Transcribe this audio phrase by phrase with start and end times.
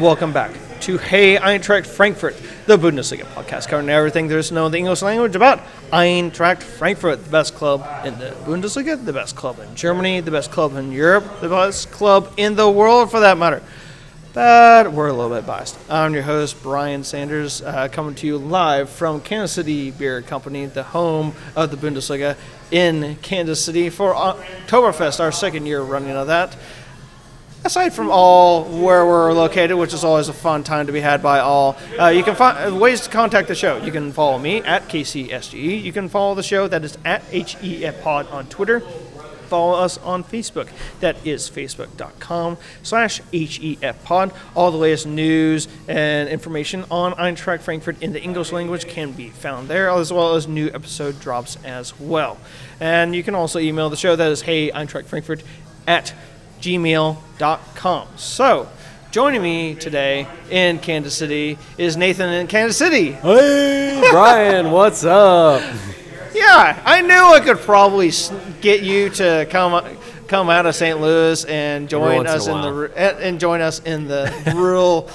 [0.00, 0.50] welcome back
[0.80, 2.34] to Hey Eintracht Frankfurt,
[2.64, 5.60] the Bundesliga podcast covering everything there is to know in the English language about
[5.92, 10.50] Eintracht Frankfurt, the best club in the Bundesliga, the best club in Germany, the best
[10.50, 13.62] club in Europe, the best club in the world for that matter.
[14.32, 15.76] But we're a little bit biased.
[15.90, 20.64] I'm your host, Brian Sanders, uh, coming to you live from Kansas City Beer Company,
[20.64, 22.36] the home of the Bundesliga
[22.70, 26.56] in Kansas City for Oktoberfest, our second year running of that
[27.64, 31.22] aside from all where we're located, which is always a fun time to be had
[31.22, 33.76] by all, uh, you can find ways to contact the show.
[33.78, 35.82] You can follow me at KCSGE.
[35.82, 38.80] You can follow the show that is at HEFPod on Twitter.
[39.50, 40.68] Follow us on Facebook.
[41.00, 44.32] That is facebook.com slash HEFPod.
[44.54, 49.28] All the latest news and information on Eintracht Frankfurt in the English language can be
[49.28, 52.38] found there, as well as new episode drops as well.
[52.78, 54.14] And you can also email the show.
[54.14, 55.42] That is hey Eintracht Frankfurt
[55.88, 56.14] at
[56.60, 58.08] gmail.com.
[58.16, 58.68] So,
[59.10, 63.12] joining me today in Kansas City is Nathan in Kansas City.
[63.12, 65.62] Hey, Brian, what's up?
[66.34, 68.10] Yeah, I knew I could probably
[68.60, 69.84] get you to come
[70.28, 71.00] come out of St.
[71.00, 75.10] Louis and join us in, the and join us in the rural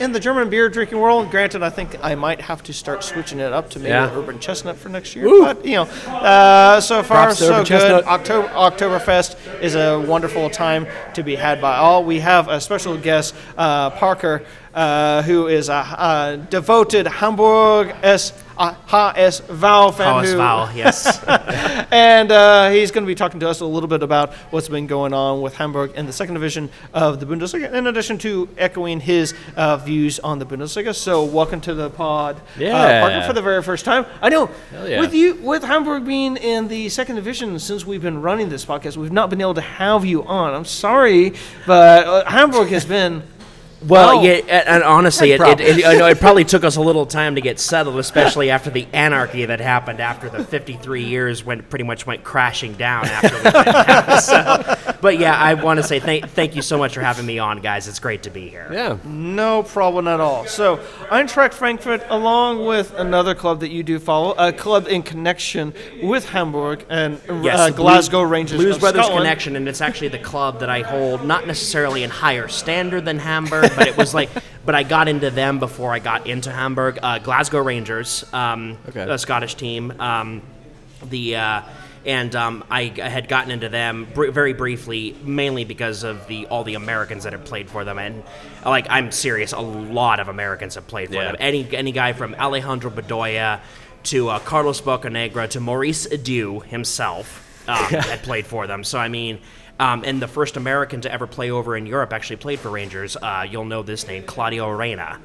[0.00, 3.38] in the German beer drinking world, granted, I think I might have to start switching
[3.38, 4.14] it up to maybe yeah.
[4.14, 5.28] Urban Chestnut for next year.
[5.28, 8.04] But you know, uh, so far Props so good.
[8.04, 12.04] October Oktoberfest is a wonderful time to be had by all.
[12.04, 18.32] We have a special guest, uh, Parker, uh, who is a, a devoted Hamburg S
[18.56, 20.24] uh, HSV fan.
[20.24, 21.22] HSV, yes.
[21.90, 24.86] and uh, he's going to be talking to us a little bit about what's been
[24.86, 29.00] going on with Hamburg in the second division of the Bundesliga, in addition to echoing
[29.00, 30.94] his uh, views on the Bundesliga.
[30.94, 33.00] So, welcome to the pod, uh, yeah.
[33.00, 34.06] partner for the very first time.
[34.22, 34.50] I know
[34.84, 35.00] yeah.
[35.00, 38.96] with you, with Hamburg being in the second division since we've been running this podcast,
[38.96, 40.54] we've not been able to have you on.
[40.54, 41.34] I'm sorry,
[41.66, 43.22] but uh, Hamburg has been
[43.88, 44.32] well, yeah,
[44.66, 47.40] and honestly, it, it, it, I know it probably took us a little time to
[47.40, 52.06] get settled, especially after the anarchy that happened after the 53 years when pretty much
[52.06, 53.86] went crashing down after we went down.
[54.26, 57.38] So, but yeah, I want to say thank, thank you so much for having me
[57.38, 57.86] on, guys.
[57.86, 58.68] It's great to be here.
[58.72, 58.98] Yeah.
[59.04, 60.46] No problem at all.
[60.46, 60.78] So,
[61.10, 66.28] Eintracht Frankfurt, along with another club that you do follow, a club in connection with
[66.28, 68.58] Hamburg and yes, uh, Glasgow Blue, Rangers.
[68.58, 69.24] Blues Brothers Scotland.
[69.24, 73.18] connection, and it's actually the club that I hold, not necessarily in higher standard than
[73.18, 74.30] Hamburg but it was like,
[74.64, 76.98] but I got into them before I got into Hamburg.
[77.02, 79.02] Uh, Glasgow Rangers, um, okay.
[79.08, 79.92] a Scottish team.
[80.00, 80.42] Um,
[81.08, 81.62] the uh,
[82.06, 86.46] and um, I, I, had gotten into them br- very briefly, mainly because of the
[86.46, 88.22] all the Americans that had played for them, and
[88.64, 91.24] like I'm serious, a lot of Americans have played for yeah.
[91.24, 91.36] them.
[91.40, 93.60] Any any guy from Alejandro Bedoya
[94.04, 98.84] to uh, Carlos Bocanegra to Maurice Edu himself um, had played for them.
[98.84, 99.40] So I mean,
[99.78, 103.16] um, and the first American to ever play over in Europe actually played for Rangers.
[103.16, 105.20] Uh, you'll know this name, Claudio Reyna.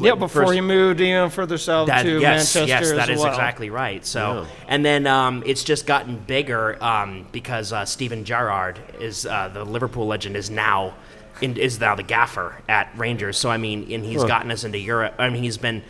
[0.00, 2.66] Yeah, before first, he moved even further south that, to yes, Manchester.
[2.66, 3.28] Yes, that is well.
[3.28, 4.04] exactly right.
[4.06, 4.46] So, yeah.
[4.68, 9.64] and then um, it's just gotten bigger um, because uh, Steven Gerrard is uh, the
[9.64, 10.94] Liverpool legend is now
[11.40, 13.38] in, is now the gaffer at Rangers.
[13.38, 14.28] So I mean, and he's huh.
[14.28, 15.14] gotten us into Europe.
[15.18, 15.82] I mean, he's been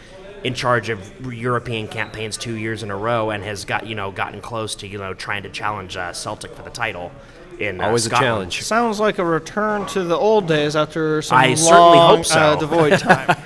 [0.43, 4.11] in charge of European campaigns two years in a row and has got you know
[4.11, 7.13] gotten close to you know trying to challenge uh, Celtic for the title
[7.59, 8.23] in uh, always Scotland.
[8.23, 8.63] a challenge.
[8.63, 12.39] Sounds like a return to the old days after some I long, certainly hope so.
[12.39, 13.37] uh, devoid time.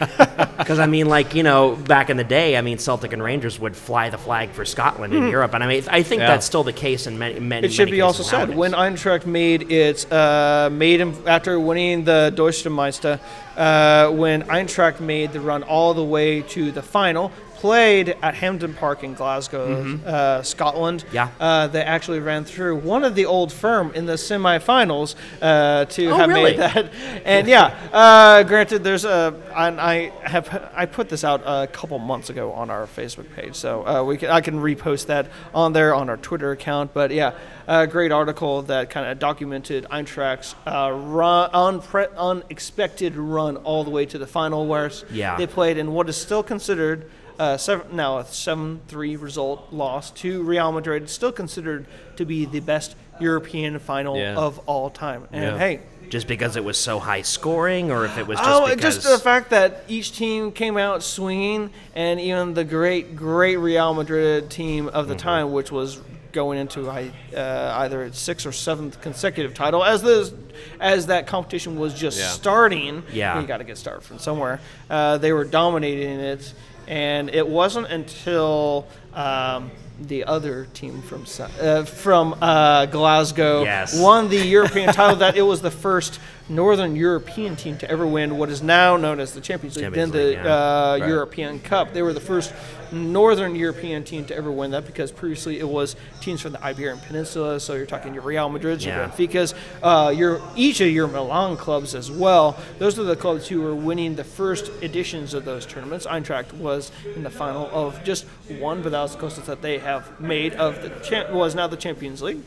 [0.59, 3.59] Because I mean, like you know, back in the day, I mean, Celtic and Rangers
[3.61, 5.29] would fly the flag for Scotland in hmm.
[5.29, 6.29] Europe, and I mean, I think yeah.
[6.29, 7.67] that's still the case in many many.
[7.67, 8.51] It should many be also nowadays.
[8.51, 13.21] said when Eintracht made its uh, made after winning the Deutsche Meister,
[13.57, 18.75] uh, when Eintracht made the run all the way to the final, played at Hampden
[18.75, 20.07] Park in Glasgow, mm-hmm.
[20.07, 21.05] uh, Scotland.
[21.13, 21.31] Yeah.
[21.41, 26.07] Uh, they actually ran through one of the old firm in the semifinals uh, to
[26.07, 26.51] oh, have really?
[26.51, 26.93] made that.
[27.25, 32.31] And yeah, uh, granted, there's a I have I put this out a couple months
[32.31, 35.95] ago on our Facebook page, so uh, we can, I can repost that on there
[35.95, 36.93] on our Twitter account.
[36.93, 37.33] But yeah,
[37.67, 43.91] a great article that kind of documented Eintracht's uh, run, unpre- unexpected run all the
[43.91, 45.37] way to the final, where yeah.
[45.37, 50.11] they played in what is still considered uh, seven, now a 7 3 result loss
[50.13, 51.87] to Real Madrid, still considered
[52.17, 54.37] to be the best European final yeah.
[54.37, 55.27] of all time.
[55.33, 55.59] And yeah.
[55.59, 58.97] hey, just because it was so high scoring, or if it was just oh, because
[58.97, 63.95] just the fact that each team came out swinging, and even the great, great Real
[63.95, 65.23] Madrid team of the mm-hmm.
[65.23, 66.01] time, which was
[66.33, 70.33] going into uh, either its sixth or seventh consecutive title, as the
[70.81, 72.29] as that competition was just yeah.
[72.29, 73.03] starting.
[73.13, 74.61] Yeah, you got to get started from somewhere.
[74.89, 76.55] Uh, they were dominating it
[76.89, 81.25] and it wasn't until um, the other team from
[81.61, 83.99] uh, from uh, Glasgow Yes.
[83.99, 85.17] won the European title.
[85.17, 89.19] That it was the first Northern European team to ever win what is now known
[89.19, 90.45] as the Champions League, Champions then the yeah.
[90.45, 91.93] uh, European Cup.
[91.93, 92.55] They were the first
[92.93, 96.99] Northern European team to ever win that because previously it was teams from the Iberian
[96.99, 97.59] Peninsula.
[97.59, 99.09] So you're talking your Real Madrid, your Yeah.
[99.09, 102.57] Benficas, uh, your each of your Milan clubs as well.
[102.79, 106.07] Those are the clubs who were winning the first editions of those tournaments.
[106.07, 108.25] Eintracht was in the final of just
[108.61, 111.67] one, but that was the closest that they have made of the cha- was now
[111.67, 112.43] the Champions League.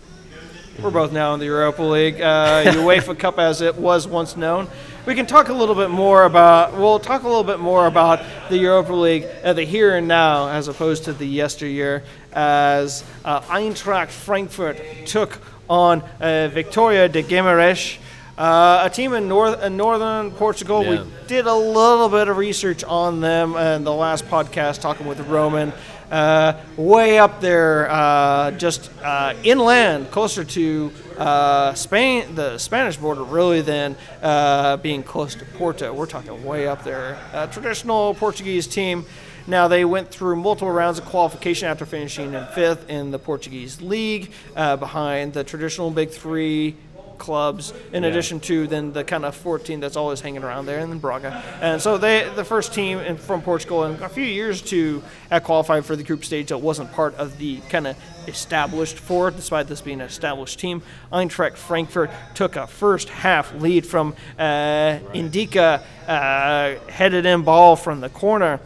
[0.82, 4.70] We're both now in the Europa League, uh, UEFA Cup as it was once known.
[5.06, 6.74] We can talk a little bit more about.
[6.74, 10.48] We'll talk a little bit more about the Europa League, uh, the here and now,
[10.48, 15.40] as opposed to the yesteryear, as uh, Eintracht Frankfurt took
[15.70, 17.98] on uh, Victoria de Guimarães.
[18.38, 20.82] Uh, a team in, north, in northern Portugal.
[20.86, 21.04] Yeah.
[21.04, 25.20] We did a little bit of research on them in the last podcast, talking with
[25.28, 25.74] Roman.
[26.10, 33.24] Uh, way up there, uh, just uh, inland, closer to uh, Spain, the Spanish border,
[33.24, 35.94] really, than uh, being close to Porto.
[35.94, 37.20] We're talking way up there.
[37.52, 39.06] Traditional Portuguese team.
[39.50, 43.82] Now they went through multiple rounds of qualification after finishing in fifth in the Portuguese
[43.82, 46.76] league, uh, behind the traditional big three
[47.20, 50.92] clubs in addition to then the kind of 14 that's always hanging around there and
[50.92, 51.44] then Braga.
[51.62, 55.40] And so they the first team in, from Portugal in a few years to uh,
[55.40, 59.68] qualify for the group stage that wasn't part of the kind of established four despite
[59.68, 60.82] this being an established team.
[61.12, 68.02] Eintracht Frankfurt took a first half lead from uh, N'Dicka uh, headed in ball from
[68.02, 68.60] the corner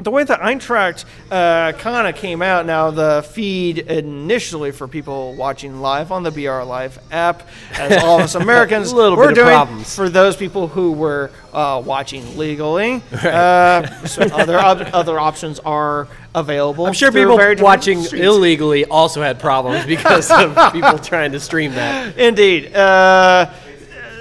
[0.00, 5.34] the way that Eintracht uh, kind of came out now, the feed initially for people
[5.34, 7.42] watching live on the BR Live app,
[7.72, 9.94] as all of us Americans, we're bit of doing problems.
[9.94, 13.02] for those people who were uh, watching legally.
[13.28, 16.86] Uh, so other op- other options are available.
[16.86, 18.24] I'm sure people watching streets.
[18.24, 22.16] illegally also had problems because of people trying to stream that.
[22.16, 22.74] Indeed.
[22.74, 23.50] Uh,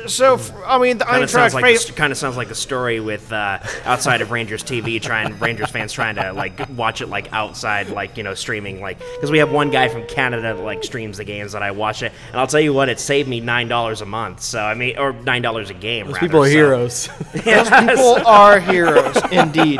[0.07, 2.47] so I mean, the Kind of Eintracht sounds like fa- the, kind of sounds like
[2.47, 7.01] the story with uh, outside of Rangers TV, trying Rangers fans trying to like watch
[7.01, 10.55] it like outside, like you know, streaming like because we have one guy from Canada
[10.55, 12.99] that like streams the games that I watch it, and I'll tell you what, it
[12.99, 14.41] saved me nine dollars a month.
[14.41, 16.07] So I mean, or nine dollars a game.
[16.07, 17.07] Those rather, people are so- heroes.
[17.33, 19.79] Those people are heroes, indeed.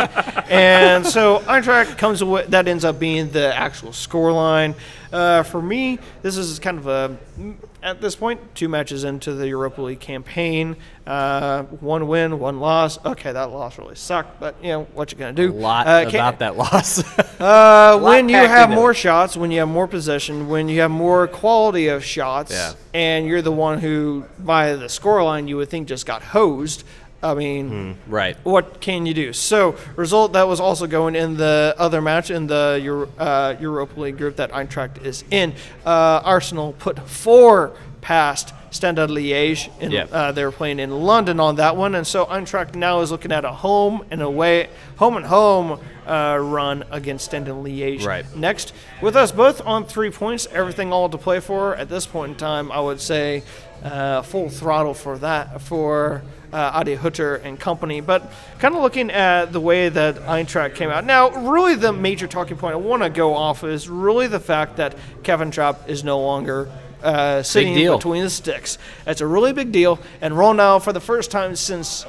[0.49, 4.75] And so Eintracht comes away, that ends up being the actual scoreline.
[5.11, 7.17] Uh, for me, this is kind of a,
[7.87, 10.75] at this point, two matches into the Europa League campaign.
[11.05, 13.03] Uh, one win, one loss.
[13.05, 15.51] Okay, that loss really sucked, but you know what you're gonna do.
[15.51, 17.01] A lot Uh, about that loss.
[17.39, 18.95] uh, when you have more it.
[18.95, 22.73] shots, when you have more possession, when you have more quality of shots, Yeah.
[22.93, 26.83] and you're the one who, by the scoreline, you would think just got hosed.
[27.21, 28.37] I mean, right.
[28.43, 29.33] what can you do?
[29.33, 33.99] So, result that was also going in the other match in the Euro, uh, Europa
[33.99, 35.53] League group that Eintracht is in.
[35.85, 39.69] Uh, Arsenal put four past Standard Liège.
[39.79, 40.05] In, Yeah.
[40.11, 43.31] uh, they were playing in London on that one, and so Eintracht now is looking
[43.31, 48.05] at a home and away, home and home uh, run against Standard Liège.
[48.05, 48.25] Right.
[48.35, 52.33] Next, with us both on three points, everything all to play for at this point
[52.33, 52.71] in time.
[52.71, 53.43] I would say
[53.83, 56.21] uh, full throttle for that for
[56.53, 58.01] uh, Adi Hutter and company.
[58.01, 61.05] But kind of looking at the way that Eintracht came out.
[61.05, 64.77] Now, really, the major talking point I want to go off is really the fact
[64.77, 66.69] that Kevin Trapp is no longer.
[67.03, 68.79] Uh, sitting between the sticks.
[69.05, 69.99] That's a really big deal.
[70.19, 72.07] And Rønnow, for the first time since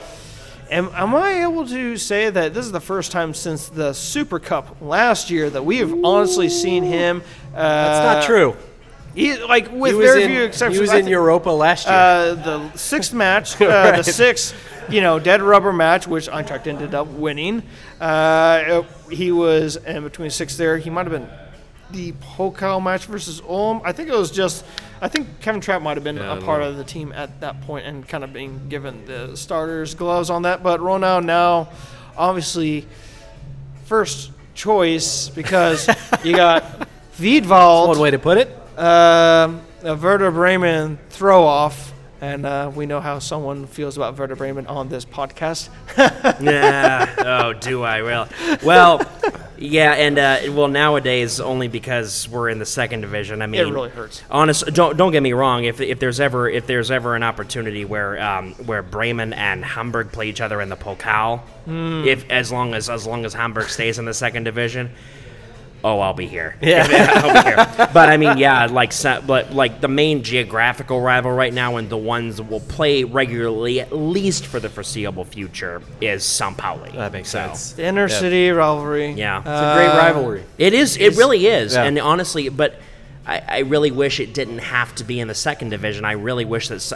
[0.71, 4.38] Am, am I able to say that this is the first time since the Super
[4.38, 7.23] Cup last year that we have honestly seen him?
[7.54, 8.54] Uh, That's not true.
[9.18, 10.76] He, like with He very in, few exceptions.
[10.76, 11.94] he was in Europa last year.
[11.96, 13.96] uh, the sixth match, uh, Right.
[13.96, 14.54] the sixth,
[14.88, 17.62] you know, dead rubber match, which Eintracht ended up winning.
[18.00, 20.78] Uh, he was in between six there.
[20.78, 21.28] He might have been
[21.90, 23.80] the Pokal match versus Ulm.
[23.84, 24.64] I think it was just.
[25.00, 27.60] I think Kevin Trapp might have been Yeah, a part of the team at that
[27.62, 30.62] point and kind of being given the starters gloves on that.
[30.62, 31.70] But Rønnow now,
[32.16, 32.87] obviously,
[33.87, 35.88] first choice because
[36.25, 38.56] you got Wiedwald One way to put it.
[38.78, 44.37] Um, a Werder Bremen throw off, and uh, we know how someone feels about Werder
[44.37, 45.68] Bremen on this podcast.
[46.40, 47.14] yeah.
[47.18, 48.02] Oh, do I?
[48.02, 48.28] Well,
[48.62, 49.02] well,
[49.58, 53.42] yeah, and uh, well nowadays only because we're in the second division.
[53.42, 54.23] I mean, it really hurts.
[54.30, 55.64] Honest, don't don't get me wrong.
[55.64, 60.12] If, if there's ever if there's ever an opportunity where um, where Bremen and Hamburg
[60.12, 62.04] play each other in the Pokal, Hmm.
[62.06, 64.90] if as long as as long as Hamburg stays in the second division.
[65.85, 66.56] Oh, I'll be here.
[66.62, 66.87] Yeah,
[67.25, 67.88] I'll be here.
[67.94, 68.92] But I mean, yeah, like,
[69.26, 73.80] but like the main geographical rival right now, and the ones that will play regularly,
[73.80, 76.56] at least for the foreseeable future, is St.
[76.56, 76.90] Pauli.
[76.92, 77.73] That makes So, sense.
[77.73, 79.12] The inner city rivalry.
[79.12, 79.38] Yeah.
[79.38, 80.44] It's a great uh, rivalry.
[80.58, 80.97] It is.
[80.97, 81.75] It really is.
[81.75, 81.85] Yeah.
[81.85, 82.75] And honestly, but
[83.26, 86.04] I, I really wish it didn't have to be in the second division.
[86.04, 86.76] I really wish that.
[86.76, 86.92] s-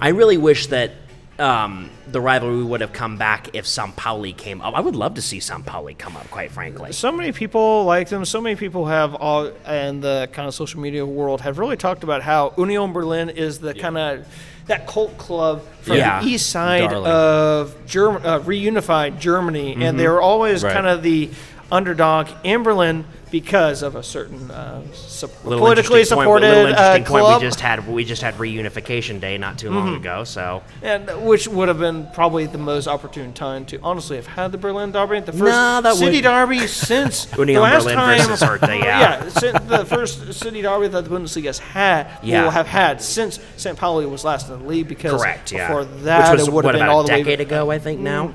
[0.00, 0.92] I really wish that
[1.38, 3.94] um, the rivalry would have come back if St.
[3.94, 4.74] Pauli came up.
[4.74, 5.64] I would love to see St.
[5.64, 6.28] Pauli come up.
[6.30, 6.92] Quite frankly.
[6.92, 8.24] So many people like them.
[8.24, 12.02] So many people have all, and the kind of social media world have really talked
[12.02, 14.26] about how Union Berlin is the kind of
[14.66, 16.20] that cult club from Yeah.
[16.20, 17.06] the east side Darling.
[17.10, 20.74] of Germ- uh, reunified Germany, and they were always Right.
[20.74, 21.30] kind of the
[21.72, 26.66] underdog in Berlin because of a certain uh, su- Little politically interesting point- supported little
[26.66, 27.24] uh, interesting point.
[27.24, 27.42] club.
[27.42, 30.24] We just had we just had reunification day not too long ago.
[30.24, 34.52] So And which would have been probably the most opportune time to honestly have had
[34.52, 38.28] the Berlin Derby, the first No, that city would- derby since the last Berlin time.
[38.28, 38.78] versus yeah.
[38.78, 42.44] yeah, since the first city derby that the Bundesliga has had, Yeah.
[42.44, 43.76] will have had since St.
[43.76, 44.88] Pauli was last in the league.
[44.88, 45.52] Because correct.
[45.52, 45.84] Yeah.
[46.02, 47.70] that, Which was it would what have been about all a the way decade ago?
[47.70, 48.32] I think now,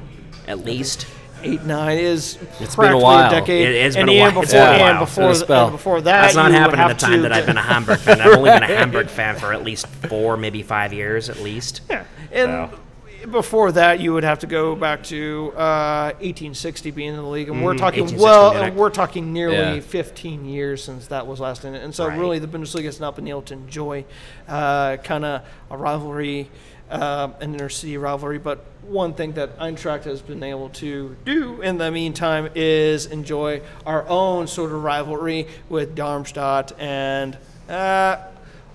[0.47, 1.07] at least.
[1.43, 3.27] Eight nine is It's been a while.
[3.27, 3.67] a decade.
[3.69, 4.43] It- it's and been a even while.
[4.43, 5.63] It's before, been a and before, It's been a spell.
[5.65, 7.61] and before that, That's not you happened in the time to- that I've been a
[7.73, 8.21] Hamburg fan.
[8.21, 11.81] I've only been a Hamburg fan for at least four, maybe five years at least.
[11.89, 13.27] Yeah, and So.
[13.31, 17.49] before that, you would have to go back to uh, 1860 being in the league,
[17.49, 18.73] and we're talking well, Munich.
[18.75, 19.79] we're talking nearly Yeah.
[19.81, 22.19] 15 years since that was last in it, and so Right.
[22.19, 24.05] really the Bundesliga has not been able to enjoy
[24.47, 26.49] uh, kind of a rivalry,
[26.93, 28.37] um, an inner city rivalry.
[28.37, 33.61] But one thing that Eintracht has been able to do in the meantime is enjoy
[33.85, 37.37] our own sort of rivalry with Darmstadt and.
[37.67, 38.17] Uh,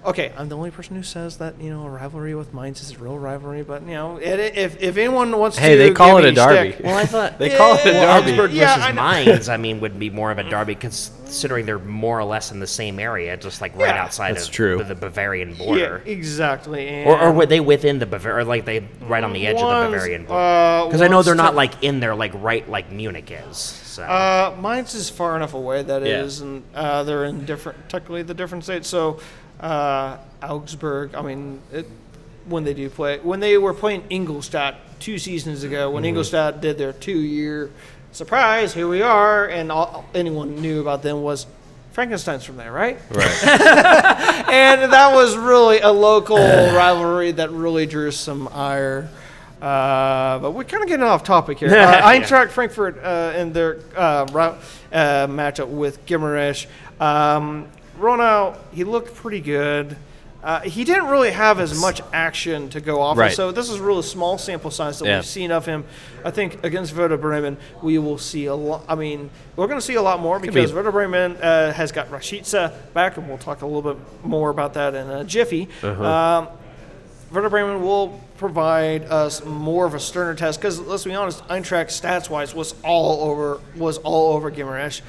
[0.05, 2.93] Okay, I'm the only person who says that you know a rivalry with Mainz is
[2.93, 6.17] a real rivalry, but you know it, if if anyone wants Hey, to, they call
[6.17, 6.73] give it a derby.
[6.73, 8.31] shtick- Well, I thought They call it a Yeah, derby.
[8.33, 9.03] Augsburg Yeah, versus I know.
[9.33, 12.61] Mainz, I mean, would be more of a derby considering they're more or less in
[12.61, 14.03] the same area, just like right Yeah.
[14.05, 14.83] outside That's of true.
[14.85, 15.81] the Bavarian border.
[15.81, 16.03] yeah, border.
[16.07, 16.89] exactly.
[16.89, 19.69] And Or, or were they within the Bavarian, like they right on the edge of
[19.69, 20.41] the Bavarian border?
[20.41, 23.57] uh, Because I know they're not like in there, like right like Munich is.
[23.59, 24.05] So.
[24.05, 26.23] Uh, Mainz is far enough away that Yeah.
[26.23, 28.87] is, and uh, they're in different, technically the different states.
[28.89, 29.19] So,
[29.61, 31.15] uh, Augsburg.
[31.15, 31.87] I mean, it,
[32.47, 35.95] when they do play, when they were playing Ingolstadt two seasons ago, Mm-hmm.
[35.95, 37.71] when Ingolstadt did their two-year
[38.13, 41.47] surprise, here we are, and all, anyone knew about them was
[41.93, 42.99] Frankenstein's from there, right?
[43.11, 43.45] Right.
[44.49, 49.09] and that was really a local rivalry that really drew some ire.
[49.61, 51.69] Uh, but we're kind of getting off topic here.
[51.77, 54.25] Uh, Eintracht Frankfurt uh, in their uh,
[54.93, 56.67] uh, matchup with Guimarães.
[57.01, 57.67] Um,
[57.99, 59.97] Rønnow, he looked pretty good.
[60.43, 63.33] Uh, he didn't really have as much action to go off of, Right.
[63.33, 65.17] so this is really small sample size that Yeah.
[65.17, 65.85] we've seen of him.
[66.25, 68.85] I think against Werder Bremen, we will see a lot.
[68.89, 71.91] I mean, we're going to see a lot more because be- Werder Bremen uh, has
[71.91, 75.69] got Rashica back, and we'll talk a little bit more about that in a jiffy.
[75.83, 76.05] Uh-huh.
[76.05, 76.49] Um,
[77.33, 81.89] Werder Bremen will provide us more of a sterner test because let's be honest, Eintracht
[81.89, 85.01] stats wise was all over was all over Guimarães.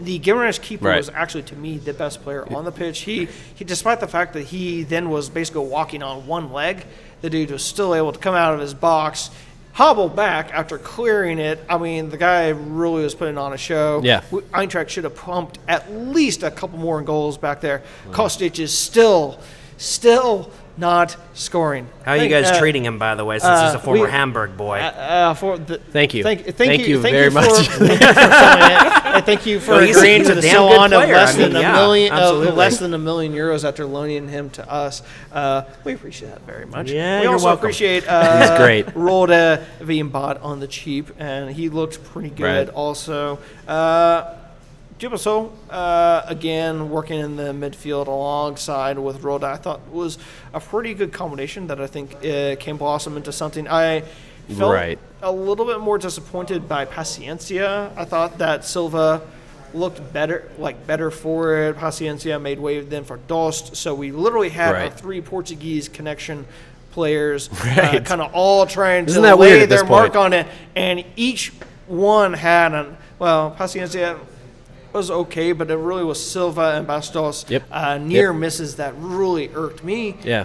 [0.00, 0.96] The Guimarães keeper Right.
[0.96, 3.00] was actually to me the best player on the pitch.
[3.00, 6.84] He he despite the fact that he then was basically walking on one leg,
[7.22, 9.30] the dude was still able to come out of his box.
[9.74, 11.58] Hobble back after clearing it.
[11.68, 14.00] I mean, the guy really was putting on a show.
[14.04, 14.20] Yeah.
[14.52, 17.82] Eintracht should have pumped at least a couple more goals back there.
[18.12, 19.40] Kostic is still,
[19.76, 21.86] still not scoring.
[22.04, 24.02] How are you guys uh, treating him, by the way, since he's uh, a former
[24.04, 24.78] we- Hamburg boy?
[24.80, 26.22] Uh, uh, for the, Thank you.
[26.22, 26.96] Thank, thank, Thank you.
[26.96, 27.66] you thank very you for, much.
[27.68, 29.24] thank you for selling it.
[29.24, 31.48] Thank you for No, he's- agreeing to a the sell on of less I mean,
[31.52, 35.02] than a yeah, million, of less than a million euros after loaning him to us.
[35.32, 36.90] Uh, we appreciate that very much.
[36.90, 37.60] Yeah, we you're also welcome.
[37.64, 38.94] appreciate uh, He's great.
[38.96, 42.68] Rode being bought on the cheap, and he looked pretty good.
[42.68, 42.74] Right.
[42.74, 43.38] Also.
[45.02, 50.18] Uh, uh, again, working in the midfield alongside with Rode, I thought was
[50.54, 53.68] a pretty good combination that I think uh, can blossom into something.
[53.68, 54.02] I
[54.56, 54.98] felt Right.
[55.22, 57.90] a little bit more disappointed by Paciencia.
[57.96, 59.20] I thought that Silva
[59.74, 61.76] looked better, like better for it.
[61.76, 63.76] Paciencia made way then for Dost.
[63.76, 64.94] So we literally had our Right.
[64.94, 66.46] three Portuguese connection
[66.92, 67.96] players Right.
[67.96, 70.46] uh, kind of all trying Isn't to lay their mark on it,
[70.76, 71.52] and each
[71.88, 74.18] one had an well, Paciencia
[74.94, 77.64] was okay, but it really was Silva and Bastos Yep.
[77.70, 78.40] uh, near Yep.
[78.40, 80.16] misses that really irked me.
[80.22, 80.44] Yeah.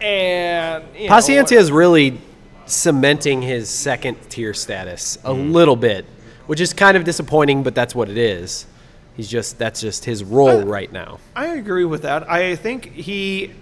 [0.00, 2.18] And you know, Paciencia is really
[2.66, 6.04] cementing his second tier status a little bit,
[6.46, 8.66] which is kind of disappointing, but that's what it is.
[9.16, 11.18] He's just that's just his role right now.
[11.34, 12.28] I agree with that.
[12.30, 13.52] I think he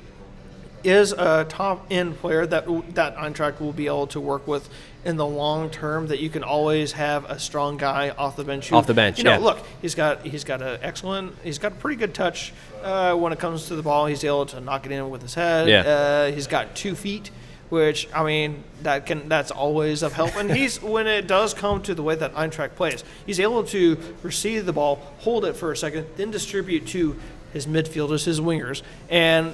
[0.87, 4.69] is a top end player that that Eintracht will be able to work with
[5.05, 6.07] in the long term.
[6.07, 8.69] That you can always have a strong guy off the bench.
[8.69, 9.39] who- Off the bench, You know, yeah.
[9.39, 11.35] look, he's got he's got an excellent.
[11.43, 12.53] He's got a pretty good touch
[12.83, 14.07] uh, when it comes to the ball.
[14.07, 15.69] He's able to knock it in with his head.
[15.69, 15.81] Yeah.
[15.83, 17.31] Uh, he's got two feet.
[17.69, 20.37] Which I mean, that can that's always of help.
[20.37, 23.99] And he's when it does come to the way that Eintracht plays, he's able to
[24.23, 27.17] receive the ball, hold it for a second, then distribute to
[27.53, 29.53] his midfielders, his wingers, and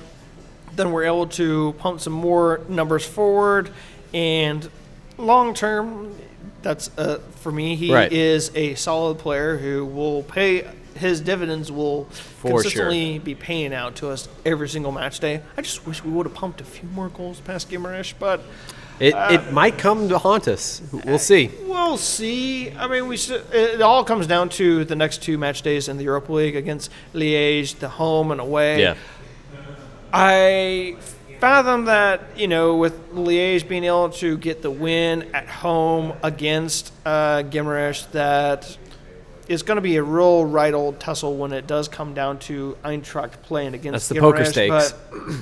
[0.76, 3.70] then we're able to pump some more numbers forward.
[4.14, 4.68] And
[5.18, 6.14] long term,
[6.62, 7.76] that's uh, for me.
[7.76, 8.12] He Right.
[8.12, 10.66] is a solid player who will pay.
[10.94, 12.60] His dividends will For sure.
[12.62, 15.40] consistently be paying out to us every single match day.
[15.56, 18.40] I just wish we would have pumped a few more goals past Guimarães, but
[19.00, 20.80] It, Uh, it might come to haunt us.
[20.92, 21.50] We'll see.
[21.64, 22.70] We'll see.
[22.78, 25.96] I mean, we st- it all comes down to the next two match days in
[25.96, 28.80] the Europa League against Liège, the home and away.
[28.80, 28.94] Yeah.
[30.12, 30.96] I
[31.40, 36.92] fathom that you know with Liège being able to get the win at home against
[37.04, 38.76] uh, Guimarães, that
[39.48, 42.76] it's going to be a real right old tussle when it does come down to
[42.84, 43.92] Eintracht playing against.
[43.92, 44.92] That's the poker stakes.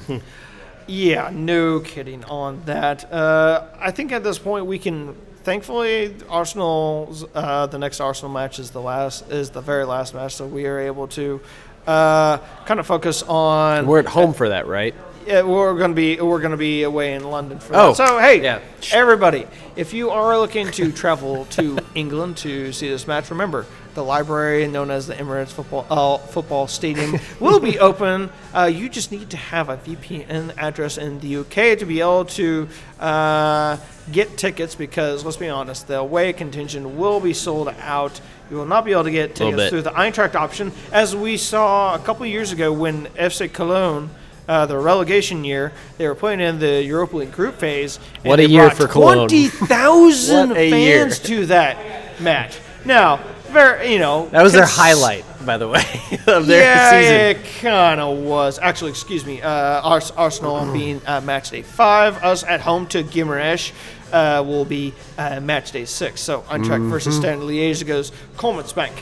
[0.08, 0.22] but-
[0.86, 3.12] yeah, no kidding on that.
[3.12, 5.16] Uh, I think at this point we can.
[5.42, 10.34] Thankfully, Arsenal's uh, the next Arsenal match is the last is the very last match,
[10.34, 11.40] so we are able to
[11.86, 13.86] uh, kind of focus on.
[13.86, 14.94] We're at home for that, right?
[15.26, 17.96] Yeah, we're gonna be we're gonna be away in London for Oh, that.
[17.96, 18.60] So hey, yeah.
[18.92, 19.46] everybody,
[19.76, 24.66] if you are looking to travel to England to see this match, remember the library
[24.66, 28.30] known as the Emirates Football uh, Football Stadium will be open.
[28.54, 32.24] Uh, you just need to have a VPN address in the UK to be able
[32.26, 32.68] to
[32.98, 33.76] uh,
[34.12, 38.20] get tickets because let's be honest, the away contingent will be sold out.
[38.50, 41.94] You will not be able to get tickets through the Eintracht option, as we saw
[41.94, 44.10] a couple years ago when FC Cologne.
[44.48, 48.00] Uh, the relegation year, they were playing in the Europa League group phase.
[48.16, 49.28] and What a year for Cologne.
[49.28, 51.04] Twenty thousand a year.
[51.04, 52.58] fans to that match.
[52.84, 53.20] Now,
[53.50, 55.82] very, you know, That was their highlight, by the way,
[56.26, 57.14] of their yeah, season.
[57.44, 58.58] it kind of was.
[58.58, 59.40] Actually, excuse me.
[59.42, 59.50] Uh,
[59.82, 62.22] Ars- Arsenal being uh, match day five.
[62.22, 63.72] Us at home to Guimarães
[64.12, 66.20] uh, will be uh, match day six.
[66.20, 67.20] So Eintracht versus Mm-hmm.
[67.22, 68.92] Standard Liège goes Commerzbank,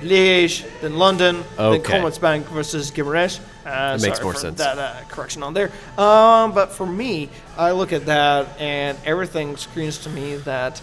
[0.00, 1.98] Liège, then London, then Okay.
[1.98, 3.40] Commerzbank versus Guimarães.
[3.66, 4.58] Uh, That makes more for sense.
[4.58, 5.70] That uh, correction on there.
[5.98, 10.80] Um, but for me, I look at that and everything screams to me that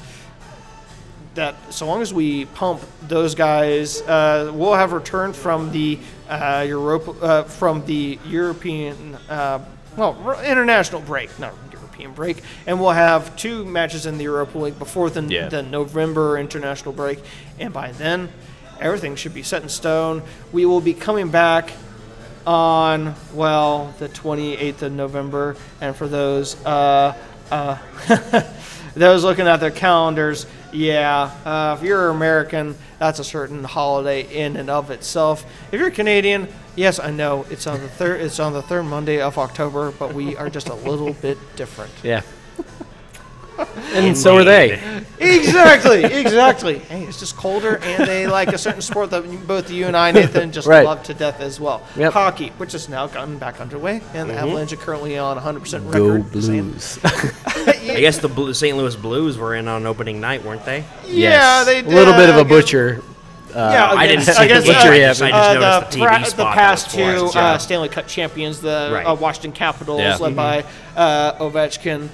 [1.35, 6.65] that so long as we pump those guys, uh, we'll have returned from the uh,
[6.67, 9.59] Europa uh, from the European uh,
[9.97, 14.79] well international break, not European break, and we'll have two matches in the Europa League
[14.79, 15.49] before the, Yeah.
[15.49, 17.19] the November international break,
[17.59, 18.29] and by then
[18.79, 20.21] everything should be set in stone.
[20.51, 21.71] We will be coming back
[22.47, 27.15] on well the 28th of November, and for those uh,
[27.51, 27.77] uh,
[28.95, 34.58] those looking at their calendars, yeah, uh, if you're American, that's a certain holiday in
[34.58, 35.45] and of itself.
[35.71, 39.21] If you're Canadian, yes, I know it's on the third it's on the third Monday
[39.21, 41.91] of October, but we are just a little bit different.
[42.03, 42.21] Yeah.
[43.93, 44.73] and so are they.
[45.19, 46.79] Exactly, exactly.
[46.79, 50.12] Hey, it's just colder, and they like a certain sport that both you and I,
[50.12, 50.86] Nathan, just Right.
[50.86, 51.81] love to death as well.
[51.95, 52.12] Yep.
[52.13, 56.08] Hockey, which has now gotten back underway, and the Avalanche are currently on 100% Go
[56.17, 56.43] record.
[56.43, 56.99] saying- Blues.
[57.91, 58.75] I guess the Blue, St.
[58.77, 60.83] Louis Blues were in on opening night, weren't they?
[61.07, 61.91] Yeah, they did.
[61.91, 63.01] A little bit of a against- butcher.
[63.53, 65.97] yeah, I didn't against- see the butcher uh, yet, but I just uh, noticed the
[65.97, 67.57] TV pra- spot the that past was two for us, uh.
[67.57, 69.05] Stanley Cup champions, the Right.
[69.05, 70.17] uh, Washington Capitals, Yeah.
[70.17, 70.63] led by
[70.95, 72.09] uh, Ovechkin,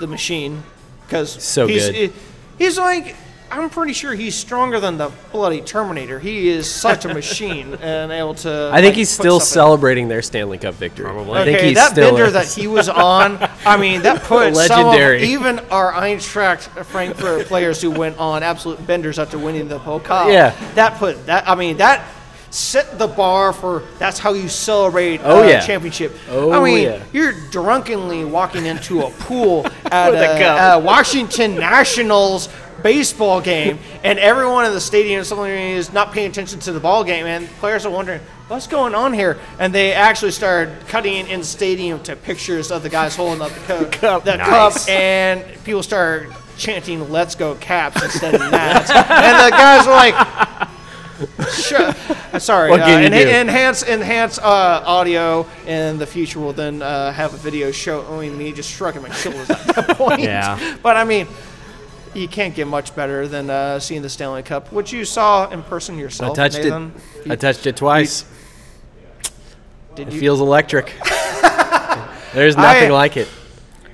[0.00, 0.62] the machine,
[1.06, 2.12] because So he's, good.
[2.58, 3.14] He's like.
[3.50, 6.18] I'm pretty sure he's stronger than the bloody Terminator.
[6.18, 8.70] He is such a machine and able to.
[8.72, 9.54] I think like, he's still stuff in.
[9.54, 11.06] celebrating their Stanley Cup victory.
[11.06, 11.38] Probably.
[11.38, 14.22] I think Okay, he's that still bender a- that he was on, I mean, that
[14.24, 19.68] put some of, even our Eintracht Frankfurt players who went on absolute benders after winning
[19.68, 20.32] the Pokal.
[20.32, 20.50] Yeah.
[20.74, 21.48] that put that.
[21.48, 22.04] I mean, that
[22.50, 23.82] set the bar for.
[23.98, 25.60] That's how you celebrate Oh, uh, yeah.
[25.66, 26.14] championship.
[26.30, 27.02] Oh, I mean, yeah.
[27.12, 32.48] you're drunkenly walking into a pool at With a a, a Washington Nationals
[32.82, 37.04] baseball game, and everyone in the stadium suddenly is not paying attention to the ball
[37.04, 39.38] game, and players are wondering what's going on here.
[39.58, 43.60] And they actually started cutting in stadium to pictures of the guys holding up the
[43.60, 44.24] cup, Cup.
[44.24, 44.84] the Nice.
[44.84, 48.90] cup, and people started chanting "Let's go Caps" instead of that.
[48.90, 50.68] and the guys were like.
[51.52, 51.92] Sure.
[52.32, 52.70] Uh, Sorry.
[52.70, 56.38] What uh, Enhance enhance uh, audio in the future.
[56.38, 60.20] Will then uh, have a video showing me just shrugging my shoulders at that point.
[60.20, 60.76] Yeah.
[60.80, 61.26] But I mean,
[62.14, 65.62] you can't get much better than uh, seeing the Stanley Cup, which you saw in
[65.62, 66.32] person yourself.
[66.38, 66.92] I touched Nathan.
[67.24, 67.30] it.
[67.32, 68.24] I touched it twice.
[69.94, 70.20] Did It you?
[70.20, 70.92] feels electric.
[72.34, 73.28] There's nothing I- like it.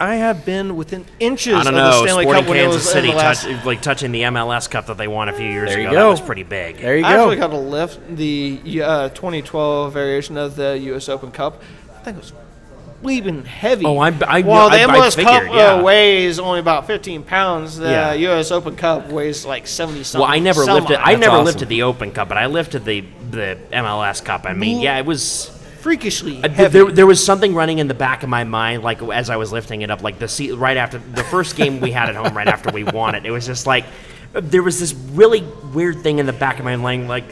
[0.00, 2.02] I have been within inches I don't of the know.
[2.04, 3.44] Stanley Sporting Cup when it Kansas was City in the last.
[3.44, 5.94] touch, like touching the MLS Cup that they won a few years There you ago.
[5.96, 6.02] go.
[6.02, 6.78] That was pretty big.
[6.78, 11.08] There you I actually got to lift the uh, 2012 variation of the U.S.
[11.08, 11.62] Open Cup.
[11.96, 12.32] I think it was
[13.04, 13.84] bleeping heavy.
[13.84, 15.74] Oh, I- I- While the I- I MLS figured, Cup yeah.
[15.74, 18.12] uh, weighs only about 15 pounds, the Yeah.
[18.14, 18.50] U.S.
[18.50, 20.22] Open Cup weighs like 70 something.
[20.26, 20.96] Well, I never some lifted.
[20.98, 21.02] odd.
[21.08, 21.44] I never awesome.
[21.44, 24.46] lifted the Open Cup, but I lifted the the MLS Cup.
[24.46, 25.50] I mean, yeah, it was.
[25.80, 26.72] freakishly Uh, heavy.
[26.78, 29.52] There, there was something running in the back of my mind, like as I was
[29.52, 32.34] lifting it up, like the se- right after the first game we had at home,
[32.34, 33.26] right after we won it.
[33.26, 33.84] It was just like
[34.34, 35.42] uh, there was this really
[35.74, 37.24] weird thing in the back of my mind, like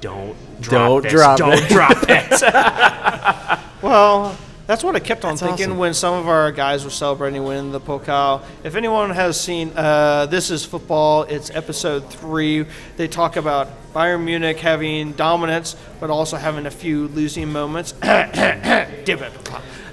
[0.00, 3.58] don't drop Don't this, drop don't it." drop it.
[3.82, 4.36] Well,
[4.68, 5.78] that's what I kept on thinking awesome.
[5.78, 8.42] when some of our guys were celebrating winning the Pokal.
[8.62, 12.66] If anyone has seen uh, This is Football, it's episode three.
[12.98, 17.94] They talk about Bayern Munich having dominance, but also having a few losing moments.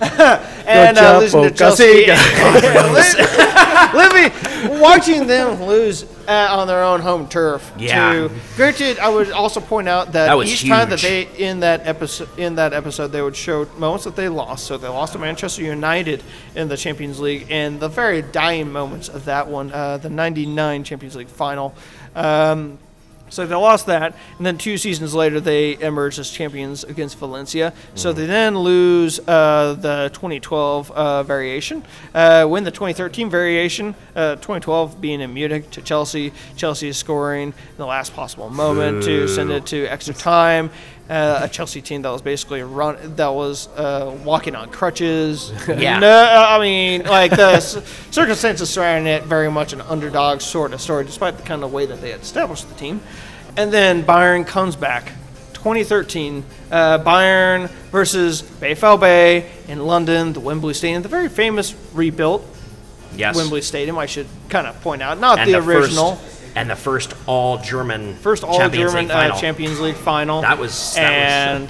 [0.68, 2.08] And uh, losing to Chelsea.
[3.94, 4.32] Living,
[4.82, 7.72] watching them lose uh, on their own home turf.
[7.78, 8.14] Yeah.
[8.14, 11.86] To, granted, I would also point out that, That each time that they in that
[11.86, 14.66] episode in that episode they would show moments that they lost.
[14.66, 16.24] So they lost to Manchester United
[16.56, 20.84] in the Champions League, and the very dying moments of that one, uh, the '99
[20.84, 21.76] Champions League final.
[22.16, 22.80] Um,
[23.30, 27.74] so they lost that, and then two seasons later they emerged as champions against Valencia.
[27.96, 31.84] So they then lose uh, the 2012 uh, variation,
[32.14, 36.34] uh, win the 2013 variation, uh, 2012 being in Munich to Chelsea.
[36.56, 40.70] Chelsea is scoring in the last possible moment to send it to extra time.
[41.08, 45.52] Uh, a Chelsea team that was basically run that was uh, walking on crutches.
[45.68, 46.00] Yeah.
[46.00, 51.06] no, I mean like the circumstances surrounding it very much an underdog sort of story,
[51.06, 53.02] despite the kind of way that they had established the team.
[53.56, 55.12] And then Bayern comes back,
[55.54, 62.44] 2013, uh, Bayern versus bay in London, the Wembley Stadium, the very famous rebuilt
[63.18, 63.98] yes, Wembley Stadium.
[63.98, 66.16] I should kind of point out, not and the, original.
[66.16, 69.38] first, and the first all German First all Champions German League final.
[69.38, 70.42] uh, Champions League final.
[70.42, 71.70] That was- that and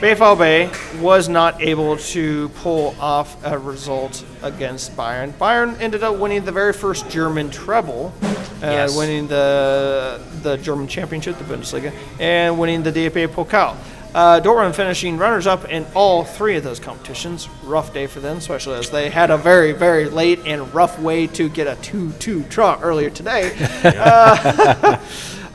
[0.00, 5.32] BVB was not able to pull off a result against Bayern.
[5.32, 8.26] Bayern ended up winning the very first German treble, uh,
[8.62, 8.96] Yes.
[8.96, 13.76] winning the the German championship, the Bundesliga, and winning the DFB Pokal.
[14.14, 17.48] Uh, Dortmund finishing runners-up in all three of those competitions.
[17.64, 21.26] Rough day for them, especially as they had a very, very late and rough way
[21.26, 23.50] to get a 2-2 draw earlier today.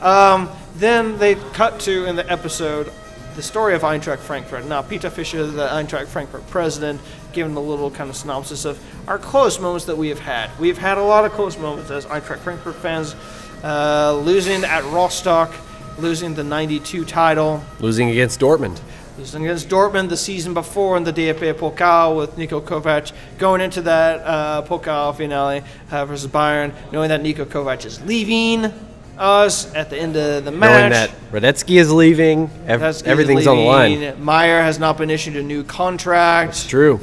[0.80, 2.90] Then they cut to in the episode
[3.36, 4.64] the story of Eintracht Frankfurt.
[4.64, 7.02] Now, Peter Fischer, the Eintracht Frankfurt president,
[7.34, 10.50] giving a little kind of synopsis of our close moments that we have had.
[10.58, 13.14] We've had a lot of close moments as Eintracht Frankfurt fans,
[13.62, 15.52] uh, losing at Rostock,
[16.00, 18.80] losing the '92 title, Losing against Dortmund.
[19.18, 23.82] losing against Dortmund the season before in the DFB Pokal with Niko Kovac, going into
[23.82, 28.72] that uh, Pokal finale uh, versus Bayern, knowing that Niko Kovac is leaving
[29.18, 30.70] us at the end of the match.
[30.70, 34.24] Knowing that Hrádecký is leaving, ev- That's everything's on the line.
[34.24, 37.00] Meier has not been issued a new contract, It's true.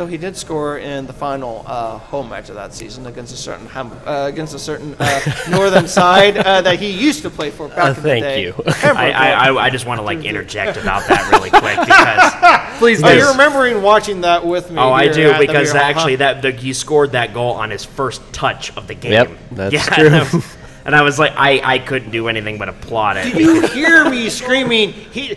[0.00, 3.36] Though he did score in the final uh, home match of that season against a
[3.36, 7.50] certain Ham- uh, against a certain uh, northern side uh, that he used to play
[7.50, 8.42] for back Uh, in the thank day.
[8.42, 8.54] you.
[8.66, 13.02] I, I, I, I just want to like interject about that really quick because Please
[13.02, 13.18] Are do.
[13.18, 14.78] you remembering watching that with me?
[14.78, 16.32] oh I do because Beer actually huh?
[16.32, 19.12] that the, he scored that goal on his first touch of the game.
[19.12, 20.06] Yep, that's yeah, true.
[20.06, 23.34] And I, was, and I was like I, I couldn't do anything but applaud it.
[23.34, 25.36] Do you hear me screaming he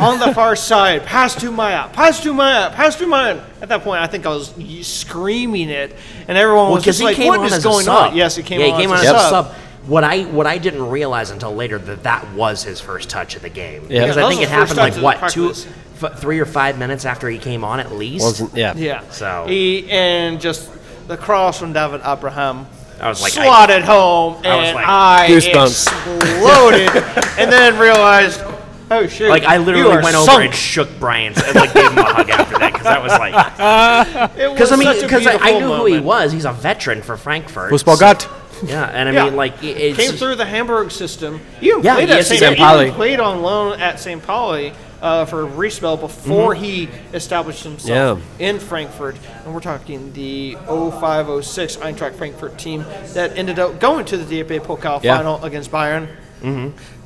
[0.00, 3.82] on the far side pass to Meier pass to Meier pass to Meier at that
[3.82, 4.54] point I think I was
[4.86, 5.94] screaming it
[6.26, 8.16] and everyone Well, was just he like came what on is as a going on
[8.16, 9.46] yes he came yeah, on came as on a as a sub.
[9.48, 9.54] sub.
[9.86, 13.42] What I what I didn't realize until later that that was his first touch of
[13.42, 13.82] the game.
[13.90, 14.00] Yeah.
[14.00, 17.28] Because Yeah, I think it happened like what two, f- three or five minutes after
[17.28, 18.24] he came on at least.
[18.24, 18.72] Wasn't yeah.
[18.74, 19.02] Yeah.
[19.10, 20.70] So- he and just
[21.06, 22.66] the cross from David Abraham.
[22.98, 26.16] I was like, I- slotted home, I was and like- I Goosebumps.
[26.16, 27.02] exploded,
[27.38, 28.40] and then realized,
[28.90, 29.28] oh shoot!
[29.28, 30.44] Like I literally are went over sunk.
[30.46, 34.36] and shook Brian's and like gave him a hug after that because I was like
[34.38, 36.32] It was because I mean because I, I beautiful knew who he was.
[36.32, 37.72] He's a veteran for Frankfurt.
[37.72, 38.28] Fußball Gott.
[38.64, 39.24] Yeah, and I Yeah.
[39.24, 41.40] mean like it- it's Came through the Hamburg system.
[41.60, 42.50] You even Yeah, played yes, at St.
[42.56, 42.58] did.
[42.58, 42.90] Pauli.
[42.92, 44.22] Played on loan at St.
[44.22, 46.64] Pauli uh, for a brief before Mm-hmm.
[46.64, 48.46] he established himself Yeah.
[48.48, 49.16] in Frankfurt.
[49.44, 54.60] And we're talking the 0506 Eintracht Frankfurt team that ended up going to the DFB
[54.60, 55.16] Pokal Yeah.
[55.16, 56.08] final against Bayern.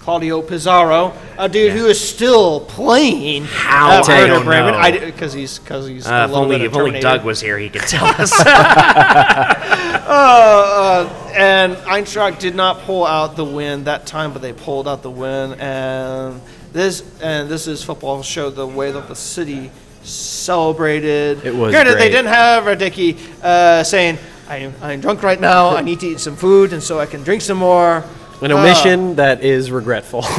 [0.09, 4.01] Claudio Pizarro, a dude who is still playing How?
[4.05, 5.05] I don't Bremen.
[5.05, 7.83] Because he's because he's uh, a if only if only Doug was here, he could
[7.87, 8.33] tell us.
[11.37, 15.11] and Eintracht did not pull out the win that time, but they pulled out the
[15.11, 15.53] win.
[15.61, 16.41] And
[16.73, 19.71] this and this is football show the way that the city
[20.05, 21.45] celebrated.
[21.45, 24.17] It was Granted, they didn't have Hrádecký uh, saying,
[24.49, 25.77] I, "I'm drunk right now.
[25.77, 28.05] I need to eat some food, and so I can drink some more."
[28.41, 30.25] An Uh, omission that is regretful.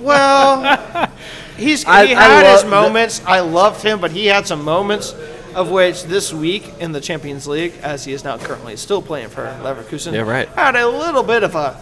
[0.00, 1.08] Well,
[1.56, 3.20] he's I- he had his love the- moments.
[3.26, 5.14] I loved him, but he had some moments
[5.54, 9.28] of which this week in the Champions League, as he is now currently still playing
[9.28, 10.48] for Leverkusen, Yeah, right.
[10.50, 11.76] had a little bit of a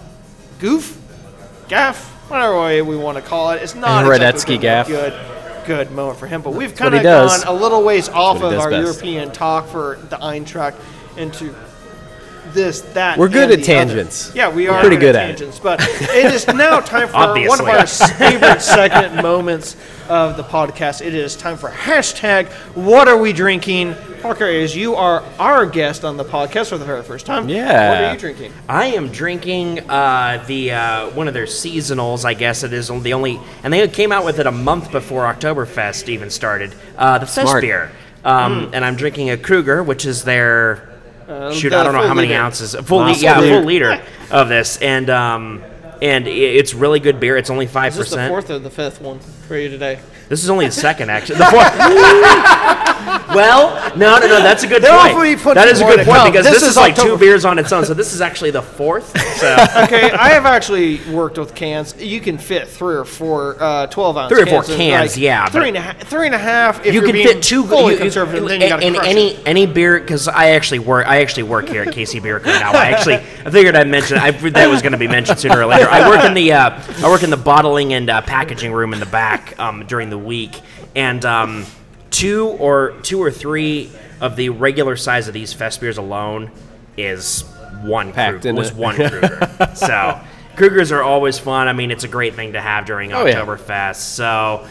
[0.59, 0.97] goof,
[1.69, 3.63] gaff, whatever way we want to call it.
[3.63, 4.89] It's not A exactly Hrádecký gaff.
[4.89, 5.15] good,
[5.67, 6.43] good moment for him.
[6.43, 8.83] But we've kind of gone a little ways off of our best.
[8.85, 10.75] European talk for the Eintracht
[11.17, 11.55] into
[12.53, 13.19] this, that.
[13.19, 13.85] We're good and at the other.
[13.87, 14.33] tangents.
[14.35, 15.39] Yeah, we are Pretty good at it.
[15.39, 15.59] tangents.
[15.59, 17.15] But it is now time for
[17.49, 19.77] one of our favorite segment moments
[20.09, 21.05] of the podcast.
[21.05, 23.95] It is time for hashtag What Are We Drinking?
[24.23, 27.89] Parker, as you are our guest on the podcast for the very first time, Yeah.
[27.91, 28.53] what are you drinking?
[28.69, 32.25] I am drinking uh, the uh, one of their seasonals.
[32.25, 35.23] I guess it is the only, and they came out with it a month before
[35.33, 36.75] Oktoberfest even started.
[36.97, 37.93] Uh, the Fest beer,
[38.25, 40.88] um, and I'm drinking a Kruger, which is their
[41.53, 41.73] shoot.
[41.73, 42.41] I don't know how many liter.
[42.41, 45.63] ounces, a full, li- yeah, a full liter of this, and um,
[46.03, 47.37] and it's really good beer.
[47.37, 48.31] It's only five Is this the percent.
[48.31, 49.99] fourth or the fifth one for you today?
[50.29, 51.39] This is only the second, actually.
[51.39, 51.75] The fourth.
[53.35, 54.43] well, no, no, no.
[54.43, 55.37] That's a good There will point.
[55.39, 56.31] be plenty That is a good point come.
[56.33, 57.85] because This this, is is like October- two beers on its own.
[57.87, 59.19] So this is actually the fourth.
[59.39, 59.53] So
[59.85, 61.95] okay, I have actually worked with cans.
[61.99, 64.77] You can fit three or four uh, 12 ounce Three or four cans.
[64.77, 67.05] cans, like, yeah, but- Three and, a half, three and a half if you are
[67.05, 67.65] can being fit two.
[67.67, 69.43] fully you- conservative, you- then you got to and any it.
[69.47, 71.07] any beer because I actually work.
[71.07, 72.51] I actually work here at KC Beer Co.
[72.51, 72.73] now.
[72.73, 75.67] I actually I figured I'd mention I, that was going to be mentioned sooner or
[75.67, 75.88] later.
[75.91, 79.01] I work in the uh, I work in the bottling and uh, packaging room in
[79.01, 80.61] the back um, during the week,
[80.95, 81.65] and um,
[82.11, 86.51] two or two or three of the regular size of these fest beers alone
[86.97, 87.43] is
[87.83, 89.73] one Packed Krug- was one Kruger.
[89.75, 90.21] so
[90.57, 91.69] Krugers are always fun.
[91.69, 93.35] I mean, it's a great thing to have during Oh, yeah.
[93.45, 93.97] Oktoberfest.
[93.97, 94.67] So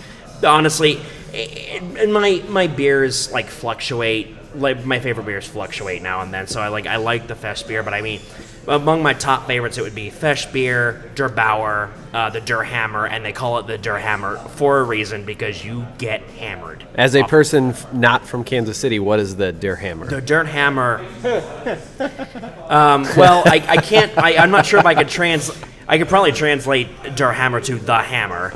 [0.46, 1.00] honestly,
[1.34, 4.36] and my my beers like fluctuate.
[4.56, 6.48] Like my favorite beers fluctuate now and then.
[6.48, 8.20] So I like I like the Fest beer, but I mean,
[8.68, 13.06] among my top favorites, it would be Fest beer, Der Bauer, uh, the Der Hammer,
[13.06, 16.86] and they call it the Der Hammer for a reason because you get hammered.
[16.96, 20.08] As a person f- not from Kansas City, what is the Deer Hammer?
[20.08, 21.00] the Dirt Hammer.
[22.70, 24.16] um, well, I, I can't.
[24.18, 25.52] I, I'm not sure if I could trans.
[25.90, 28.52] I could probably translate Der Hammer to the Hammer,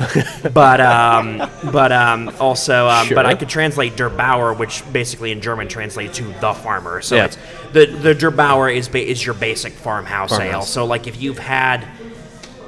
[0.53, 1.37] but um,
[1.71, 6.17] but um, also, um, but I could translate Der Bauer, which basically in German translates
[6.17, 7.01] to the farmer.
[7.01, 7.25] So Yeah.
[7.25, 7.37] it's
[7.71, 10.61] the the Der Bauer is ba- is your basic farmhouse, ale.
[10.63, 11.85] So like if you've had.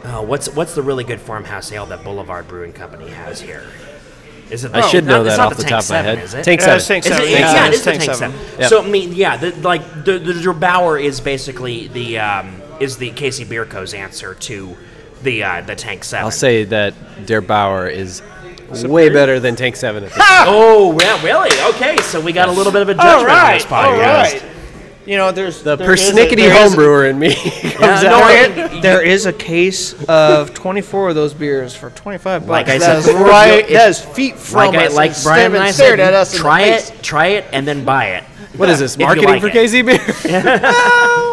[0.04, 3.64] Uh, what's what's the really good farmhouse ale that Boulevard Brewing Company has here?
[4.50, 4.74] Is it?
[4.76, 6.20] I should know not- that off the Tank top of my head.
[6.20, 6.44] Is it?
[6.44, 6.78] Tank Yeah, seven.
[6.78, 7.32] it's Tank Is it, seven.
[7.32, 8.32] yeah, Yeah, it it's the Tank tank seven.
[8.38, 8.60] seven.
[8.60, 8.70] Yep.
[8.70, 12.98] So I mean, yeah, the, like the the Der Bauer is basically the um, is
[12.98, 14.76] the KC Beer Co.'s answer to
[15.24, 16.26] the uh, the Tank Seven.
[16.26, 16.94] I'll say that
[17.26, 18.22] Der Bauer is
[18.86, 20.04] way better than Tank Seven.
[20.04, 21.50] At this Oh, yeah, really?
[21.76, 24.34] Okay, so we got a little bit of a judgment All on this podcast.
[24.42, 24.44] right.
[25.06, 27.28] You know, there's the there is a- persnickety a- homebrewer in me.
[27.74, 32.42] Yeah, Is no, that there is a case of 24 of those beers for 25
[32.42, 32.50] bucks.
[32.50, 33.48] Like I That said is right.
[33.66, 36.08] it- that is feet from Like I, like and Brian stared- and I stared said,
[36.08, 38.24] at us in the try it, try it, and then buy it.
[38.56, 38.94] what is this?
[38.96, 39.54] If you Marketing like for it.
[39.54, 41.30] KC Beer?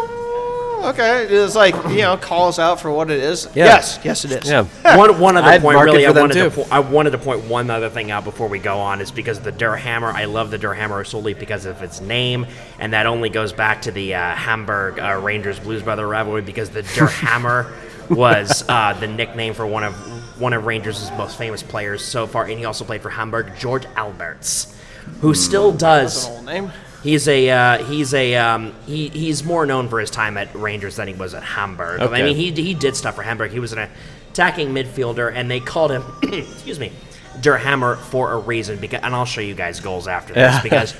[0.83, 3.45] Oh, okay, it's like you know, call us out for what it is.
[3.55, 3.65] Yeah.
[3.65, 4.49] Yes, yes, it is.
[4.49, 4.65] yeah.
[4.97, 6.63] one one other I'd point, market really, I for them wanted to too.
[6.63, 9.39] po- I wanted to point one other thing out before we go on is because
[9.39, 10.07] the Der Hammer.
[10.09, 12.47] I love the Der Hammer solely because of its name,
[12.79, 16.69] and that only goes back to the uh, Hamburg uh, Rangers Blues Brother rivalry because
[16.69, 17.71] the Der Hammer
[18.09, 19.93] was uh, the nickname for one of
[20.41, 23.85] one of Rangers' most famous players so far, and he also played for Hamburg, George
[23.95, 24.75] Albertz,
[25.21, 26.27] who still does.
[26.27, 26.71] Old name.
[27.03, 30.97] He's a uh, he's a um, he he's more known for his time at Rangers
[30.97, 32.01] than he was at Hamburg.
[32.01, 33.51] I mean, he he did stuff for Hamburg.
[33.51, 33.89] He was an
[34.31, 36.91] attacking midfielder, and they called him excuse me,
[37.41, 38.77] Der Hammer for a reason.
[38.79, 40.61] Because and I'll show you guys goals after this Yeah.
[40.61, 40.93] because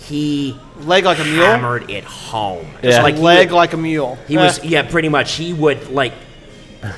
[0.00, 1.46] he Leg like a mule.
[1.46, 2.66] hammered it home.
[2.82, 3.02] Yeah.
[3.02, 4.18] like Leg would- like a mule.
[4.28, 5.32] he was yeah, pretty much.
[5.36, 6.12] He would like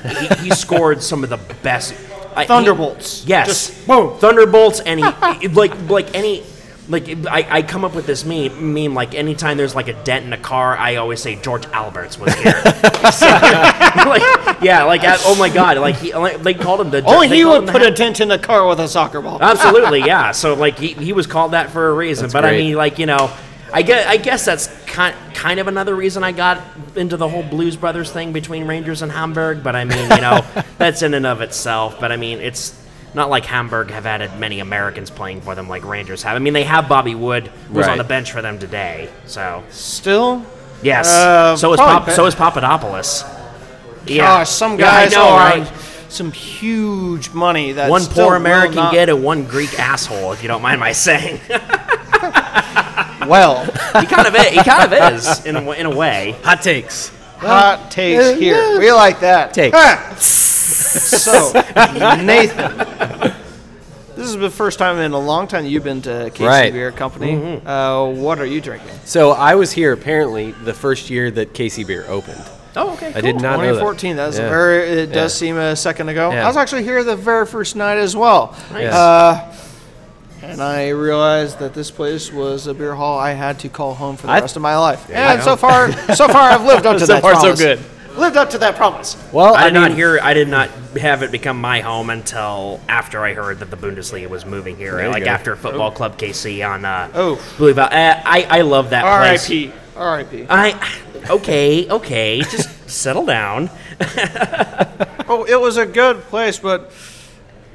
[0.05, 1.93] he, he scored some of the best
[2.35, 3.25] I- he- Thunderbolts.
[3.25, 4.17] yes, Just boom.
[4.19, 6.43] Thunderbolts, and he like like any.
[6.89, 10.25] Like I, I come up with this meme, meme like anytime there's like a dent
[10.25, 12.59] in a car, I always say George Albertz was here.
[13.11, 13.27] So,
[14.09, 17.45] like, yeah, like oh my god, like he like, they called him the Only he
[17.45, 19.41] would put a dent in a car with a soccer ball.
[19.41, 20.31] Absolutely, yeah.
[20.31, 22.23] So like he, he was called that for a reason.
[22.23, 23.31] That's but I mean, like you know,
[23.71, 26.61] I guess I guess that's kind kind of another reason I got
[26.95, 29.63] into the whole Blues Brothers thing between Rangers and Hamburg.
[29.63, 30.43] But I mean, you know,
[30.77, 31.99] that's in and of itself.
[31.99, 32.78] But I mean, it's
[33.13, 36.35] not like Hamburg have added many Americans playing for them like Rangers have.
[36.35, 37.89] I mean, they have Bobby Wood who's Right.
[37.89, 39.09] on the bench for them today.
[39.25, 40.43] So Still,
[40.81, 43.23] yes, Uh, so is probably Pop, bet- so is Papadopoulos.
[44.05, 45.71] Yeah, Gosh, some Yeah, I guys know, are right?
[46.09, 50.41] some huge money that one still poor American not- get and one Greek asshole, if
[50.41, 51.39] you don't mind my saying.
[53.27, 53.63] Well,
[53.99, 54.45] he kind of is.
[54.47, 56.35] He kind of is in a, w- in a way.
[56.43, 57.11] Hot takes.
[57.37, 58.79] hot takes here.
[58.79, 59.53] We like that.
[59.53, 59.73] Take.
[59.75, 60.15] Ah.
[60.69, 61.51] So,
[62.23, 62.77] Nathan,
[64.15, 66.73] this is the first time in a long time you've been to KC Right.
[66.73, 67.33] Beer Company.
[67.33, 67.67] Mm-hmm.
[67.67, 68.89] Uh, what are you drinking?
[69.05, 72.43] So I was here apparently the first year that KC Beer opened.
[72.75, 73.11] Oh, okay.
[73.13, 73.79] I did not know that.
[73.79, 74.15] 2014.
[74.15, 74.49] That's a Yeah.
[74.49, 74.77] very.
[75.01, 76.31] It does seem a second ago.
[76.31, 76.43] Yeah.
[76.45, 78.55] I was actually here the very first night as well.
[78.71, 78.93] Nice.
[78.93, 79.55] Uh,
[80.43, 84.15] and I realized that this place was a beer hall I had to call home
[84.17, 85.09] for the I- rest of my life.
[85.09, 87.59] And so far, so far, I've lived up to So that far, so promise.
[87.59, 87.79] good.
[88.17, 89.15] Lived up to that promise.
[89.31, 90.19] Well, I I, did mean, not hear.
[90.21, 90.69] I did not
[90.99, 95.07] have it become my home until after I heard that the Bundesliga was moving here.
[95.07, 95.29] Like go.
[95.29, 96.85] after Football Club KC on.
[96.85, 97.41] Uh, Oh.
[97.57, 99.49] Blue Val- uh, I I love that place.
[99.49, 99.73] R.I.P.
[99.95, 100.45] R.I.P.
[100.49, 103.69] I okay okay just settle down.
[105.31, 106.91] Oh, it was a good place, but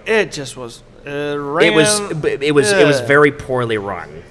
[0.06, 0.82] it just was.
[1.06, 2.00] It, ran, It was
[2.42, 4.24] it was it was very poorly run.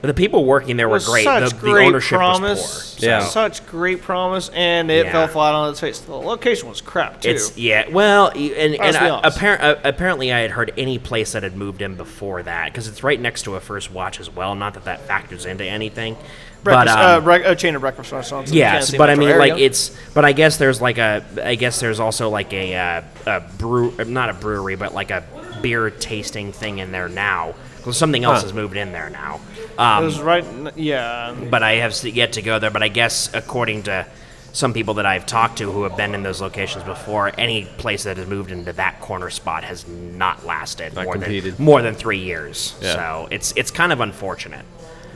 [0.00, 1.24] But the people working there were great.
[1.24, 2.58] Such The, the ownership promise.
[2.60, 3.08] was poor.
[3.08, 3.24] Yeah.
[3.24, 5.12] Such great promise, and it Yeah.
[5.12, 5.98] fell flat on its face.
[5.98, 7.30] The location was crap too.
[7.30, 7.88] It's yeah.
[7.90, 11.82] Well, and and I, appar- uh, apparently I had heard any place that had moved
[11.82, 14.54] in before that because it's right next to a First Watch as well.
[14.54, 16.16] Not that that factors into anything.
[16.64, 18.50] breakfast, but, um, uh, bre- a chain of breakfast restaurants.
[18.52, 19.38] Yes, but I mean, area.
[19.54, 19.96] like it's.
[20.14, 21.24] But I guess there's like a.
[21.42, 25.22] I guess there's also like a, uh, a brew, not a brewery, but like a
[25.62, 27.54] beer tasting thing in there now.
[27.88, 28.42] 'Cause something else Huh.
[28.44, 29.40] has moved in there now.
[29.56, 30.44] it Um, was right.
[30.44, 32.70] n- Yeah, but I have s- yet to go there.
[32.70, 34.06] But I guess according to
[34.52, 38.02] some people that I've talked to who have been in those locations before, any place
[38.04, 41.56] that has moved into that corner spot has not lasted Not more competed.
[41.58, 42.74] than more than three years.
[42.80, 42.94] Yeah.
[42.94, 44.64] So it's it's kind of unfortunate.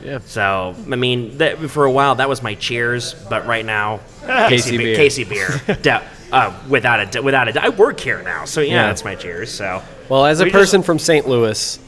[0.03, 0.19] yeah.
[0.25, 4.71] So I mean, that, for a while that was my cheers, but right now, KC
[4.71, 4.97] Be- beer.
[4.97, 7.51] KC beer, Da- uh, without a d- without a.
[7.51, 8.87] d- I work here now, so yeah, Yeah.
[8.87, 9.51] that's my cheers.
[9.51, 11.27] So Well, as a We just- person from St.
[11.27, 11.79] Louis,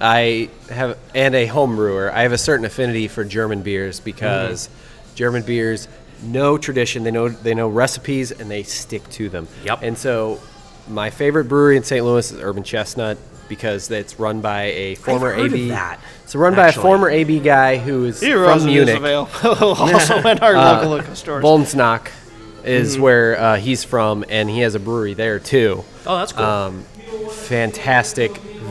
[0.00, 4.68] I have and a home brewer, I have a certain affinity for German beers because
[4.68, 5.14] Mm-hmm.
[5.16, 5.88] German beers
[6.22, 9.48] know tradition, they know they know recipes, and they stick to them.
[9.64, 9.82] Yep.
[9.82, 10.40] And so,
[10.88, 12.02] my favorite brewery in St.
[12.04, 15.68] Louis is Urban Chestnut because it's run by a former AB.
[15.70, 19.02] that, It's run by a former AB guy who is Heroes from Munich.
[19.44, 21.44] Also in our Uh, local liquor stores.
[21.44, 22.10] Bolensnack
[22.64, 23.02] is Mm-hmm.
[23.02, 25.84] where uh, he's from, and he has a brewery there too.
[26.06, 26.44] oh, that's cool.
[26.44, 26.84] Um,
[27.30, 28.30] fantastic,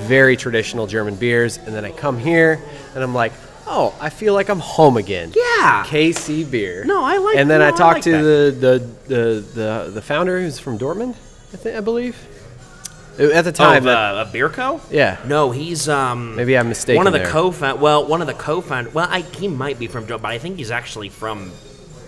[0.09, 1.57] very traditional German beers.
[1.57, 2.59] And then I come here
[2.95, 3.31] and I'm like,
[3.67, 5.31] oh, I feel like I'm home again.
[5.35, 5.85] Yeah.
[5.87, 6.83] KC beer.
[6.83, 10.01] No, I like- And then no, I I like to the, the, the, the, the
[10.01, 11.11] founder who's from Dortmund,
[11.53, 12.17] I, think, I believe.
[13.19, 14.81] At the oh, time, the, that- a beer co.
[14.89, 15.17] yeah.
[15.27, 16.35] No, he's um.
[16.37, 17.27] Maybe I'm mistaken One of the there.
[17.27, 17.81] co-found.
[17.81, 18.93] Well, one of the co-found.
[18.93, 21.51] Well, I, he might be from, Dor- but I think he's actually from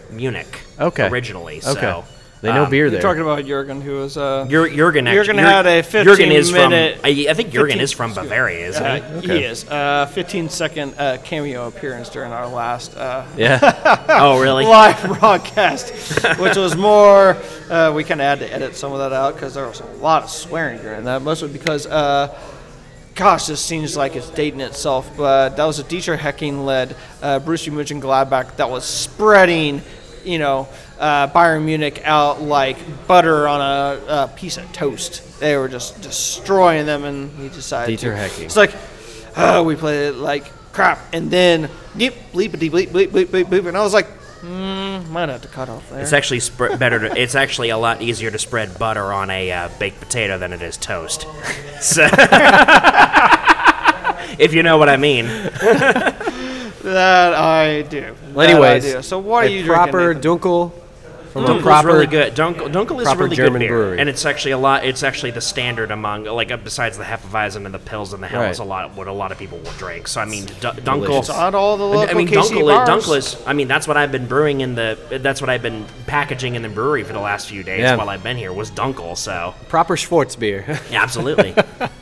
[0.09, 0.61] Munich.
[0.79, 1.07] Okay.
[1.09, 2.03] Originally, Okay.
[2.41, 3.01] So They know um, beer You're there.
[3.01, 5.05] talking about Jurgen, who was uh, Jur- Jurgen.
[5.05, 7.05] act- Jurgen had a 15 Jurgen is minute- from.
[7.05, 9.27] I, I think Jurgen 15 is from Bavaria, isn't uh, he?
[9.27, 14.05] he is uh, 15 second uh, cameo appearance during our last uh, yeah.
[14.09, 14.65] oh, really?
[14.65, 15.91] live broadcast,
[16.39, 17.37] which was more.
[17.69, 19.85] Uh, we kind of had to edit some of that out because there was a
[19.97, 21.85] lot of swearing during that, mostly because.
[21.85, 22.35] Uh,
[23.13, 27.39] Gosh, this seems like it's dating itself, but that was a Dieter Hecking led uh,
[27.41, 29.81] Borussia Mönchengladbach that was spreading,
[30.23, 30.69] you know,
[31.01, 35.39] uh, Bayern Munich out like butter on a, a piece of toast.
[35.39, 38.15] They were just destroying them, and he decided Dieter.
[38.15, 38.45] Hecking.
[38.45, 38.71] It's like,
[39.35, 43.67] oh, we played it like crap, and then bleep, bleepity bleep, bleep, bleep, bleep, bleep,
[43.67, 44.05] and I was like,
[44.41, 46.01] hmm, might have to cut off there.
[46.01, 46.99] It's actually sp- better.
[46.99, 50.53] To, it's actually a lot easier to spread butter on a uh, baked potato than
[50.53, 51.25] it is toast.
[51.81, 52.03] So,
[54.37, 55.25] if you know what I mean.
[56.83, 58.15] That I do.
[58.33, 59.01] Well, That I anyways, do.
[59.03, 60.31] so what are you proper drinking?
[60.31, 60.39] Nathan?
[60.39, 60.80] Dunkel
[61.31, 62.33] from a Dunkel's proper really good.
[62.35, 63.99] Dunkel, Dunkel is proper really German good beer, brewery.
[63.99, 64.85] and it's actually a lot.
[64.85, 68.27] It's actually the standard among like uh, besides the Hefeweizen and the Pils and the
[68.27, 68.69] Hell is a Right.
[68.69, 70.07] lot what a lot of people will drink.
[70.07, 70.83] So I mean, D- Dunkel.
[71.05, 71.29] Delicious.
[71.29, 72.89] Not all the local I mean, KC Dunkel, bars.
[73.05, 73.37] Dunkel is.
[73.47, 74.97] I mean, that's what I've been brewing in the.
[75.21, 77.95] That's what I've been packaging in the brewery for the last few days Yeah.
[77.95, 79.17] while I've been here was Dunkel.
[79.17, 80.65] So proper Schwarz beer.
[80.91, 81.53] yeah, absolutely.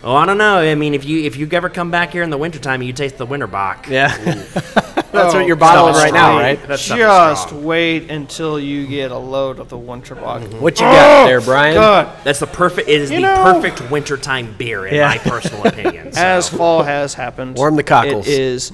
[0.03, 0.57] oh, I don't know.
[0.57, 3.17] I mean, if you if you ever come back here in the wintertime, you taste
[3.17, 3.87] the winter bock.
[3.87, 4.15] yeah.
[5.11, 6.61] That's what you're bottling right now, right?
[6.67, 7.63] That stuff Just strong.
[7.63, 10.59] wait until you get a load of the Winterbock.
[10.61, 11.73] What you got there, Brian?
[11.75, 12.87] God, That's the perfect.
[12.89, 15.07] It is You the know- perfect wintertime beer, in Yeah.
[15.07, 16.13] my personal opinion.
[16.13, 16.21] so.
[16.21, 18.27] as fall has happened, Warm the cockles.
[18.27, 18.71] It is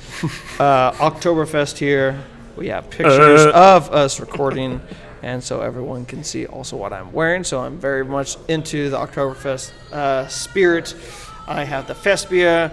[0.59, 2.21] uh, Oktoberfest here.
[2.57, 4.81] We have pictures of us recording,
[5.21, 7.43] and so everyone can see also what I'm wearing.
[7.43, 10.95] So I'm very much into the Oktoberfest uh, spirit.
[11.47, 12.71] I have the Festbier,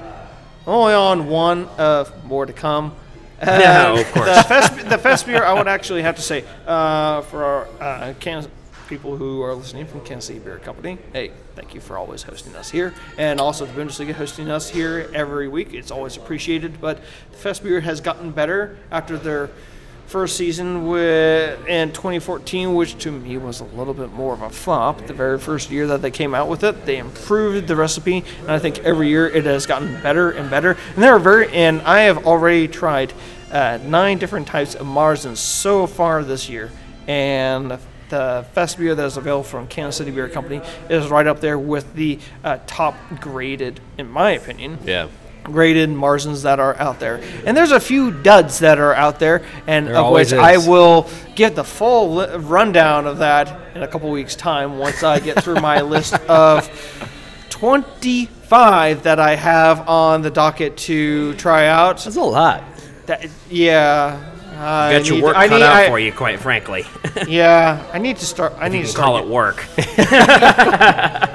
[0.66, 2.94] only on one of more to come.
[3.42, 4.36] Yeah, of course.
[4.36, 8.14] The Fest, the Fest beer, I would actually have to say, uh, for our uh,
[8.20, 8.50] Kansas,
[8.88, 12.54] people who are listening from Kansas City Beer Company, hey, thank you for always hosting
[12.56, 15.72] us here, and also the Bundesliga hosting us here every week.
[15.72, 16.80] It's always appreciated.
[16.80, 19.50] But the Fest Beer has gotten better after their
[20.12, 24.50] first season with in 2014, which to me was a little bit more of a
[24.50, 25.06] flop.
[25.06, 28.50] The very first year that they came out with it, they improved the recipe, and
[28.50, 30.76] I think every year it has gotten better and better.
[30.94, 33.14] And they're very, and I have already tried
[33.50, 36.70] uh, nine different types of Marzens so far this year,
[37.08, 37.78] and
[38.10, 40.60] the Fest beer that is available from Kansas City Beer Company
[40.90, 45.08] is right up there with the uh, top graded, in my opinion Yeah.
[45.44, 47.20] Graded Marzens that are out there.
[47.44, 51.08] And there's a few duds that are out there, and There of which I will
[51.34, 55.42] give the full li- rundown of that in a couple weeks' time once I get
[55.42, 56.68] through my list of
[57.50, 61.98] 25 that I have on the docket to try out.
[62.04, 62.62] That's a lot.
[63.06, 64.28] That, yeah.
[64.58, 66.84] I Got your need- work cut need- out I- for you, quite frankly.
[67.26, 68.52] Yeah, I need to start.
[68.58, 69.64] I need you to start call it work.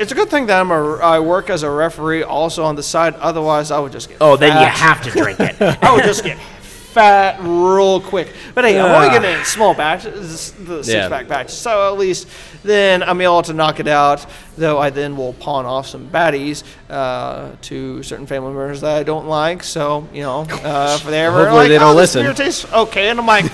[0.00, 2.82] It's a good thing that I'm a, I work as a referee also on the
[2.82, 3.14] side.
[3.16, 4.18] Otherwise, I would just get.
[4.20, 5.60] Oh, then you have to drink it.
[5.82, 8.32] I would just get fat real quick.
[8.54, 11.08] But hey, I'm only getting it in small batches, the six Yeah.
[11.08, 11.50] pack batch.
[11.50, 12.26] So at least
[12.64, 14.26] then I'm able to knock it out.
[14.56, 19.02] Though I then will pawn off some baddies uh, to certain family members that I
[19.02, 19.62] don't like.
[19.62, 22.34] So you know, uh, if they ever Hopefully like, they don't oh, this listen." beer
[22.34, 23.44] tastes okay, and I'm like.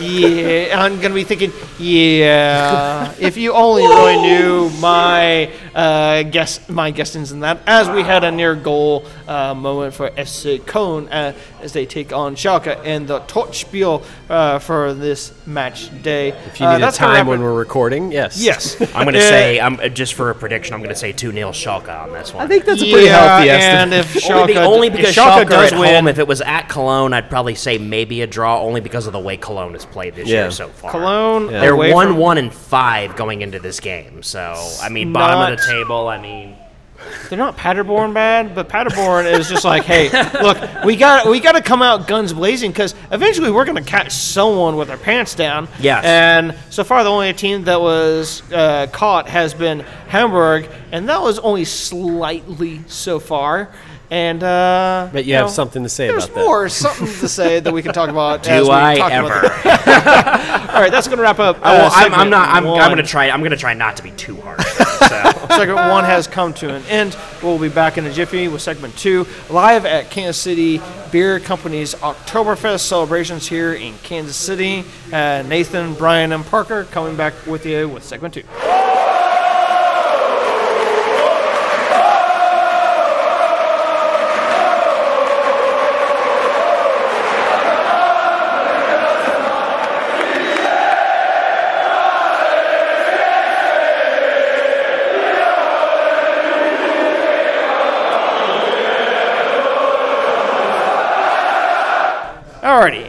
[0.00, 1.52] Yeah, I'm gonna be thinking.
[1.78, 8.02] Yeah, if you only really knew my uh, guess, my guessings in that, as we
[8.02, 12.84] had a near goal uh, moment for FC Köln uh, as they take on Schalke
[12.84, 16.28] in the Torchspiel uh, for this match day.
[16.46, 18.40] If you uh, need a that's gonna time when we're recording, yes.
[18.42, 21.12] yes, I'm going to Uh, say, I'm just for a prediction, I'm going to say
[21.12, 22.44] 2 0 Schalke on this one.
[22.44, 24.24] I think that's a pretty yeah, healthy and estimate.
[24.24, 26.08] if only, Schalke, only because Schalke Schalke does at win, home.
[26.08, 29.20] If it was at Cologne, I'd probably say maybe a draw, only because of the
[29.20, 30.42] way Cologne has played this Yeah.
[30.42, 30.90] year so far.
[30.90, 31.60] Cologne, Yeah.
[31.60, 34.22] They're one, one, and five going into this game.
[34.22, 36.08] So I mean, bottom of the table.
[36.08, 36.56] I mean,
[37.28, 40.10] They're not Paderborn bad, but Paderborn is just like, hey,
[40.42, 44.12] look, we got we got to come out guns blazing because eventually we're gonna catch
[44.12, 45.68] someone with their pants down.
[45.80, 46.04] Yes.
[46.04, 51.20] And so far, the only team that was uh, caught has been Hamburg, and that
[51.22, 53.70] was only slightly so far.
[54.10, 56.36] And uh, But you have know, something to say about that.
[56.36, 58.46] more, something to say that we can talk about.
[58.46, 59.38] as do we I talk ever?
[59.38, 59.54] About
[60.74, 61.56] All right, that's gonna wrap up.
[61.56, 62.48] Oh, well, uh, I'm, I'm not.
[62.50, 63.30] I'm, I'm going to try.
[63.30, 64.62] I'm going to try not to be too harsh.
[65.56, 67.16] Segment one has come to an end.
[67.42, 70.80] We'll be back in a jiffy with segment two, live at Kansas City
[71.12, 74.84] Beer Company's Oktoberfest celebrations here in Kansas City.
[75.12, 78.44] Uh, Nathan, Brian, and Parker coming back with you with segment two.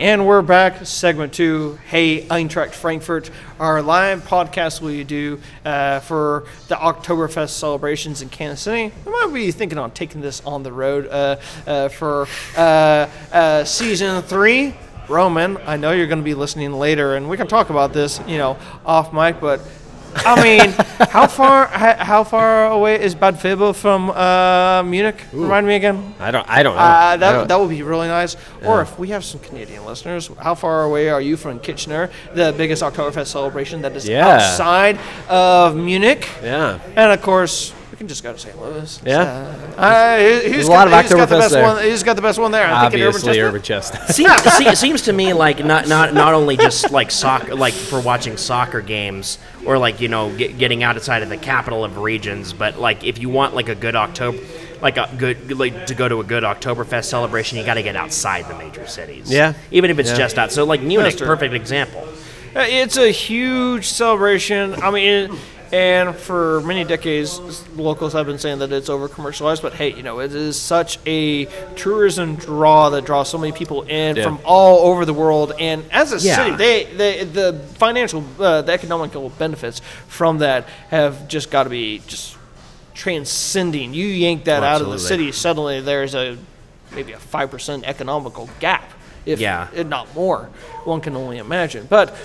[0.05, 0.85] And we're back.
[0.85, 1.79] Segment two.
[1.87, 8.61] Hey, Eintracht Frankfurt, our live podcast we do uh, for the Oktoberfest celebrations in Kansas
[8.61, 8.93] City.
[9.07, 13.63] I might be thinking on taking this on the road uh, uh, for uh, uh,
[13.63, 14.75] season three.
[15.09, 18.21] Roman, I know you're going to be listening later, and we can talk about this,
[18.27, 19.41] you know, off mic.
[19.41, 19.61] But
[20.15, 20.69] I mean,
[21.09, 25.21] how far how, how far away is Bad Vilbel from uh, Munich?
[25.33, 26.15] Remind me again.
[26.19, 26.47] I don't.
[26.49, 26.81] I don't know.
[26.81, 28.35] Uh, that, don't- that would be really nice.
[28.63, 32.53] Or if we have some Canadian listeners, how far away are you from Kitchener, the
[32.57, 34.27] biggest Oktoberfest celebration that is Yeah.
[34.27, 34.97] outside
[35.29, 36.27] of Munich?
[36.43, 36.79] yeah.
[36.95, 38.59] And of course, we can just go to St.
[38.61, 39.01] Louis.
[39.05, 39.21] Yeah.
[39.77, 41.63] Uh, he- he's a got, lot of he's got the Oktoberfest best there.
[41.63, 41.81] one.
[41.85, 42.67] He's got the best one there.
[42.67, 44.09] I think in Obviously, Urban Urban Chestnut.
[44.09, 47.73] seems, see, it seems to me like not not not only just like soccer, like
[47.73, 51.97] for watching soccer games or like you know get, getting outside of the capital of
[51.97, 54.39] regions, but like if you want like a good October,
[54.81, 57.95] like a good like to go to a good Oktoberfest celebration, you got to get
[57.95, 59.31] outside the major cities.
[59.31, 59.53] Yeah.
[59.71, 60.17] even if it's Yeah.
[60.17, 60.51] just out.
[60.51, 61.27] So like Munich, That's true.
[61.27, 62.05] perfect example.
[62.53, 64.75] Uh, It's a huge celebration.
[64.83, 65.31] I mean, it,
[65.75, 67.37] and for many decades,
[67.75, 69.61] locals have been saying that it's over commercialized.
[69.61, 71.45] But hey, you know, it is such a
[71.75, 74.23] tourism draw that draws so many people in Yeah.
[74.23, 75.51] from all over the world.
[75.59, 76.35] And as a Yeah.
[76.37, 81.69] city, they, they the financial, uh, the economical benefits from that have just got to
[81.69, 82.37] be just
[82.93, 83.93] transcending.
[83.93, 86.37] You yank that out of the city, suddenly there's a
[86.93, 88.93] maybe a five percent economical gap,
[89.25, 89.67] if, Yeah.
[89.75, 90.49] if not more.
[90.85, 91.87] One can only imagine.
[91.89, 92.15] But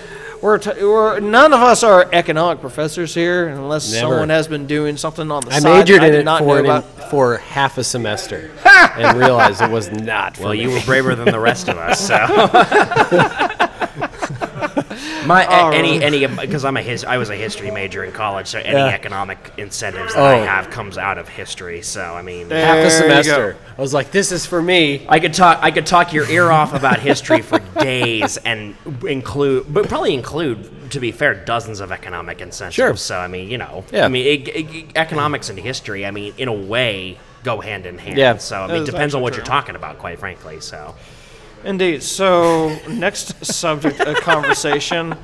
[0.41, 4.01] we're, t- we're none of us are economic professors here, unless Never.
[4.09, 5.79] someone has been doing something on the I side.
[5.79, 9.69] majored that I in it for know an, for half a semester and realized it
[9.69, 10.37] was not.
[10.37, 10.61] For Well, me.
[10.63, 11.99] you were braver than the rest of us.
[12.07, 12.15] So
[15.25, 16.03] My All a- any right.
[16.03, 18.87] any because I'm a his I was a history major in college, so any Yeah.
[18.87, 20.45] economic incentives that I Oh.
[20.45, 21.81] have comes out of history.
[21.81, 23.57] So I mean, There Half a semester.
[23.77, 25.05] I was like, this is for me.
[25.09, 28.75] I could talk I could talk your ear off about history for days and
[29.07, 32.75] include, but probably include, to be fair, dozens of economic incentives.
[32.75, 32.95] Sure.
[32.95, 34.05] So I mean, you know, Yeah.
[34.05, 37.97] I mean, it, it- economics and history, I mean, in a way, go hand in
[37.97, 38.17] hand.
[38.17, 38.37] Yeah.
[38.37, 39.39] So I mean, is it depends on actually what true.
[39.39, 40.59] you're talking about, quite frankly.
[40.59, 40.95] So
[41.63, 42.01] Indeed.
[42.03, 45.15] So, next subject of conversation.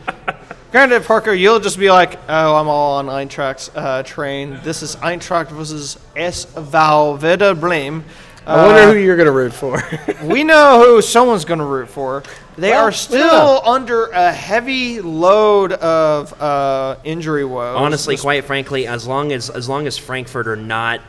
[0.72, 4.60] Granted, Parker, you'll just be like, oh, I'm all on Eintracht's uh, train.
[4.64, 8.04] This is Eintracht versus SV Werder Bremen.
[8.46, 9.82] I wonder who you're going to root for.
[10.24, 12.24] We know who someone's going to root for.
[12.58, 17.76] They Well, are we still under a heavy load of uh, injury woes.
[17.76, 21.02] honestly, quite frankly, as long as as long as Frankfurt are not.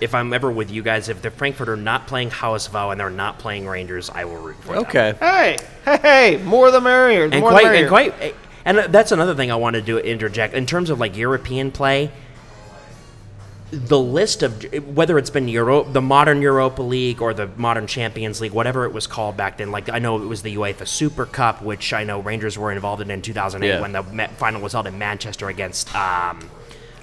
[0.00, 3.10] If I'm ever with you guys, if the Frankfurt are not playing HSV and they're
[3.10, 4.78] not playing Rangers, I will root for them.
[4.84, 5.14] okay.
[5.18, 5.98] hey, hey,
[6.36, 7.28] hey, more the merrier.
[7.28, 7.80] The and more quite the merrier.
[7.82, 8.34] and quite
[8.64, 12.10] and that's another thing I want to do interject in terms of like European play.
[13.70, 14.64] The list of
[14.96, 18.94] whether it's been Euro, the modern Europa League or the modern Champions League, whatever it
[18.94, 19.70] was called back then.
[19.70, 23.02] Like I know it was the UEFA Super Cup, which I know Rangers were involved
[23.02, 23.80] in in 2008 Yeah.
[23.82, 24.02] when the
[24.38, 25.94] final was held in Manchester against.
[25.94, 26.48] Um,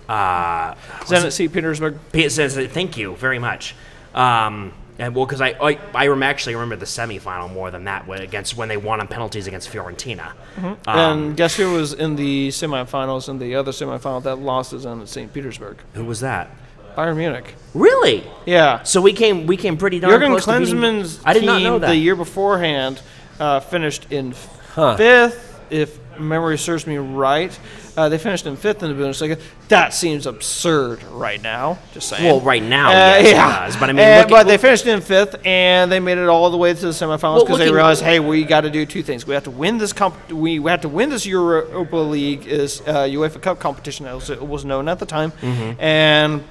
[0.10, 0.74] uh,
[1.06, 1.51] Zenit St.
[1.51, 1.97] Petersburg.
[2.12, 3.76] Pete says, "Thank you very much."
[4.14, 8.08] Um, and well, because I, I I rem- actually remember the semifinal more than that
[8.08, 10.32] when, against when they won on penalties against Fiorentina.
[10.58, 14.86] Um, and guess who was in the semifinals and the other semifinal that lost is
[14.86, 15.34] in St.
[15.34, 15.78] Petersburg?
[15.93, 16.49] who was that?
[16.95, 17.56] Bayern Munich.
[17.74, 18.24] Really?
[18.45, 18.84] Yeah.
[18.84, 21.47] So we came we came pretty darn Jurgen close to beating- Klinsmann's I did team
[21.47, 21.88] not know that.
[21.88, 23.01] the year beforehand
[23.39, 24.34] uh, finished in
[24.76, 24.95] Huh.
[24.95, 27.58] fifth, if memory serves me right.
[27.98, 29.39] Uh, they finished in fifth in the Bundesliga.
[29.70, 31.80] That seems absurd right now.
[31.93, 32.26] Just saying.
[32.26, 33.66] Well, right now, Uh, yes, it yeah.
[33.66, 33.78] does.
[33.78, 36.50] But I mean, Uh, look but they finished in fifth, and they made it all
[36.50, 39.02] the way to the semifinals Well, because they realized, hey, we got to do two
[39.02, 39.26] things.
[39.26, 42.82] We have to win this comp- we, we have to win this Europa League is
[42.82, 45.82] uh, UEFA Cup competition as it was known at the time, Mm-hmm.
[45.82, 46.43] and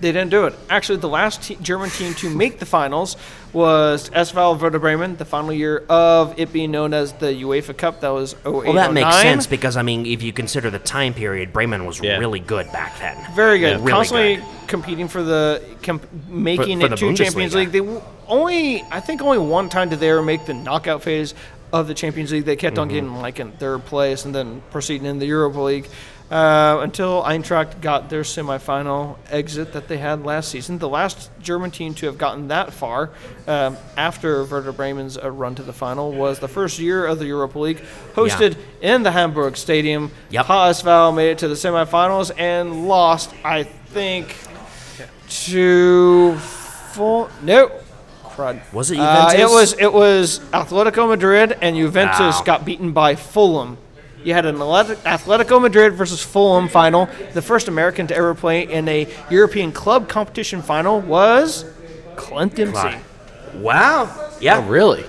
[0.00, 0.54] they didn't do it.
[0.70, 3.16] Actually, the last te- German team to make the finals
[3.52, 8.00] was SV Werder Bremen, the final year of it being known as the UEFA Cup.
[8.00, 9.22] That was 08 well, that makes 09.
[9.22, 12.18] sense because I mean, if you consider the time period, Bremen was Yeah.
[12.18, 13.16] really good back then.
[13.34, 13.70] Very good.
[13.70, 13.76] Yeah.
[13.78, 14.44] Really Constantly good.
[14.68, 17.56] competing for the comp- making For- for it the to Champions Bundesliga.
[17.56, 17.72] League.
[17.72, 21.34] They w- only, I think, only one time did they ever make the knockout phase
[21.72, 22.44] of the Champions League.
[22.44, 22.80] They kept Mm-hmm.
[22.82, 25.86] on getting like in third place and then proceeding in the Europa League
[26.30, 30.78] uh, until Eintracht got their semifinal exit that they had last season.
[30.78, 33.10] The last German team to have gotten that far
[33.46, 37.26] um, after Werder Bremen's uh, run to the final was the first year of the
[37.26, 37.80] Europa League,
[38.14, 40.10] hosted in the Hamburg Stadium.
[40.30, 40.46] Yep.
[40.46, 44.36] HSV made it to the semifinals and lost, I think,
[45.28, 47.30] to full.
[47.42, 47.70] No,
[48.24, 48.60] crud.
[48.72, 52.42] Was it Uh, it was it was Atletico Madrid and Juventus Wow.
[52.44, 53.78] got beaten by Fulham.
[54.28, 57.08] You had an Atleti- Atletico Madrid versus Fulham final.
[57.32, 61.64] The first American to ever play in a European club competition final was
[62.14, 62.98] Clint Dempsey.
[63.54, 64.30] Wow.
[64.38, 64.58] Yeah.
[64.58, 65.02] Oh, really?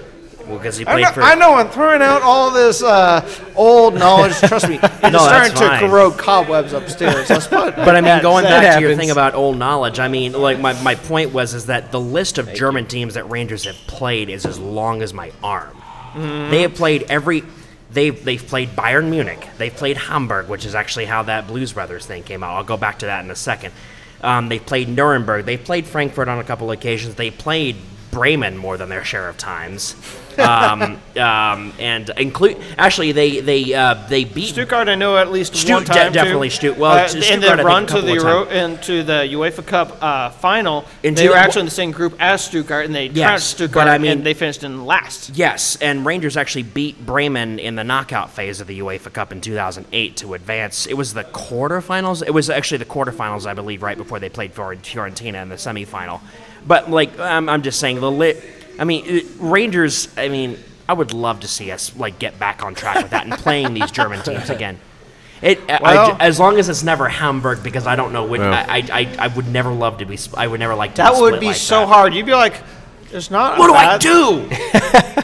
[0.47, 1.22] Well, because he I played know, for.
[1.22, 4.38] I know I'm throwing out all this uh, old knowledge.
[4.39, 7.30] Trust me, it's No, starting that's to corrode cobwebs upstairs.
[7.30, 8.61] Let's put But I mean, that going said.
[8.61, 11.65] back to your thing about old knowledge, I mean, like my, my point was is
[11.65, 15.34] that the list of German teams that Rangers have played is as long as my
[15.43, 15.76] arm.
[16.15, 17.43] They have played every.
[17.91, 19.47] They've they've played Bayern Munich.
[19.57, 22.55] They've played Hamburg, which is actually how that Blues Brothers thing came out.
[22.55, 23.73] I'll go back to that in a second.
[24.21, 25.45] Um, they played Nuremberg.
[25.45, 27.15] They played Frankfurt on a couple occasions.
[27.15, 27.77] They played
[28.12, 29.95] Bremen more than their share of times.
[30.39, 35.55] um, um, and include actually they they uh, they beat Stuttgart, I know at least
[35.55, 36.12] Stu- one de- time.
[36.14, 36.55] definitely too.
[36.55, 40.01] Stu- well, uh, Stu- and Stuttgart, then run to the Euro into the UEFA Cup
[40.01, 40.86] uh, final.
[41.03, 43.88] Into they were actually in the same group as Stuttgart, and they Yes, trounced Stuttgart,
[43.88, 45.32] I mean- and they finished in last.
[45.36, 49.41] Yes, and Rangers actually beat Bremen in the knockout phase of the UEFA Cup in
[49.41, 50.86] 2008 to advance.
[50.88, 52.24] It was the quarterfinals.
[52.26, 55.55] It was actually the quarterfinals, I believe, right before they played Fior- Fiorentina in the
[55.55, 56.22] semifinal.
[56.66, 58.43] But like, I'm, I'm just saying the lit.
[58.78, 60.07] I mean, it- Rangers.
[60.18, 60.57] I mean,
[60.88, 63.74] I would love to see us like get back on track with that and playing
[63.74, 64.80] these German teams again.
[65.41, 68.66] It I- I as long as it's never Hamburg because I don't know what Yeah.
[68.68, 70.18] I, I, I I would never love to be.
[70.36, 71.01] I would never like to.
[71.03, 71.88] That be would split be like so that.
[71.88, 72.14] hard.
[72.14, 72.62] You'd be like,
[73.10, 74.49] "There's not." a What do I do?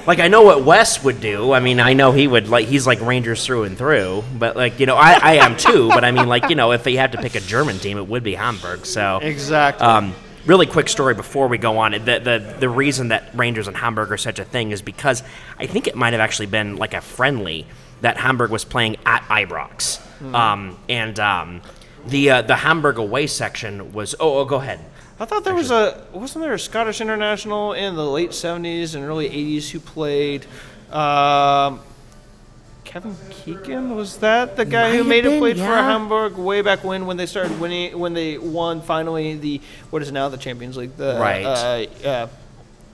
[0.08, 1.52] like I know what Wes would do.
[1.52, 4.24] I mean, I know he would like he's like Rangers through and through.
[4.40, 5.90] But like you know, I, I am too.
[5.90, 8.08] But I mean, like you know, if they had to pick a German team, it
[8.08, 8.86] would be Hamburg.
[8.86, 9.86] So Exactly.
[9.86, 10.14] Um,
[10.46, 11.91] really quick story before we go on.
[11.91, 15.24] The, the the reason that Rangers and Hamburg are such a thing is because
[15.58, 17.66] I think it might have actually been like a friendly
[18.02, 20.00] that Hamburg was playing at Ibrox,
[20.34, 21.62] um, and um,
[22.06, 24.16] the uh, the Hamburg away section was.
[24.20, 24.80] Oh, oh go ahead.
[25.20, 29.04] I thought there was a wasn't there a Scottish international in the late '70s and
[29.04, 30.46] early '80s who played
[30.91, 31.80] um,
[32.96, 35.64] Kevin Keegan was that the guy Might who have made it been, played for.
[35.66, 40.14] Hamburg way back when when they started winning when they won finally the what is
[40.14, 41.43] now the Champions League the Right.
[41.43, 42.28] uh, uh,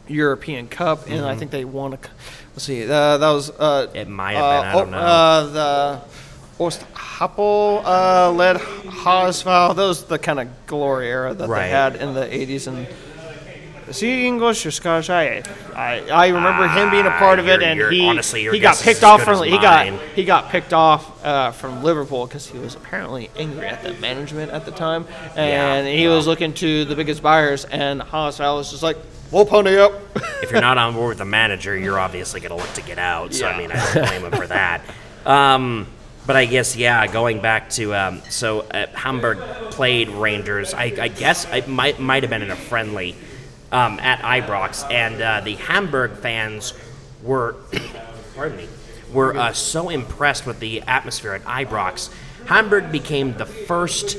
[0.07, 2.09] European Cup and I think they won a c-
[2.53, 4.65] let's see uh, that was uh, It might have uh, been.
[4.69, 4.97] I don't oh, know.
[4.97, 5.43] uh,
[6.57, 9.75] the Ernst Happel uh, led HSV.
[9.75, 11.65] That was the kind of glory era that Right.
[11.65, 12.65] they had in the 80s.
[12.67, 12.87] And
[13.91, 15.09] is he English or Scottish?
[15.09, 15.43] I,
[15.75, 19.03] I, I remember him being a part of it, and he honestly, he got picked
[19.03, 23.29] off from he got he got picked off uh, from Liverpool because he was apparently
[23.37, 27.65] angry at the management at the time, and he was looking to the biggest buyers,
[27.65, 28.97] and HSV was just like,
[29.29, 29.93] "We'll pony up."
[30.41, 32.97] if you're not on board with the manager, you're obviously going to look to get
[32.97, 33.33] out.
[33.33, 33.55] So Yeah.
[33.55, 34.81] I mean, I don't blame him for that.
[35.25, 35.87] Um,
[36.25, 39.39] but I guess yeah, going back to um, so uh, Hamburg
[39.71, 40.73] played Rangers.
[40.73, 43.15] I, I guess it might might have been in a friendly
[43.71, 46.73] um, at Ibrox, and uh, the Hamburg fans
[47.23, 47.55] were
[48.35, 48.67] pardon me
[49.13, 52.13] were uh, so impressed with the atmosphere at Ibrox.
[52.45, 54.17] Hamburg became the first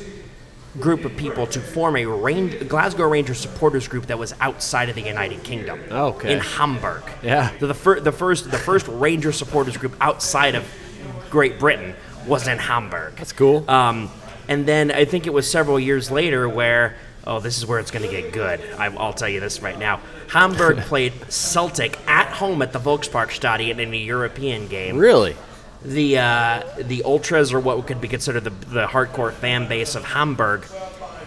[0.80, 4.94] group of people to form a Ran- Glasgow Rangers supporters group that was outside of
[4.94, 5.80] the United Kingdom.
[5.90, 6.32] Okay.
[6.32, 7.02] In Hamburg.
[7.22, 7.52] Yeah.
[7.58, 10.64] The, the, fir- the first the first Rangers supporters group outside of
[11.30, 11.94] Great Britain
[12.26, 13.16] was in Hamburg.
[13.16, 13.68] That's cool.
[13.68, 14.10] Um,
[14.48, 16.96] and then I think it was several years later where,
[17.26, 18.60] oh, this is where it's going to get good.
[18.78, 20.00] I, I'll tell you this right now.
[20.28, 25.36] Hamburg played Celtic at home at the Volksparkstadion in a European game really?
[25.84, 30.04] the uh, the ultras or what could be considered the, the hardcore fan base of
[30.04, 30.64] Hamburg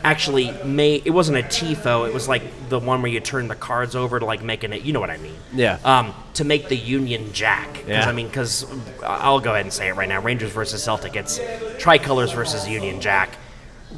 [0.03, 3.55] actually made it wasn't a tifo it was like the one where you turn the
[3.55, 5.79] cards over to like making it you know what I mean Yeah.
[5.83, 8.07] um, to make the Union Jack 'Cause, Yeah.
[8.07, 8.65] I mean because
[9.03, 11.39] I'll go ahead and say it right now Rangers versus Celtic it's
[11.79, 13.37] tricolors versus Union Jack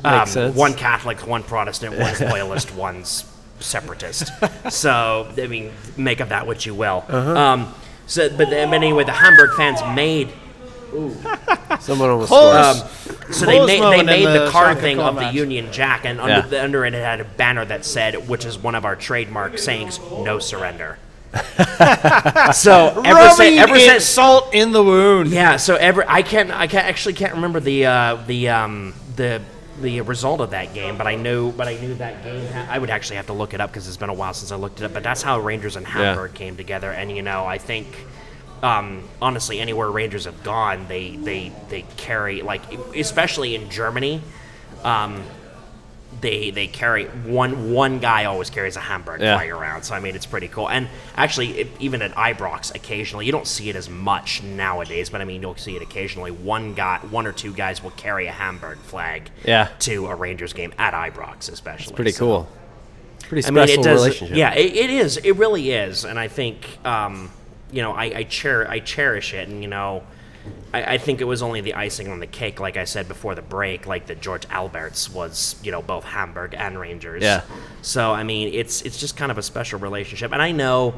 [0.04, 0.56] Um, sense.
[0.56, 3.26] one Catholic one Protestant one's loyalist one's
[3.60, 4.30] separatist
[4.70, 7.36] so I mean make of that what you will Uh-huh.
[7.38, 7.74] um,
[8.06, 10.30] so but, but anyway the Hamburg fans made
[11.82, 12.80] Someone almost Close.
[12.80, 13.18] scored.
[13.28, 15.32] um, so they made, they made the, the card thing of the.
[15.34, 16.42] Union Jack, and under, Yeah.
[16.48, 19.58] the, under it, it had a banner that said, which is one of our trademark
[19.58, 20.98] sayings, "No surrender."
[22.54, 25.30] so ever, Rubbing ever it since, salt in the wound.
[25.30, 25.58] yeah.
[25.58, 29.42] So ever, I can't, I can't actually can't remember the uh, the um, the
[29.82, 32.46] the result of that game, but I knew, but I knew that game.
[32.52, 34.52] Ha- I would actually have to look it up because it's been a while since
[34.52, 34.94] I looked it up.
[34.94, 37.88] But that's how Rangers and Hamburg came together, and you know, I think.
[38.64, 42.64] Um, honestly, anywhere Rangers have gone, they they they carry like,
[42.96, 44.20] especially in Germany,
[44.84, 45.22] um,
[46.22, 49.38] they they carry one one guy always carries a Hamburg Yeah.
[49.38, 49.84] flag around.
[49.84, 50.70] So I mean, it's pretty cool.
[50.70, 55.22] And actually, it, even at Ibrox, occasionally you don't see it as much nowadays, but
[55.22, 56.32] I mean, you'll see it occasionally.
[56.32, 59.70] One guy, one or two guys will carry a Hamburg flag Yeah.
[59.80, 61.96] to a Rangers game at Ibrox, especially.
[61.96, 62.50] Pretty So- cool.
[63.24, 64.00] Pretty I special mean, it does.
[64.02, 64.38] relationship.
[64.38, 65.18] Yeah, it, it is.
[65.18, 66.06] It really is.
[66.06, 67.30] And I think, um,
[67.72, 69.50] you know, I, I, cher- I cherish it.
[69.50, 70.04] And, you know,
[70.74, 73.36] I, I think it was only the icing on the cake, like I said before
[73.36, 77.24] the break, like the George Albertz was, you know, both Hamburg and Rangers.
[77.24, 77.42] Yeah.
[77.82, 80.32] So, I mean, it's it's just kind of a special relationship.
[80.34, 80.94] And I know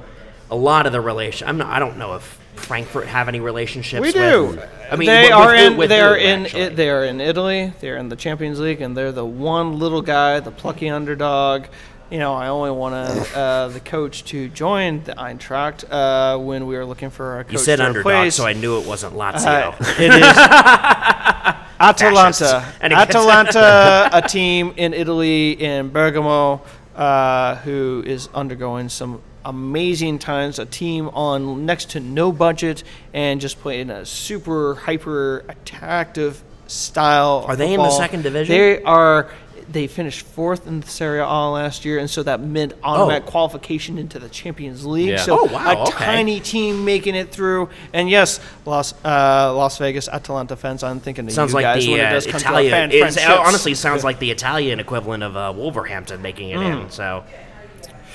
[0.51, 1.47] a lot of the relation.
[1.47, 1.67] I'm not.
[1.67, 2.23] I don't know if
[2.55, 4.01] Frankfurt have any relationships.
[4.01, 4.61] We with- do.
[4.91, 5.77] I mean, they with- are with in.
[5.77, 6.45] with they are in.
[6.47, 7.71] It, they are in Italy.
[7.79, 11.65] They're in the Champions League, and they're the one little guy, the plucky underdog.
[12.09, 16.75] You know, I only wanted uh, the coach to join the Eintracht uh, when we
[16.75, 18.35] were looking for a coach You said to underdog, replace.
[18.35, 19.73] so I knew it wasn't Lazio.
[19.73, 20.37] Uh, it is
[21.79, 22.65] Atalanta.
[22.81, 26.61] Atalanta, a team in Italy in Bergamo,
[26.95, 30.57] uh, who is undergoing some amazing times.
[30.57, 32.83] A team on next to no budget
[33.13, 37.45] and just playing a super hyper attractive style.
[37.47, 38.55] Are they in the second division?
[38.55, 39.29] They are.
[39.71, 43.99] They finished fourth in the Serie A last year, and so that meant automatic qualification
[43.99, 45.09] into the Champions League.
[45.09, 45.17] Yeah.
[45.17, 45.91] So Oh, wow, a okay.
[46.05, 47.69] tiny team making it through.
[47.93, 50.81] And yes, Las uh, Las Vegas Atalanta fans.
[50.81, 52.71] I'm thinking of Sounds you like guys the when it uh, does come Italian.
[52.89, 53.27] to fan friendships.
[53.47, 56.63] honestly sounds like the Italian equivalent of uh, Wolverhampton making it Hmm.
[56.63, 56.89] in.
[56.89, 57.23] So,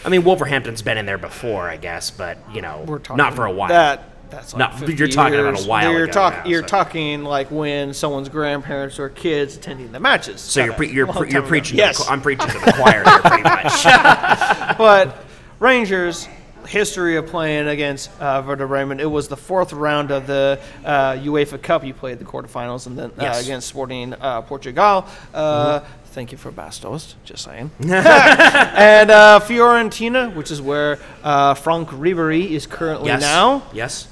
[0.04, 3.52] I mean, Wolverhampton's been in there before, I guess, but you know, not for a
[3.52, 3.68] while.
[3.68, 4.02] That
[4.34, 5.66] that's like Not- 50 you're talking about a years.
[5.66, 6.66] while You're, ago talk- now, you're so.
[6.68, 10.40] talking like when someone's grandparents or kids attending the matches.
[10.40, 11.78] so you're pre- you're, pre- you're preaching.
[11.78, 13.84] Yes, the, I'm preaching to the choir here, pretty much.
[14.78, 15.16] but
[15.60, 16.28] Rangers
[16.66, 18.98] history of playing against uh, Werder Bremen.
[18.98, 21.84] It was the fourth round of the uh, UEFA Cup.
[21.84, 23.44] You played the quarterfinals and then uh, Yes.
[23.44, 25.06] against Sporting uh, Portugal.
[25.34, 27.72] Uh, Thank you for Bas Dost, just saying.
[27.82, 33.20] and uh, Fiorentina, which is where uh, Franck Ribery is currently yes.
[33.20, 33.64] now.
[33.72, 34.06] Yes.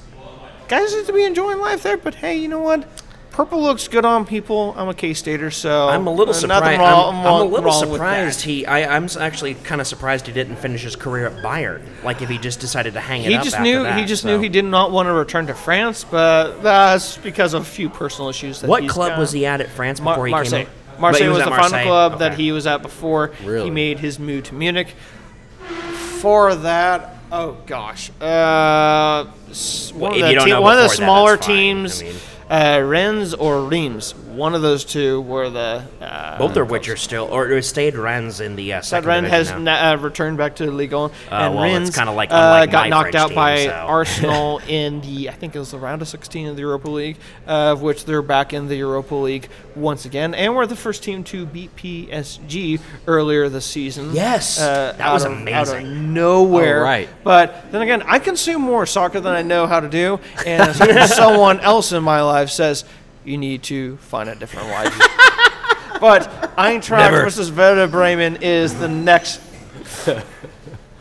[0.73, 2.89] Guys seem to be enjoying life there, but hey, you know what?
[3.31, 4.75] purple looks good on people.
[4.77, 6.63] I'm a K Stater, so I'm a little uh, surprised.
[6.65, 8.41] Nothing I'm, wrong, I'm a little surprised.
[8.43, 11.83] He, I, I'm actually kind of surprised he didn't finish his career at Bayern.
[12.05, 14.07] Like if he just decided to hang it He up just after knew that, he
[14.07, 14.29] just so.
[14.29, 17.89] knew he did not want to return to France, but that's because of a few
[17.91, 18.61] personal issues.
[18.61, 19.19] That What club got.
[19.19, 20.59] was he at at France Mar- before he Marseille.
[20.65, 20.69] came?
[20.95, 21.01] up?
[21.01, 23.65] Marseille was, at the final club that he was at before Really?
[23.65, 24.95] he made his move to Munich.
[26.21, 29.25] For that, oh gosh, uh,
[29.95, 32.17] one of the, te- one of the before that, smaller teams, I mean-
[32.51, 35.85] uh, Rennes or Reims, one of those two were the.
[36.01, 39.09] Uh, Both of which are still, or or stayed Rennes in the uh, that second
[39.09, 39.59] Rennes has now.
[39.59, 43.11] na- uh, returned back to Ligue 1, and well, it's kinda like uh, got knocked
[43.13, 43.71] French out team, by so.
[43.71, 47.17] Arsenal in the I think it was the round of 16 of the Europa League,
[47.47, 51.03] uh, of which they're back in the Europa League once again, and we're the first
[51.03, 54.11] team to beat PSG earlier this season.
[54.13, 56.13] Yes, uh, that was of- Out of amazing.
[56.15, 57.09] nowhere, Oh, right.
[57.25, 60.75] But then again, I consume more soccer than I know how to do, and
[61.09, 62.85] someone else in my life says,
[63.25, 65.19] you need to find a different life.
[66.03, 67.23] But Eintracht Never.
[67.23, 69.39] versus Werder Bremen is the next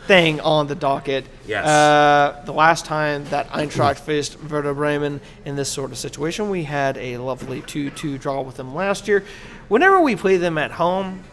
[0.06, 1.24] thing on the docket.
[1.44, 1.66] Yes.
[1.66, 6.62] Uh, the last time that Eintracht faced Werder Bremen in this sort of situation, we
[6.62, 9.24] had a lovely 2-2 draw with them last year.
[9.66, 11.24] Whenever we play them at home,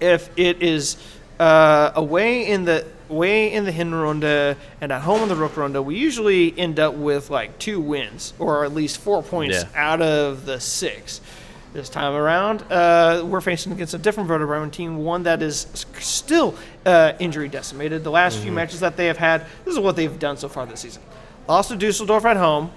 [0.00, 0.96] if it is
[1.38, 5.96] uh, away in the away in the Hinrunde and at home in the Rückrunde, we
[5.96, 9.68] usually end up with like two wins or at least four points Yeah.
[9.90, 11.20] out of the six.
[11.74, 15.66] This time around, uh, we're facing against a different Werder team, one that is
[16.00, 16.54] still
[16.84, 18.04] uh, injury decimated.
[18.04, 18.42] The last Mm-hmm.
[18.42, 21.02] few matches that they have had, this is what they've done so far this season.
[21.48, 22.70] Lost to Dusseldorf at home.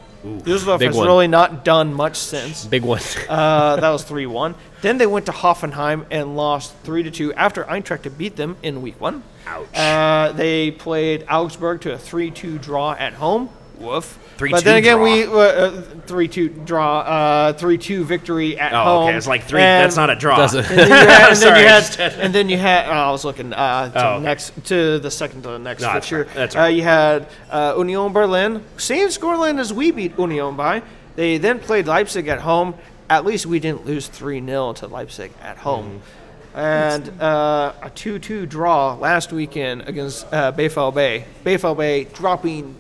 [0.44, 1.06] Dusseldorf Big has one.
[1.08, 2.66] really not done much since.
[2.66, 3.02] Big one.
[3.30, 4.56] Uh, that was 3 1.
[4.82, 8.82] Then they went to Hoffenheim and lost 3 to 2 after Eintracht beat them in
[8.82, 9.24] week one.
[9.48, 9.68] Ouch.
[9.78, 13.50] Uh, they played Augsburg to a 3 2 draw at home.
[13.80, 14.20] Woof.
[14.38, 15.04] 3-2 But then again, draw.
[15.04, 19.08] we uh, 3 2 draw, uh, 3 2 victory at Oh, home.
[19.10, 19.18] okay.
[19.18, 19.62] It's like three.
[19.62, 20.36] And- that's not a draw.
[20.38, 20.66] Doesn't.
[20.66, 22.88] and then you had, and then Sorry, you I had, and then you had.
[22.88, 24.24] Oh, I was looking uh, to Oh, okay.
[24.24, 26.28] next to the second to the next No, that's right.
[26.34, 30.82] That's Uh, you had uh, Union Berlin, same scoreline as we beat Union by.
[31.16, 32.76] They then played Leipzig at home.
[33.10, 35.86] At least we didn't lose three 0 to Leipzig at home.
[35.86, 36.25] Mm-hmm.
[36.56, 40.70] And uh, a 2 2 draw last weekend against uh, Bay.
[40.70, 42.76] Bayfell Bay dropping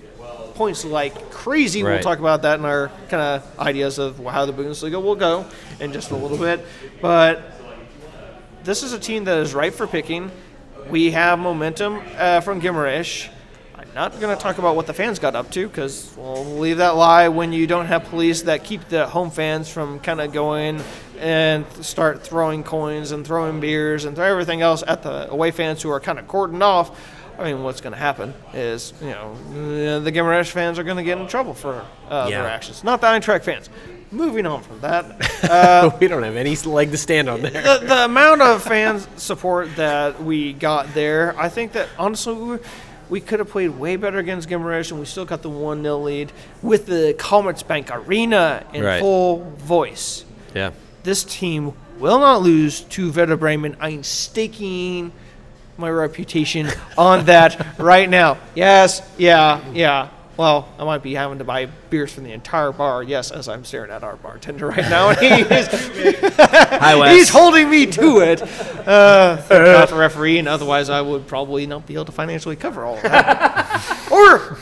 [0.55, 1.84] points like crazy.
[1.84, 5.45] We'll talk about that in our kind of ideas of how the Bundesliga will go
[5.80, 6.65] in just a little bit.
[7.01, 7.51] But
[8.63, 10.32] this is a team that is ripe for picking.
[10.89, 13.28] We have momentum uh, from Guimarães.
[13.76, 16.78] I'm not going to talk about what the fans got up to because we'll leave
[16.78, 20.32] that lie when you don't have police that keep the home fans from kind of
[20.32, 20.82] going
[21.20, 25.82] and start throwing coins and throwing beers and throw everything else at the away fans
[25.82, 26.97] who are kind of cordoned off.
[27.38, 31.03] I mean, what's going to happen is, you know, the Guimarães fans are going to
[31.03, 32.41] get in trouble for uh, Yeah.
[32.41, 33.70] their actions, not the Eintracht fans.
[34.11, 37.51] Moving on from that, we don't have any leg to stand on there.
[37.51, 42.57] the, the amount of fans support that we got there, I think that honestly we,
[43.09, 45.97] we could have played way better against Gimmerish and we still got the 1 0
[45.97, 49.01] lead with the Commerzbank Arena in Right.
[49.01, 50.24] full voice.
[50.53, 50.72] Yeah.
[51.06, 53.78] This team will not lose to Werder Bremen.
[53.80, 55.12] I'm staking
[55.78, 58.39] my reputation on that right now.
[58.56, 60.10] Yes, yeah, yeah.
[60.36, 63.03] Well, I might be having to buy beers from the entire bar.
[63.03, 65.68] Yes, as I'm staring at our bartender right now, and he is
[66.38, 68.41] Hi, he's holding me to it.
[68.86, 72.86] Uh, thank God for refereeing, otherwise I would probably not be able to financially cover
[72.86, 74.12] all of that.
[74.12, 74.60] or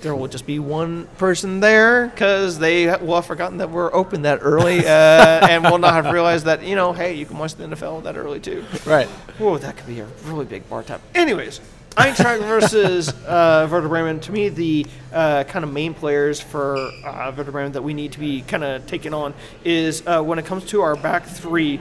[0.00, 4.22] there will just be one person there because they will have forgotten that we're open
[4.22, 4.88] that early uh,
[5.48, 8.16] and will not have realized that, you know, hey, you can watch the NFL that
[8.16, 8.64] early too.
[8.86, 9.08] Right.
[9.38, 11.00] Whoa, that could be a really big bar tab.
[11.14, 11.60] Anyways,
[11.96, 14.20] Eintracht versus uh, Werder Bremen.
[14.20, 18.12] To me, the uh, kind of main players for uh, Werder Bremen that we need
[18.12, 19.34] to be kind of taking on
[19.64, 21.80] is uh, when it comes to our back three,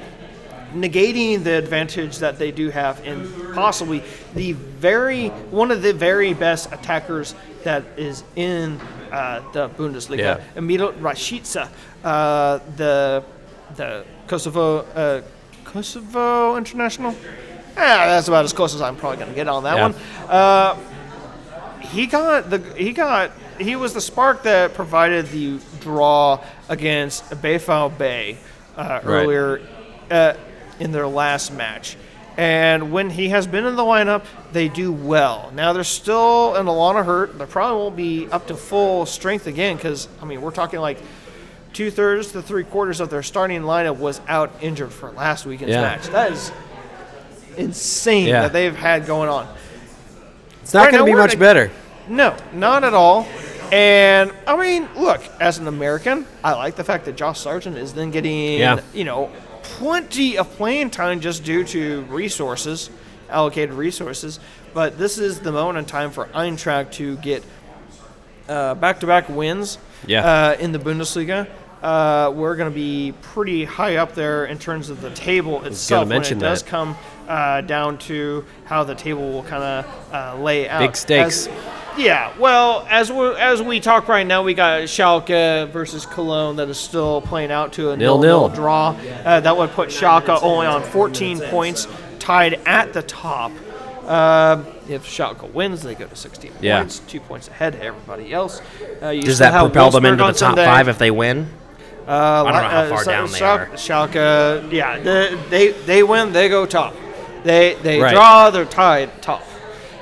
[0.73, 4.03] negating the advantage that they do have and possibly
[4.35, 7.33] the very one of the very best attackers
[7.63, 8.79] that is in
[9.11, 10.39] uh, the Bundesliga, Yeah.
[10.55, 11.69] Emil Rashica,
[12.03, 13.23] uh, the
[13.75, 15.21] the Kosovo uh,
[15.65, 17.15] Kosovo international.
[17.77, 19.81] Ah, that's about as close as I'm probably going to get on that Yeah.
[19.83, 19.95] one.
[20.27, 20.75] Uh,
[21.81, 27.95] he got the he got he was the spark that provided the draw against Bayfal
[27.97, 28.37] Bay
[28.77, 29.61] uh, earlier
[30.11, 30.33] uh,
[30.79, 31.97] in their last match.
[32.37, 34.23] And when he has been in the lineup,
[34.53, 35.51] they do well.
[35.53, 37.37] Now they're still in a lot of hurt.
[37.37, 40.99] They probably won't be up to full strength again because I mean we're talking like
[41.73, 45.73] two thirds to three quarters of their starting lineup was out injured for last weekend's
[45.73, 45.81] Yeah.
[45.81, 46.07] match.
[46.07, 46.51] That is
[47.57, 48.41] insane Yeah.
[48.43, 49.47] that they've had going on.
[50.61, 51.71] It's not Right, going to be much in a- better.
[52.07, 53.27] No, not at all.
[53.71, 57.93] And I mean, look, as an American, I like the fact that Josh Sargent is
[57.93, 58.79] then getting, Yeah.
[58.93, 59.29] you know,
[59.77, 62.89] plenty of playing time just due to resources,
[63.29, 64.39] allocated resources.
[64.73, 67.43] But this is the moment in time for Eintracht to get
[68.47, 70.25] uh, back-to-back wins Yeah.
[70.25, 71.47] uh, in the Bundesliga.
[71.81, 76.09] Uh, we're going to be pretty high up there in terms of the table itself
[76.09, 76.69] when it does that.
[76.69, 76.97] come
[77.29, 80.79] uh, down to how the table will kind of uh, lay out.
[80.81, 81.47] Big stakes.
[81.47, 81.53] As-
[81.97, 86.69] yeah, well, as we as we talk right now, we got Schalke versus Cologne that
[86.69, 88.21] is still playing out to a Nil-nil.
[88.21, 88.89] nil-nil draw.
[89.25, 91.87] Uh, that would put Schalke only on 14 points,
[92.19, 93.51] tied at the top.
[94.05, 96.79] Uh, if Schalke wins, they go to 16 Yeah.
[96.79, 98.61] points, two points ahead of everybody else.
[99.03, 100.65] Uh, you Does that propel them into the top Sunday.
[100.65, 101.49] five if they win?
[102.07, 103.65] Uh, I don't know how uh, far Sa- down they are.
[103.73, 106.95] Schalke, yeah, they, they they win, they go top.
[107.43, 108.13] They they Right.
[108.13, 109.43] draw, they're tied top.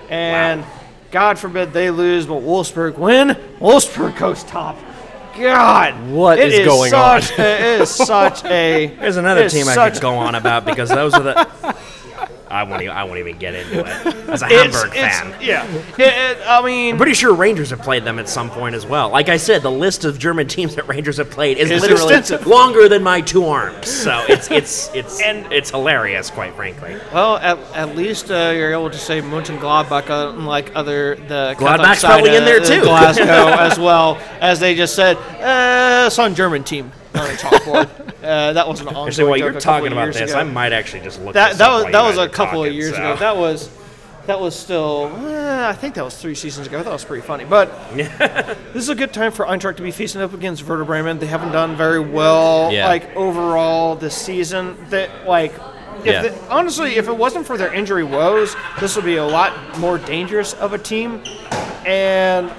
[0.10, 0.64] And
[1.12, 3.38] God forbid they lose, but Wolfsburg win.
[3.60, 4.78] Wolfsburg goes top.
[5.40, 7.22] God, what it is going on?
[7.22, 8.88] such, It is such a.
[9.00, 11.76] There's another team I could go on about because those are the.
[12.50, 12.82] I won't.
[12.82, 13.88] Even, I won't even get into it
[14.30, 15.36] as a Hamburg it's, fan.
[15.42, 18.74] yeah, It- it- I mean, I'm pretty sure Rangers have played them at some point
[18.76, 19.10] as well.
[19.10, 22.16] Like I said, the list of German teams that Rangers have played is It's literally
[22.16, 22.48] extensive.
[22.48, 23.90] longer than my two arms.
[23.90, 26.96] So it's it's it's And- it's hilarious, quite frankly.
[27.14, 32.36] well, at, at least uh, you're able to say Mönchengladbach, unlike other the Gladbach's probably
[32.36, 32.82] in there uh, too.
[32.82, 33.24] Glasgow
[33.60, 37.90] as well as they just said, uh, it's on German team on the chalkboard.
[38.24, 40.40] uh, that was an ongoing Actually, while you're a talking about this, ago.
[40.40, 41.34] I might actually just look.
[41.34, 42.98] that that was that was a couple talking, of years so.
[42.98, 43.16] ago.
[43.18, 43.70] That was
[44.26, 46.84] that was still uh, I think that was three seasons ago.
[46.84, 47.46] That was pretty funny.
[47.46, 51.20] But this is a good time for Eintracht to be facing up against Werder Bremen.
[51.20, 52.88] They haven't done very well Yeah.
[52.88, 54.76] like overall this season.
[54.90, 55.54] That like.
[56.04, 56.32] If Yeah.
[56.50, 60.54] honestly, if it wasn't for their injury woes, this would be a lot more dangerous
[60.54, 61.24] of a team.
[61.88, 62.52] And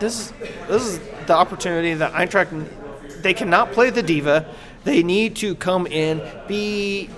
[0.00, 0.32] this is
[0.66, 2.50] this is the opportunity that Eintracht
[3.22, 4.46] they cannot play the diva.
[4.84, 7.10] They need to come in, be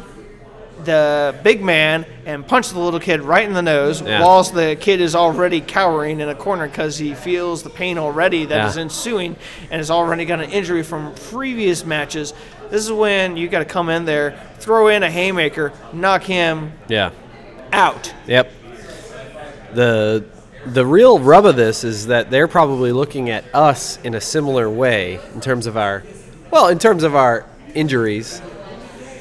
[0.85, 4.21] the big man, and punch the little kid right in the nose, Yeah.
[4.21, 8.47] whilst the kid is already cowering in a corner because he feels the pain already
[8.47, 8.83] that is Yeah.
[8.83, 9.37] ensuing
[9.71, 12.35] and has already got an injury from previous matches.
[12.71, 16.73] This is when you got to come in there, throw in a haymaker, knock him
[16.89, 17.11] Yeah.
[17.73, 18.13] out.
[18.27, 18.51] Yep.
[19.75, 20.25] The
[20.67, 24.71] the real rub of this is that they're probably looking at us in a similar
[24.71, 26.03] way in terms of our
[26.51, 28.43] well, in terms of our injuries.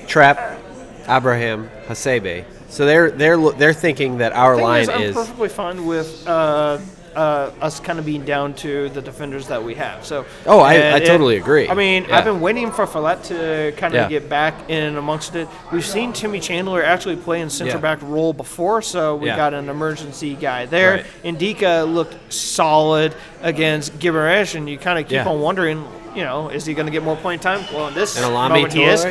[0.08, 0.60] Trapp,
[1.08, 2.46] Abraham, Hasebe.
[2.68, 6.80] So they're they're they're thinking that our line is, I'm is perfectly fine with uh,
[7.16, 10.05] uh, us kind of being down to the defenders that we have.
[10.05, 10.26] So.
[10.45, 11.68] Oh, I- I totally agree.
[11.70, 12.18] I mean, Yeah.
[12.18, 14.20] I've been waiting for Falette to kind of Yeah.
[14.20, 15.47] get back in amongst it.
[15.72, 17.78] We've seen Timmy Chandler actually play in center Yeah.
[17.78, 21.03] back role before, so we got an emergency guy there.
[21.24, 21.36] Right.
[21.38, 25.86] N'Dicka looked solid against Guimarães, and you kind of keep on wondering,
[26.16, 27.66] you know, is he going to get more playing time?
[27.74, 29.05] Well, in this And moment he is.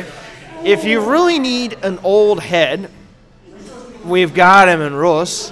[0.63, 2.89] If you really need an old head,
[4.05, 5.51] we've got him in Russ.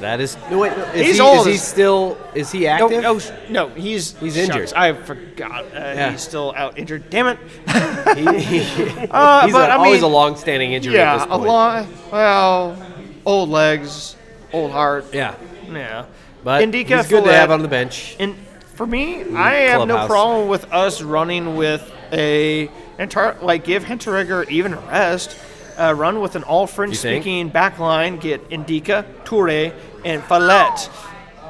[0.00, 3.02] That is no, wait, no, is He's he, old Is he still is he active?
[3.02, 4.72] no, sh- no, he's He's shucks, injured.
[4.74, 5.64] I forgot.
[5.66, 6.10] Uh, Yeah.
[6.12, 7.10] He's still out injured.
[7.10, 7.38] Damn it.
[8.16, 11.24] He- he- Uh, he's but a- I always mean, a long-standing injury at yeah, this
[11.24, 11.42] a point.
[11.44, 11.86] lot.
[12.10, 12.86] Well,
[13.26, 14.16] old legs,
[14.52, 15.06] old heart.
[15.12, 15.34] yeah,
[15.70, 16.06] Yeah.
[16.42, 18.16] but N'Dicka he's good to have on the bench.
[18.18, 18.34] And
[18.74, 21.82] for me, I have no problem with us running with
[22.12, 25.36] a entire like give Hinteregger even a rest.
[25.78, 28.18] Uh, run with an all French speaking back line.
[28.18, 29.72] Get N'Dicka, Toure,
[30.04, 30.88] and Falette.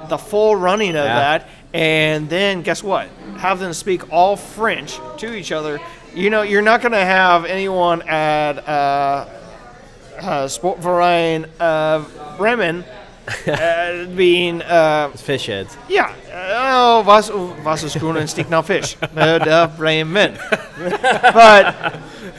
[0.09, 1.15] The full running of Yeah.
[1.21, 3.09] that, and then guess what?
[3.39, 5.79] Have them speak all French to each other.
[6.15, 9.27] You know, you're not going to have anyone at uh,
[10.21, 12.05] uh, Sportverein uh,
[12.37, 12.85] Bremen
[13.47, 15.77] uh, being uh, Fish heads.
[15.89, 17.31] ja, oh, was,
[17.65, 18.97] was is groen en stiek naar vis.
[19.17, 20.33] Uh, the Bremen.
[21.35, 21.75] but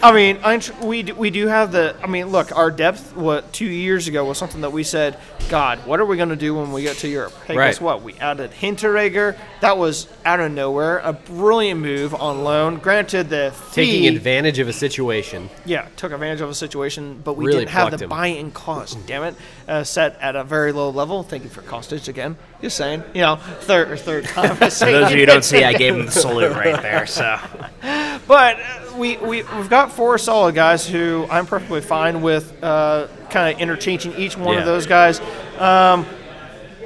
[0.03, 0.39] I mean,
[0.81, 1.95] we do, we do have the.
[2.03, 3.15] I mean, look, our depth.
[3.15, 5.17] What two years ago was something that we said,
[5.49, 7.33] God, what are we going to do when we get to Europe?
[7.45, 7.67] Hey, Right.
[7.67, 8.01] guess what?
[8.01, 9.35] We added Hinteregger.
[9.59, 10.99] That was out of nowhere.
[10.99, 12.77] A brilliant move on loan.
[12.79, 15.49] Granted, the Taking fee, advantage of a situation.
[15.65, 18.09] yeah, took advantage of a situation, but we Really didn't have the him.
[18.09, 18.97] buy-in cost.
[19.05, 19.35] Damn it,
[19.67, 21.21] uh, set at a very low level.
[21.23, 22.37] Thank you for Costage again.
[22.61, 24.55] Just saying, you know, third or third time.
[24.55, 27.05] For those of you who don't see, I gave him the salute right there.
[27.07, 27.37] So
[28.27, 33.07] But uh, we, we, we've got four solid guys who I'm perfectly fine with uh,
[33.31, 34.59] kind of interchanging each one Yeah.
[34.59, 35.19] of those guys.
[35.59, 36.05] Um,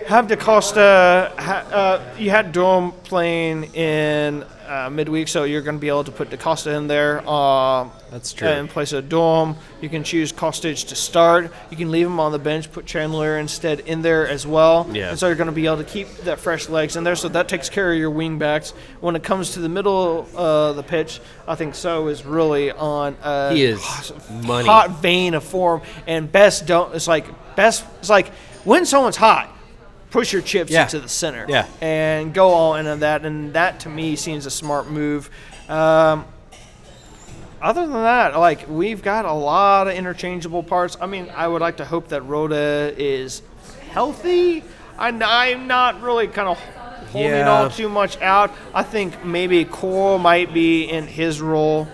[0.08, 1.34] have DaCosta.
[1.38, 6.04] Ha, uh, you had Durm playing in uh, midweek, so you're going to be able
[6.04, 7.22] to put DaCosta in there.
[7.28, 8.48] Uh, That's true.
[8.48, 11.52] In place of Durm, you can choose Kostic to start.
[11.70, 14.88] You can leave him on the bench, put Chandler instead in there as well.
[14.92, 15.10] Yeah.
[15.12, 17.16] And so you're going to be able to keep that fresh legs in there.
[17.16, 18.72] So that takes care of your wing backs.
[19.00, 22.72] When it comes to the middle of uh, the pitch, I think Sow is really
[22.72, 23.16] on.
[23.24, 24.12] A He is
[24.44, 24.68] money.
[24.68, 26.94] hot vein of form, and best don't.
[26.96, 27.86] It's like best.
[28.00, 28.30] It's like
[28.64, 29.55] when someone's hot,
[30.12, 30.84] push your chips Yeah.
[30.84, 31.66] into the center, Yeah.
[31.82, 33.26] and go all in on that.
[33.26, 35.30] And that to me seems a smart move.
[35.70, 36.26] Um,
[37.62, 40.98] other than that, like we've got a lot of interchangeable parts.
[41.02, 43.42] I mean, I would like to hope that Rode is
[43.92, 44.64] healthy.
[44.98, 46.60] And I'm not really kind of
[47.12, 47.50] holding Yeah.
[47.52, 48.52] all too much out.
[48.74, 51.88] I think maybe Kohr might be in his role.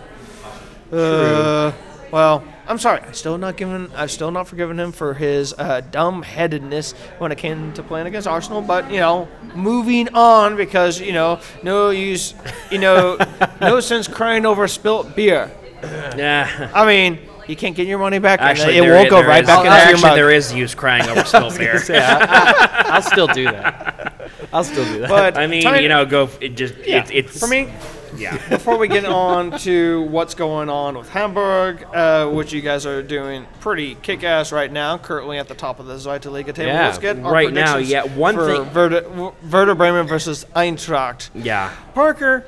[0.91, 1.71] Uh,
[2.11, 3.01] well, I'm sorry.
[3.01, 3.91] I still not giving.
[3.93, 8.29] I still not forgiving him for his uh, dumb-headedness when it came to playing against
[8.29, 8.61] Arsenal.
[8.61, 12.33] But you know, moving on because you know, no use.
[12.71, 13.17] You know,
[13.61, 15.51] no sense crying over spilt beer.
[15.83, 16.71] Yeah.
[16.73, 18.39] I mean, you can't get your money back.
[18.39, 20.73] and Actually, it won't go there right is- back into your Actually, there is use
[20.73, 21.77] crying over spilled beer.
[21.89, 24.31] Yeah, I, will still do that.
[24.53, 25.09] I'll still do that.
[25.09, 26.29] But I mean, time- you know, go.
[26.39, 27.69] It just yeah, it, it's for me.
[28.17, 28.37] Yeah.
[28.49, 33.01] Before we get on to what's going on with Hamburg, uh, which you guys are
[33.01, 36.71] doing pretty kick-ass right now, currently at the top of the Zweite Liga table.
[36.71, 40.45] Yeah, Let's get our right now, predictions yeah, one for thing- Werder, Werder Bremen versus
[40.55, 41.29] Eintracht.
[41.33, 41.71] Yeah.
[41.93, 42.45] Parker,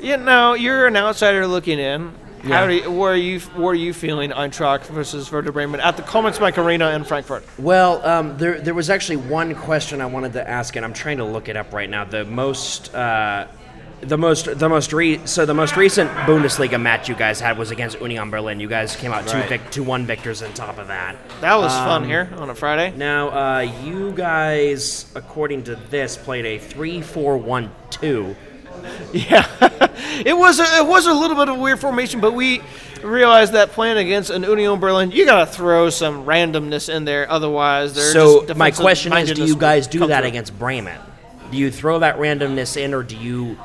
[0.00, 2.12] you know you're an outsider looking in.
[2.42, 2.66] How Yeah.
[2.66, 6.02] do you, where are you where are you feeling Eintracht versus Werder Bremen at the
[6.02, 7.42] Commerzbank Arena in Frankfurt?
[7.58, 11.16] Well, um, there there was actually one question I wanted to ask, and I'm trying
[11.18, 12.04] to look it up right now.
[12.04, 12.94] The most.
[12.94, 13.46] Uh,
[14.04, 17.70] the most, the most re- so the most recent Bundesliga match you guys had was
[17.70, 18.60] against Union Berlin.
[18.60, 19.48] You guys came out two, Right.
[19.48, 21.16] vic- two one victors on top of that.
[21.40, 22.92] That was Um, fun here on a Friday.
[22.96, 28.36] Now, uh, you guys, according to this, played a three-four-one-two.
[29.14, 29.46] Yeah,
[30.26, 32.60] it was a, it was a little bit of a weird formation, but we
[33.02, 37.94] realized that playing against an Union Berlin, you gotta throw some randomness in there, otherwise
[37.94, 40.28] they're So my question is, do you guys do that through.
[40.28, 40.98] against Bremen?
[41.50, 43.56] Do you throw that randomness in, or do you?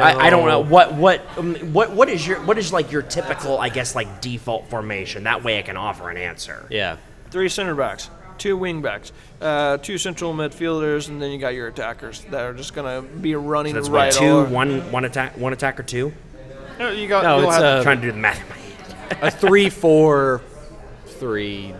[0.00, 3.02] I, I don't know what what um, what what is your what is like your
[3.02, 5.24] typical I guess like default formation.
[5.24, 6.66] That way I can offer an answer.
[6.70, 6.96] yeah,
[7.30, 11.68] Three center backs, two wing backs, uh, two central midfielders, and then you got your
[11.68, 14.50] attackers that are just gonna be running That's right what two over.
[14.52, 16.12] one one attack one attacker two.
[16.78, 17.22] No, you got.
[17.24, 18.40] No, it's have- a- trying to do the math.
[18.40, 19.18] in my head.
[19.22, 20.42] a three, four,
[21.06, 21.74] three.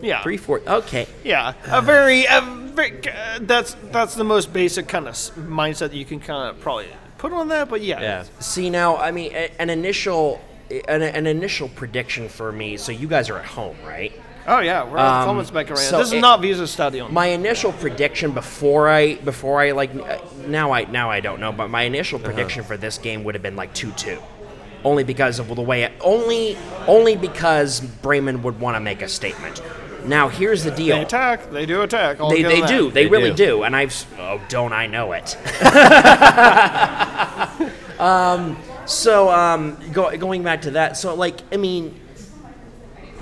[0.00, 0.60] yeah, Three four.
[0.66, 1.06] Okay.
[1.24, 2.40] yeah, a very, a
[2.74, 6.60] very uh, that's that's the most basic kind of mindset that you can kind of
[6.60, 6.86] probably
[7.24, 10.40] put on that, but yeah, Yeah, See now, I mean, a- an initial
[10.88, 12.76] an, an initial prediction for me.
[12.76, 14.12] So you guys are at home, right?
[14.46, 15.76] Oh yeah, we're at the Um, Commerzbank Arena.
[15.76, 17.12] so this is it- not Visa Stadion.
[17.12, 21.52] My initial prediction before I before I like uh, now I now I don't know,
[21.52, 24.18] but my initial prediction for this game would have been like two two,
[24.84, 29.08] only because of the way it, only only because Bremen would want to make a
[29.08, 29.62] statement.
[30.04, 30.96] Now here's the deal.
[30.96, 31.50] They attack.
[31.50, 32.20] They do attack.
[32.20, 32.90] I'll They, give they do.
[32.90, 33.46] They, They really do.
[33.46, 33.62] do.
[33.62, 35.36] And I've oh, don't I know it.
[38.00, 40.96] um, so um, go, going back to that.
[40.96, 41.98] So like I mean,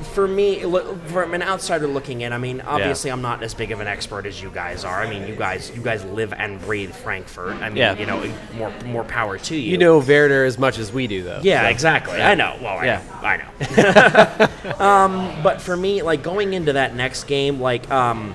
[0.03, 0.61] for me,
[1.07, 4.27] from an outsider looking in, I mean, obviously I'm not as big of an expert
[4.27, 5.01] as you guys are.
[5.01, 7.57] I mean, you guys you guys live and breathe Frankfurt.
[7.57, 7.97] I mean, Yeah.
[7.99, 8.23] you know,
[8.55, 9.71] more more power to you.
[9.73, 11.41] you know Werder as much as we do, though.
[11.43, 11.69] Yeah, so.
[11.69, 12.21] exactly.
[12.21, 12.57] I know.
[12.63, 13.03] Well, I Yeah.
[13.23, 13.29] know.
[13.29, 14.79] I know.
[14.85, 18.35] um, but for me, like going into that next game, like um,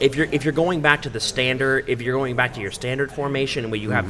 [0.00, 2.70] if you're if you're going back to the standard, if you're going back to your
[2.70, 4.06] standard formation, where you have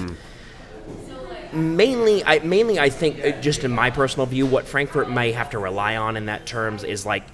[1.53, 5.51] mainly, I mainly I think uh, just in my personal view, what Frankfurt may have
[5.51, 7.25] to rely on in that terms is like.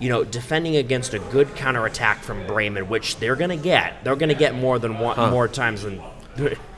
[0.00, 4.02] You know, defending against a good counterattack from Bremen, which they're gonna get.
[4.02, 6.02] They're gonna get more than one, more times than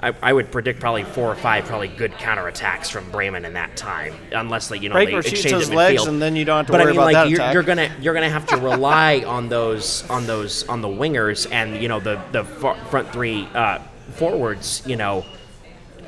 [0.00, 3.76] I, I would predict probably four or five probably good counterattacks from Bremen in that
[3.76, 6.08] time, unless they you know Frankfurt they shoots exchange his it legs, midfield.
[6.08, 7.54] and then you don't have to but worry I mean, about like that you're, attack.
[7.54, 11.82] you're gonna you're gonna have to rely on those on those on the wingers and
[11.82, 13.80] you know the the far, front three uh,
[14.12, 14.82] forwards.
[14.86, 15.26] You know,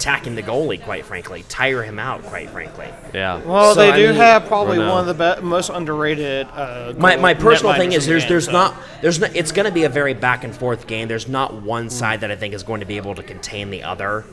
[0.01, 0.83] attacking the goalie.
[0.83, 2.23] Quite frankly, tire him out.
[2.23, 2.89] Quite frankly.
[3.13, 3.43] Yeah.
[3.45, 6.47] Well, So, they I do mean- have probably Well, one of the be- most underrated.
[6.55, 8.53] Uh, My, my personal thing is in there's game, there's so.
[8.53, 11.07] not there's not it's going to be a very back and forth game.
[11.09, 11.93] There's not one Mm.
[11.93, 14.25] side that I think is going to be able to contain the other.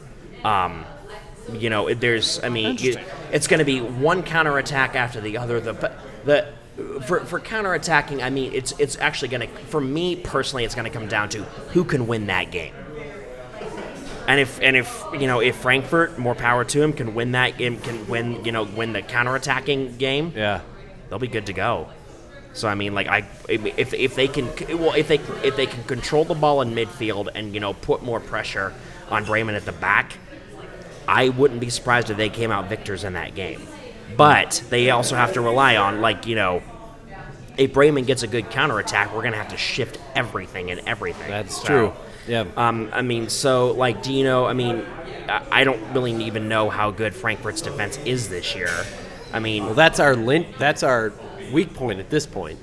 [0.45, 0.86] Um,
[1.53, 2.95] you know, there's I mean, you,
[3.32, 5.59] it's going to be one counterattack after the other.
[5.59, 5.91] The
[6.26, 6.45] the
[7.05, 10.89] for for counterattacking, I mean, it's it's actually going to for me personally, it's going
[10.91, 11.43] to come down to
[11.74, 12.74] who can win that game.
[14.28, 17.57] And if and if you know if Frankfurt, more power to him, can win that
[17.57, 20.61] game, can win you know win the counterattacking game, Yeah.
[21.09, 21.88] they'll be good to go.
[22.53, 24.47] So I mean, like I, if, if they can,
[24.80, 28.03] well, if they if they can control the ball in midfield and you know put
[28.03, 28.73] more pressure
[29.09, 30.17] on Bremen at the back,
[31.07, 33.61] I wouldn't be surprised if they came out victors in that game.
[34.17, 36.63] But they also have to rely on like you know,
[37.57, 41.30] if Bremen gets a good counterattack, we're gonna have to shift everything and everything.
[41.30, 41.93] That's So, true.
[42.28, 42.45] Yeah.
[42.57, 44.45] Um, I mean, so like, do you know?
[44.45, 44.86] I mean,
[45.51, 48.69] I don't really even know how good Frankfurt's defense is this year.
[49.34, 51.11] I mean, well, that's our lin- That's our
[51.51, 52.59] weak point at this point.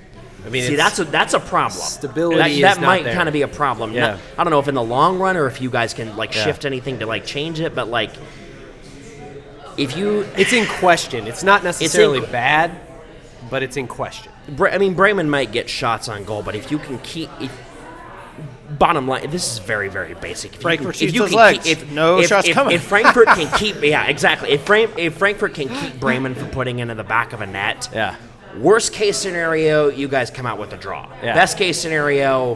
[0.46, 1.80] I mean, See, that's a that's a problem.
[1.80, 3.92] Stability That, is that not might kind of be a problem.
[3.92, 4.00] Yeah.
[4.12, 6.34] Not- I don't know if in the long run or if you guys can like
[6.34, 6.44] Yeah.
[6.44, 8.10] shift anything to like change it, but like
[9.76, 11.26] if you, it's in question.
[11.26, 12.70] It's not necessarily que- bad,
[13.50, 14.30] but it's in question.
[14.60, 17.30] I mean, Bremen might get shots on goal, but if you can keep.
[17.40, 17.50] If,
[18.78, 20.52] Bottom line, this is very, very basic.
[20.52, 21.64] If you Frankfurt can- if you can legs.
[21.64, 22.74] keep- if, No if, shots if, coming.
[22.74, 24.50] If Frankfurt can keep, yeah, exactly.
[24.50, 27.88] If, Fran- if Frankfurt can keep Bremen from putting into the back of a net,
[27.92, 28.16] Yeah.
[28.58, 31.08] Worst case scenario, you guys come out with a draw.
[31.22, 31.34] Yeah.
[31.34, 32.54] Best case scenario,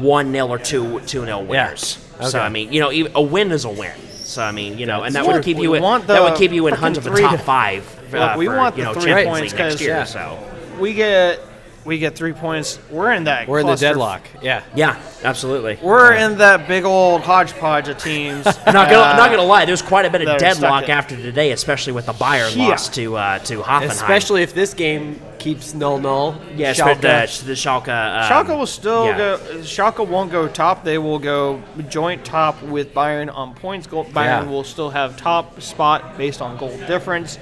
[0.00, 1.98] one 0 or two two 0 winners.
[2.16, 2.28] Okay.
[2.28, 3.92] So I mean, you know, a win is a win.
[4.10, 6.36] So I mean, you know, and that Look, would keep you in, that would the
[6.36, 7.90] keep you in hunt of the top to- five.
[8.12, 9.90] Look, uh, we for, want you the know three Champions points next year.
[9.90, 10.04] yeah.
[10.04, 10.38] So
[10.78, 11.40] We get
[11.86, 12.78] we get three points.
[12.90, 13.46] We're in that.
[13.48, 14.22] We're in the cluster- deadlock.
[14.42, 14.62] Yeah.
[14.74, 15.78] yeah, absolutely.
[15.82, 18.44] We're in that big old hodgepodge of teams.
[18.66, 19.64] I'm not gonna, I'm not gonna lie.
[19.64, 22.12] There's quite a bit of that are stuck deadlock in- after today, especially with the
[22.12, 22.68] Bayern Yeah.
[22.68, 23.90] loss to uh, to Hoffenheim.
[23.90, 26.40] Especially if this game keeps null null.
[26.56, 26.96] yeah, Schalke.
[27.00, 27.40] Schalke.
[27.40, 27.88] The, the Schalke.
[27.88, 29.16] Um, Schalke will still yeah.
[29.18, 29.38] go.
[29.60, 30.82] Schalke won't go top.
[30.82, 33.86] They will go joint top with Bayern on points.
[33.86, 34.46] Goal, Bayern Yeah.
[34.46, 37.38] will still have top spot based on goal difference,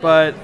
[0.00, 0.34] but.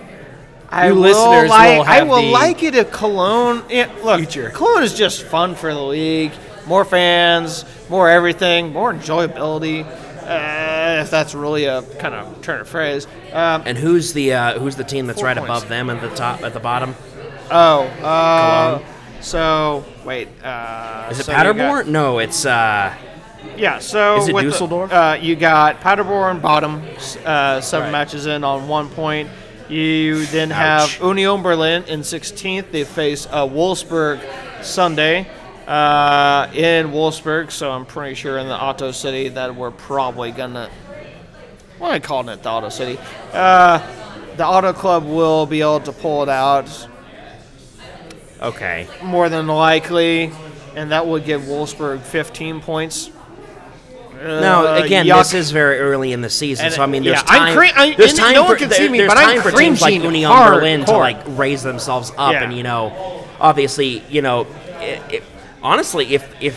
[0.74, 3.62] I You will listeners like, will I will like it if Cologne.
[3.70, 4.50] Yeah, look, future.
[4.50, 6.32] Cologne is just fun for the league.
[6.66, 9.84] More fans, more everything, more enjoyability.
[9.86, 13.06] Uh, if that's really a kind of turn of phrase.
[13.32, 15.50] Um, And who's the uh, who's the team that's right points.
[15.50, 16.94] above them at the top at the bottom?
[17.50, 18.84] oh, uh, Cologne.
[19.20, 20.28] so wait.
[20.42, 21.88] Uh, Is it so you got- Paderborn?
[21.92, 22.94] No, it's uh,
[23.58, 24.90] Yeah, so Is it with the- Dusseldorf?
[24.92, 26.82] uh, you got Paderborn bottom,
[27.26, 29.28] uh, seven matches in on one point.
[29.68, 31.00] You then have Ouch.
[31.00, 32.70] Union Berlin in 16th.
[32.70, 34.20] They face uh, Wolfsburg
[34.62, 35.26] Sunday
[35.66, 40.70] uh, in Wolfsburg, so I'm pretty sure in the Auto City that we're probably gonna.
[41.78, 42.98] Why am I calling it the Auto City?
[43.32, 43.78] Uh,
[44.36, 46.88] the Auto Club will be able to pull it out
[48.40, 48.86] okay.
[49.02, 50.30] more than likely,
[50.74, 53.10] and that would give Wolfsburg 15 points.
[54.24, 55.18] No, Uh, again, yuck.
[55.18, 57.72] this is very early in the season, And, so I mean, yeah, there's I'm time.
[57.76, 59.94] I- there's time no for one can see me, there's but I'm for teams like
[59.94, 62.44] Union hard- Berlin to like raise themselves up, Yeah.
[62.44, 62.92] and you know,
[63.40, 64.46] obviously, you know,
[64.80, 65.20] i i
[65.62, 66.56] honestly, if if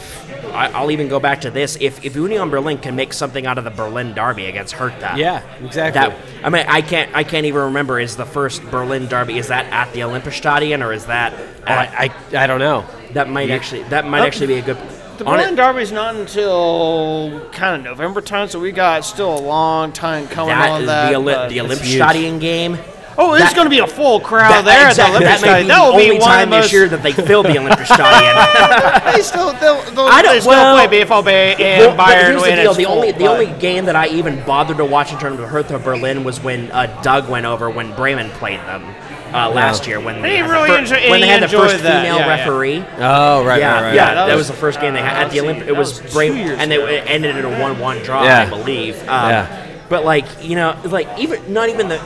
[0.54, 3.58] I, I'll even go back to this, if if Union Berlin can make something out
[3.58, 6.00] of the Berlin derby against Hertha, Yeah, exactly.
[6.00, 8.00] That I mean, I can't I can't even remember.
[8.00, 11.34] Is the first Berlin derby is that at the Olympiastadion or is that
[11.66, 12.86] at, I, I, I don't know.
[13.14, 14.78] that might actually that might actually be a good.
[15.18, 19.92] The Berlin Derby's not until kind of November time, so we got still a long
[19.92, 21.10] time coming that on that.
[21.10, 22.42] the, Oli- the huge.
[22.42, 22.78] Game.
[23.18, 25.68] oh, there's going to be a full crowd That, there exactly, at the Olympic be
[25.70, 27.50] That will the be only one time of the this year that they fill the
[27.50, 29.14] Olympiastadion.
[29.16, 30.88] they still, they'll, they'll, I don't- they still well- play
[31.60, 34.78] Well, and but Bayern the deal: the only the only game that I even bothered
[34.78, 38.30] to watch in terms of Hertha Berlin was when uh, Doug went over when Bremen
[38.32, 38.84] played them
[39.34, 41.46] uh, last year when they He had really the fir- enjoy- when they had the
[41.46, 42.38] enjoyed first that, female yeah, yeah.
[42.40, 42.84] referee.
[42.98, 43.96] Oh, right, yeah, right, right.
[43.96, 45.68] yeah, that that, was- was, the first game they had at the uh, Olympic.
[45.68, 48.44] It was was Bremen, and they, it ended in a one-one draw, Yeah.
[48.44, 48.96] I believe.
[49.02, 49.64] Um, Yeah.
[49.90, 52.00] But like you know, like even not even the.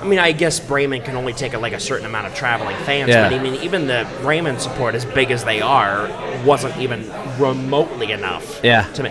[0.00, 2.74] I mean, I guess Bremen can only take a, like a certain amount of traveling
[2.86, 3.28] fans, Yeah.
[3.28, 6.08] but I mean, even the Bremen support, as big as they are,
[6.46, 7.04] wasn't even
[7.38, 8.60] remotely enough.
[8.64, 8.84] Yeah.
[8.94, 9.10] To me,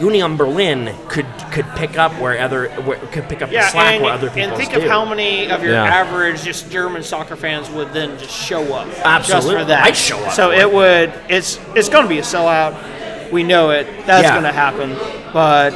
[0.00, 4.04] Union Berlin could could pick up where other where, could pick up the slack and,
[4.04, 4.78] where other people and think do.
[4.82, 5.84] of how many of your Yeah.
[5.84, 8.86] average just German soccer fans would then just show up.
[8.88, 9.56] Just Absolutely.
[9.62, 9.84] for that.
[9.84, 10.72] I'd show up So for it it.
[10.72, 11.12] would.
[11.28, 13.30] It's it's going to be a sellout.
[13.32, 13.86] We know it.
[14.06, 14.32] That's Yeah.
[14.32, 14.96] going to happen.
[15.32, 15.74] But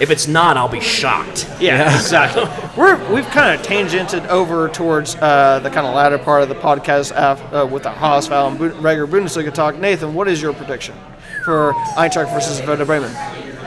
[0.00, 1.46] if it's not, I'll be shocked.
[1.60, 2.44] yeah, exactly.
[2.76, 6.56] We're we've kind of tangented over towards uh, the kind of latter part of the
[6.56, 9.76] podcast af- uh, with our HSV and Bu- regular Bundesliga talk.
[9.76, 10.94] Nathan, what is your prediction
[11.44, 13.10] for Eintracht versus Werder Bremen?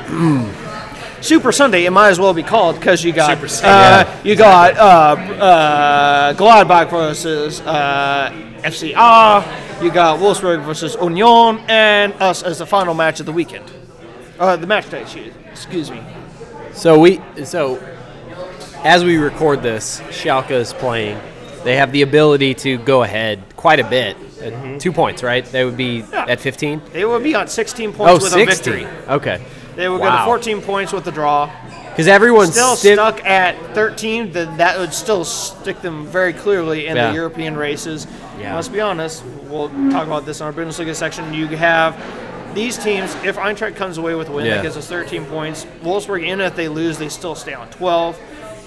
[1.22, 3.70] Super Sunday, it might as well be called because you got Super Sunday,
[4.12, 8.30] uh, you got uh, uh, Gladbach versus uh,
[8.64, 9.44] FCA,
[9.84, 13.66] you got Wolfsburg versus Union, and us as the final match of the weekend.
[14.40, 16.02] Uh, the match day, excuse- excuse me.
[16.74, 17.78] So we so
[18.84, 21.20] as we record this, Schalke is playing.
[21.64, 24.16] They have the ability to go ahead quite a bit.
[24.41, 25.43] At Two points, right?
[25.45, 26.26] They would be Yeah.
[26.27, 26.81] at 15.
[26.93, 28.41] They would be on 16 points Oh, with 60.
[28.41, 28.45] a
[28.76, 28.88] victory.
[29.09, 29.39] Okay.
[29.76, 31.49] They would go to 14 points with the draw.
[31.91, 36.85] because everyone's still sti- stuck at 13, then that would still stick them very clearly
[36.85, 37.07] in Yeah.
[37.07, 38.05] the European races.
[38.39, 38.53] Yeah.
[38.53, 39.23] Let's be honest.
[39.49, 41.34] We'll talk about this in our Bundesliga section.
[41.34, 41.95] You have
[42.53, 43.15] these teams.
[43.23, 44.55] If Eintracht comes away with a win, Yeah.
[44.57, 45.65] that gives us 13 points.
[45.84, 48.15] Wolfsburg, and if they lose, they still stay on 12.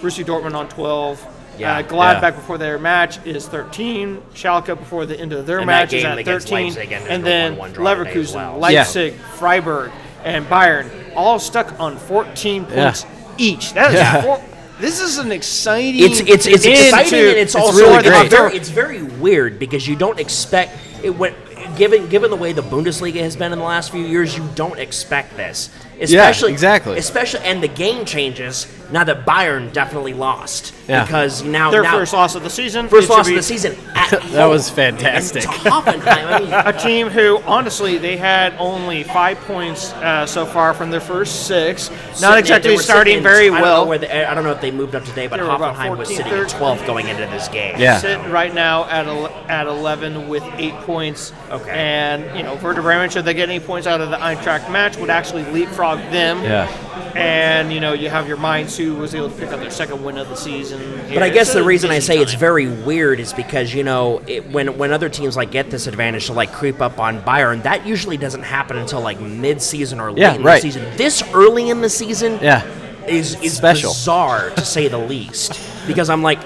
[0.02, 1.24] Borussia Dortmund on 12.
[1.60, 1.78] Yeah.
[1.78, 2.30] Uh, Gladbach Yeah.
[2.30, 4.22] before their match is 13.
[4.34, 6.64] Schalke before the end of their And match is at 13.
[6.74, 8.58] Leipzig ended and then 1-1 draw today as Leverkusen, well.
[8.58, 9.90] Leipzig, Freiburg,
[10.24, 12.84] and Bayern all stuck on 14 Yeah.
[12.84, 13.06] points
[13.38, 13.72] each.
[13.74, 14.22] That is Yeah.
[14.22, 14.40] four,
[14.80, 16.02] this is an exciting.
[16.02, 18.30] It's it's it's exciting to- and it's, it's also really it's great.
[18.30, 21.34] very, it's very weird because you don't expect it when
[21.76, 24.78] given given the way the Bundesliga has been in the last few years, you don't
[24.78, 25.68] expect this.
[26.00, 26.96] Especially exactly.
[26.98, 31.04] Especially and the game changes now that Bayern definitely lost Yeah.
[31.04, 32.88] because now their now, first loss of the season.
[32.88, 33.76] first It should loss of the season.
[33.94, 34.50] At That home.
[34.50, 35.42] was fantastic.
[35.44, 40.74] Hoffenheim, I mean, A team who, honestly, they had only five points uh, so far
[40.74, 41.90] from their first six.
[41.90, 43.86] Not sitting- exactly starting in- very I don't know well.
[43.86, 45.96] where they- I don't know if they moved up today, but They were about Hoffenheim
[45.96, 46.58] was 14, sitting at 13.
[46.60, 47.76] 12th going into this game.
[47.78, 47.98] Yeah.
[47.98, 51.32] Sit right now at ele- at 11 with eight points.
[51.50, 51.70] Okay.
[51.70, 54.96] And you know, Werder Bremen, should they get any points out of the Eintracht match,
[54.96, 56.42] would actually leapfrog them.
[56.42, 56.66] Yeah.
[57.14, 60.02] And you know, you have your Mainz who was able to pick up their second
[60.04, 60.80] win of the season.
[61.12, 63.82] But I guess It's the reason I busy say it's very weird is because you
[63.84, 67.20] know it, when when other teams like get this advantage to like creep up on
[67.22, 70.56] Bayern, that usually doesn't happen until like mid season or late Yeah, in right.
[70.62, 70.96] the season.
[70.96, 72.64] This early in the season, Yeah.
[73.06, 73.90] is is Special.
[73.90, 75.60] bizarre to say the least.
[75.86, 76.38] Because I'm like,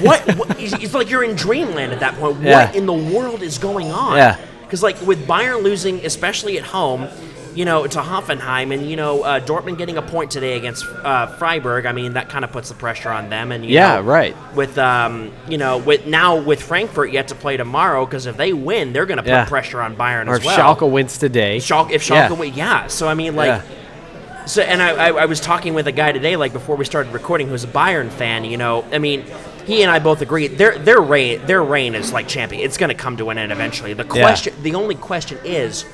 [0.00, 0.20] what?
[0.36, 2.40] what it's it's like you're in dreamland at that point.
[2.40, 2.66] Yeah.
[2.66, 4.16] What in the world is going on?
[4.16, 4.38] Yeah.
[4.62, 7.08] Because like with Bayern losing, especially at home.
[7.54, 11.26] You know, to Hoffenheim, and you know, uh, Dortmund getting a point today against uh,
[11.26, 11.86] Freiburg.
[11.86, 13.50] I mean, that kind of puts the pressure on them.
[13.50, 14.36] And you Yeah, know, right.
[14.54, 18.52] with um, you know, with now with Frankfurt yet to play tomorrow because if they
[18.52, 19.44] win, they're going to put Yeah.
[19.46, 20.76] pressure on Bayern Or as if well.
[20.76, 21.56] Schalke wins today.
[21.58, 22.28] Schalke, if Yeah.
[22.28, 22.86] Schalke win, yeah.
[22.86, 24.44] So I mean, like, Yeah.
[24.46, 27.12] so and I, I, I was talking with a guy today, like before we started
[27.12, 28.44] recording, who's a Bayern fan.
[28.44, 29.24] You know, I mean,
[29.66, 32.62] he and I both agree their their reign their reign is like champion.
[32.62, 33.94] It's going to come to an end eventually.
[33.94, 34.22] The Yeah.
[34.22, 35.84] question, the only question is.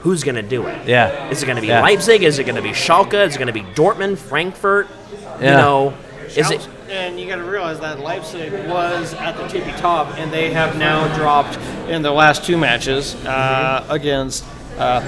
[0.00, 0.88] Who's going to do it?
[0.88, 1.28] Yeah.
[1.30, 1.82] Is it going to be Yeah.
[1.82, 2.22] Leipzig?
[2.22, 3.26] Is it going to be Schalke?
[3.26, 4.88] Is it going to be Dortmund, Frankfurt?
[5.40, 5.50] Yeah.
[5.50, 5.94] You know,
[6.36, 6.66] is it?
[6.88, 10.76] And you got to realize that Leipzig was at the tippy top, and they have
[10.76, 11.56] now dropped
[11.88, 14.44] in the last two matches uh, against
[14.78, 15.00] uh,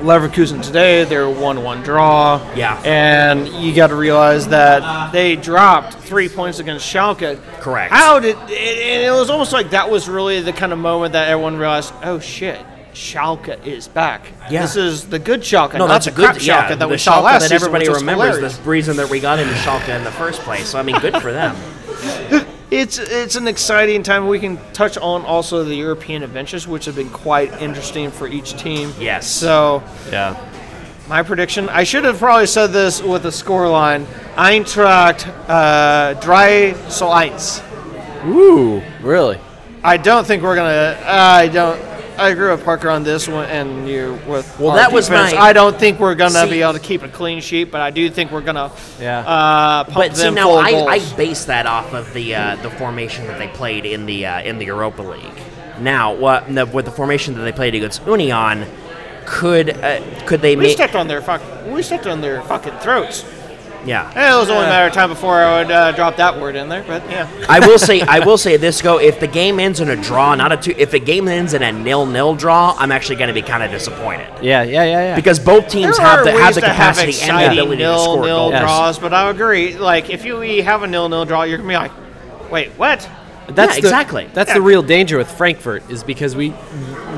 [0.00, 1.04] Leverkusen today.
[1.04, 2.38] They're one-one draw.
[2.54, 2.80] Yeah.
[2.84, 7.40] And you got to realize that they dropped three points against Schalke.
[7.60, 7.92] Correct.
[7.92, 8.36] How did?
[8.36, 11.92] And it was almost like that was really the kind of moment that everyone realized,
[12.02, 12.64] oh shit.
[12.94, 14.26] Schalke is back.
[14.50, 14.62] Yeah.
[14.62, 17.22] This is the good Schalke, No, that's a good Schalke yeah, that we saw Schalke
[17.24, 18.56] last that season, everybody remembers hilarious.
[18.58, 20.68] the reason that we got into Schalke in the first place.
[20.68, 21.56] So I mean, good for them.
[22.72, 24.28] It's it's an exciting time.
[24.28, 28.54] We can touch on also the European adventures, which have been quite interesting for each
[28.54, 28.94] team.
[28.98, 29.26] Yes.
[29.26, 30.34] So Yeah.
[31.06, 34.06] my prediction, I should have probably said this with a score line:
[34.36, 37.60] Eintracht uh, drei so eins.
[38.26, 39.38] Ooh, really?
[39.84, 40.98] I don't think we're gonna.
[41.04, 41.78] I don't.
[42.22, 44.58] I agree with Parker on this one, and you with.
[44.60, 45.32] Well, our that was defense.
[45.34, 47.90] I don't think we're gonna See- be able to keep a clean sheet, but I
[47.90, 48.70] do think we're gonna.
[49.00, 49.20] Yeah.
[49.20, 52.34] Uh, pump But see, them now full of I, I base that off of the
[52.36, 55.42] uh, the formation that they played in the uh, in the Europa League.
[55.80, 58.66] Now, what the, with the formation that they played against Union,
[59.26, 60.76] could uh, could they we make?
[60.76, 61.42] stepped on their fuck.
[61.66, 63.24] We stepped on their fucking throats.
[63.84, 64.10] Yeah.
[64.14, 66.54] Eh, It was only a matter of time before I would uh, drop that word
[66.56, 67.28] in there, but yeah.
[67.48, 70.34] I will say I will say this go if the game ends in a draw,
[70.34, 70.74] not a two.
[70.78, 73.62] If the game ends in a nil nil draw, I'm actually going to be kind
[73.62, 75.16] of disappointed Yeah, yeah, yeah, yeah.
[75.16, 77.44] because both teams There have are the have ways the to have capacity and the
[77.44, 78.52] exciting ability to nil score nil goals.
[78.52, 78.62] Yes.
[78.62, 79.76] draws, but I agree.
[79.76, 81.92] Like if you we have a nil nil draw, you're gonna be like,
[82.50, 83.08] wait, what?
[83.48, 84.30] That's Yeah, the, exactly.
[84.32, 84.54] That's Yeah.
[84.54, 86.54] the real danger with Frankfurt is because we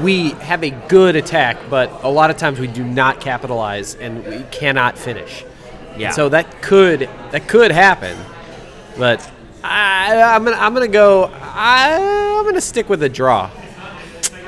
[0.02, 4.24] we have a good attack, but a lot of times we do not capitalize and
[4.26, 5.44] we cannot finish.
[5.96, 6.10] Yeah.
[6.10, 8.16] So that could that could happen,
[8.98, 9.30] but
[9.62, 11.30] I, I'm gonna I'm gonna go.
[11.42, 13.50] I, I'm gonna stick with a draw.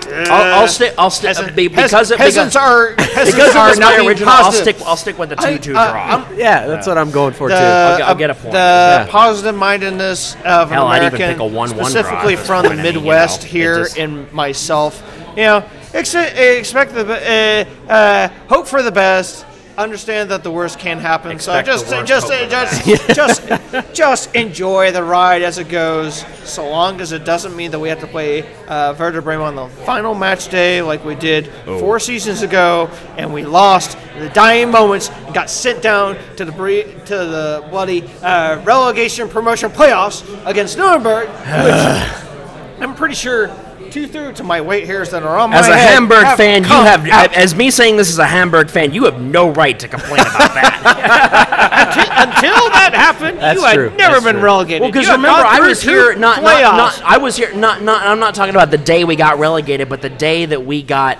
[0.08, 0.94] I'll, I'll stick.
[0.98, 4.08] I'll stick Peasant- be- because of, peasants because, are peasants because are not my being
[4.08, 4.28] original.
[4.30, 4.76] I'll stick.
[4.82, 6.00] I'll stick with the I- two-two uh, draw.
[6.00, 7.60] I'm- Yeah, that's what I'm going for the, too.
[7.60, 8.52] I'll get- I'll get a point.
[8.52, 9.06] The Yeah.
[9.10, 12.62] positive mindedness of Hell, an I'd even American, pick a 1-1 specifically at this from
[12.66, 12.74] point.
[12.74, 15.02] I the mean, you Midwest know, here just- in myself.
[15.36, 19.44] You know, ex- expect the uh, uh, hope for the best.
[19.78, 21.30] Understand that the worst can happen.
[21.30, 26.24] Expect so just, just, just, just, just enjoy the ride as it goes.
[26.48, 29.54] So long as it doesn't mean that we have to play uh, Werder Bremen on
[29.56, 31.78] the final match day like we did Oh.
[31.78, 32.88] four seasons ago,
[33.18, 37.66] and we lost the dying moments and got sent down to the bre- to the
[37.70, 41.36] bloody uh, relegation promotion playoffs against Nuremberg, which
[42.80, 43.48] I'm pretty sure
[43.96, 46.36] two thirds of my white hairs that are on As my a head Hamburg have
[46.36, 47.32] fan, you come have, out.
[47.32, 50.52] as me saying this as a Hamburg fan, you have no right to complain about
[50.52, 51.96] that.
[52.36, 53.90] until, until that happened, That's you had true.
[53.96, 54.44] never That's been true.
[54.44, 54.82] relegated.
[54.82, 57.00] Well, because You had remember, gone I through was two here not, not, playoffs.
[57.00, 57.02] not.
[57.04, 58.06] I was here not not.
[58.06, 61.16] I'm not talking about the day we got relegated, but the day that we got.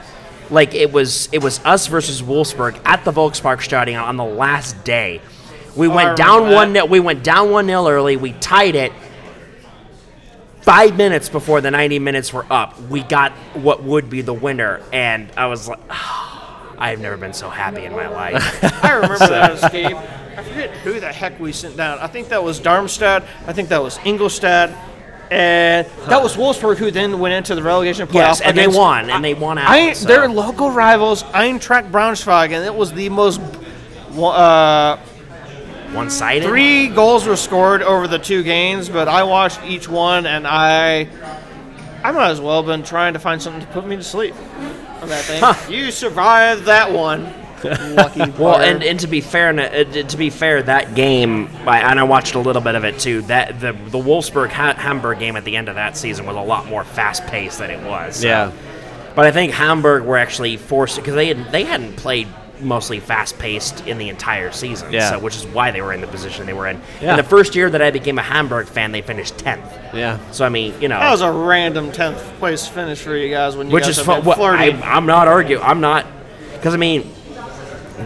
[0.50, 4.84] Like it was, it was us versus Wolfsburg at the Volkspark Stadion on the last
[4.84, 5.20] day.
[5.74, 6.54] We oh, went remember down that.
[6.54, 6.72] one.
[6.74, 8.16] nil We went down one nil early.
[8.16, 8.92] We tied it.
[10.66, 14.80] Five minutes before the 90 minutes were up, we got what would be the winner,
[14.92, 18.42] and I was like, I have never been so happy in my life.
[18.84, 19.96] I remember that escape.
[20.36, 22.00] I forget who the heck we sent down.
[22.00, 23.22] I think that was Darmstadt.
[23.46, 24.70] I think that was Ingolstadt.
[25.30, 28.14] And that was Wolfsburg, who then went into the relegation playoff.
[28.14, 29.70] yes, and they won, and they won out.
[29.70, 30.08] I, so.
[30.08, 33.40] Their local rivals, Eintracht Braunschweig, and it was the most.
[34.18, 34.98] Uh,
[35.96, 36.46] one-sided.
[36.46, 41.08] three goals were scored over the two games, but I watched each one, and I,
[42.04, 44.34] I might as well have been trying to find something to put me to sleep.
[45.02, 45.54] On that thing, Huh.
[45.70, 47.24] you survived that one.
[47.94, 51.98] Lucky Well, and, and to be fair, uh, to be fair, that game, I, and
[51.98, 53.22] I watched a little bit of it too.
[53.22, 56.66] That the the Wolfsburg Hamburg game at the end of that season was a lot
[56.66, 58.16] more fast paced than it was.
[58.16, 58.26] so.
[58.28, 58.52] Yeah.
[59.14, 62.28] but I think Hamburg were actually forced because they had they hadn't played
[62.60, 64.92] mostly fast paced in the entire season.
[64.92, 65.10] Yeah.
[65.10, 66.80] So, which is why they were in the position they were in.
[67.00, 67.12] Yeah.
[67.12, 69.64] In the first year that I became a Hamburg fan, they finished tenth.
[69.94, 70.18] Yeah.
[70.30, 73.56] So I mean, you know, that was a random tenth place finish for you guys
[73.56, 75.62] when you which guys is have fu- been what I, I'm not arguing.
[75.62, 76.06] I'm not
[76.52, 77.12] because I mean,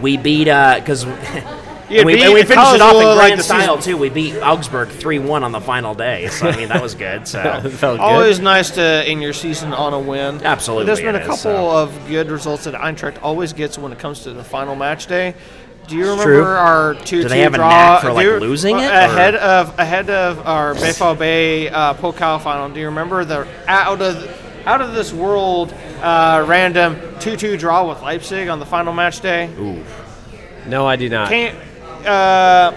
[0.01, 1.05] we beat uh, because.
[1.91, 3.93] You and we, beat and we finished it off in Karlsruhe, grand like style season-
[3.93, 3.97] too.
[3.97, 7.27] We beat Augsburg three one on the final day, so I mean that was good.
[7.27, 7.41] So
[7.71, 7.99] Felt good.
[7.99, 10.43] Always nice to end your season on a win.
[10.43, 11.77] Absolutely There's been it a is, couple so.
[11.77, 15.35] of good results that Eintracht always gets when it comes to the final match day.
[15.87, 16.43] Do you remember true.
[16.43, 17.67] our two-two Do they have a draw?
[17.67, 22.39] knack for, like, you- losing it, ahead or- of ahead of our BVB uh, Pokal
[22.41, 22.69] final?
[22.69, 28.01] Do you remember the out of out of this world uh, random two-two draw with
[28.01, 29.49] Leipzig on the final match day?
[29.59, 29.83] Ooh,
[30.67, 31.29] No, I do not.
[31.29, 31.55] Came,
[32.05, 32.71] uh,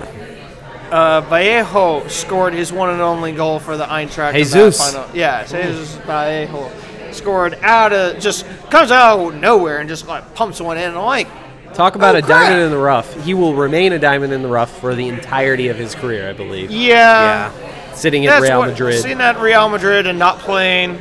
[0.90, 4.34] uh, Vallejo scored his one and only goal for the Eintracht.
[4.34, 5.06] in that final.
[5.16, 6.70] Yeah, Jesus Vallejo
[7.12, 10.84] scored out of just comes out of nowhere and just like pumps one in.
[10.90, 11.28] And I'm like,
[11.74, 12.42] Talk about Oh, a crap.
[12.44, 13.24] diamond in the rough.
[13.24, 16.32] He will remain a diamond in the rough for the entirety of his career, I
[16.32, 16.70] believe.
[16.70, 17.94] yeah, Yeah.
[17.94, 19.02] Sitting at that's Real what, Madrid.
[19.02, 20.96] Seeing that Real Madrid and not playing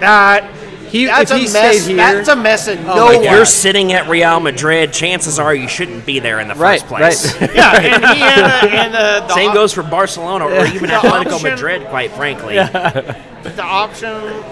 [0.00, 0.42] that.
[0.90, 1.50] He, That's if a mess.
[1.50, 3.22] stayed here, That's a mess in Oh no my if.
[3.24, 3.32] God.
[3.36, 6.86] you're sitting at Real Madrid, chances are you shouldn't be there in the right, first
[6.88, 7.40] place.
[7.40, 7.50] right.
[7.54, 11.32] Yeah, and he and, and uh, the Same op- goes for Barcelona or even Atletico
[11.34, 12.54] option- Madrid, quite frankly.
[12.56, 14.42] the option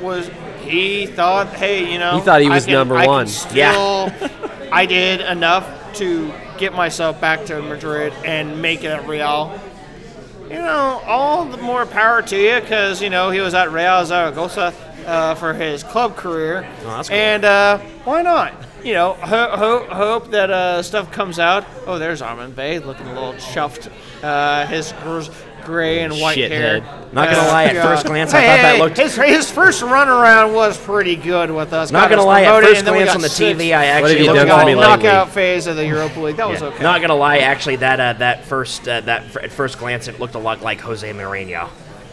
[0.00, 0.30] was
[0.62, 3.26] he thought, hey, you know, He thought he was I can, number I one.
[3.26, 4.28] Still, Yeah.
[4.72, 9.58] I did enough to get myself back to Madrid and make it at Real.
[10.48, 14.04] You know, all the more power to you because you know he was at Real
[14.04, 14.72] Zaragoza
[15.10, 17.18] uh, for his club career, Oh, that's cool.
[17.18, 18.52] and uh, why not?
[18.82, 21.66] You know, ho- ho- hope that uh, stuff comes out.
[21.86, 23.90] Oh, there's Armin Veh looking a little chuffed.
[24.22, 25.20] Uh, his gr-
[25.64, 26.80] gray and white hair.
[26.80, 27.12] Shithead.
[27.12, 27.82] Not gonna Uh, lie, at yeah.
[27.82, 31.50] first glance, I Hey, thought that looked- His, his first run around was pretty good
[31.50, 31.90] with us.
[31.90, 33.60] Not Got gonna us lie, at promoted, first and glance on the six.
[33.60, 34.82] TV, I actually looked done at for all the- lately?
[34.82, 36.36] knockout phase of the Europa League.
[36.36, 36.82] That was okay.
[36.82, 40.18] Not gonna lie, actually, that uh, that first uh, that f- at first glance it
[40.20, 41.68] looked a lot like Jose Mourinho.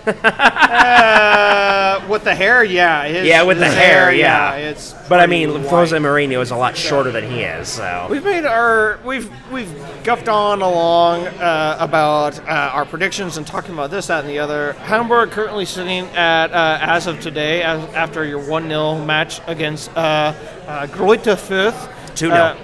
[0.08, 3.06] Uh, with the hair, yeah.
[3.06, 4.56] His, Yeah, with the his hair, yeah.
[4.56, 5.66] It's But I mean, white.
[5.70, 9.74] Jose Mourinho is a lot shorter than he is, so We've made our we've we've
[10.04, 14.40] guffed on along uh, about uh, our predictions and talking about this, that, and the
[14.40, 14.74] other.
[14.74, 19.90] Hamburg currently sitting at uh, as of today, as, after your one 0 match against
[19.96, 20.34] uh,
[20.68, 21.90] uh, Greuther Fürth.
[22.16, 22.64] two Uh, 0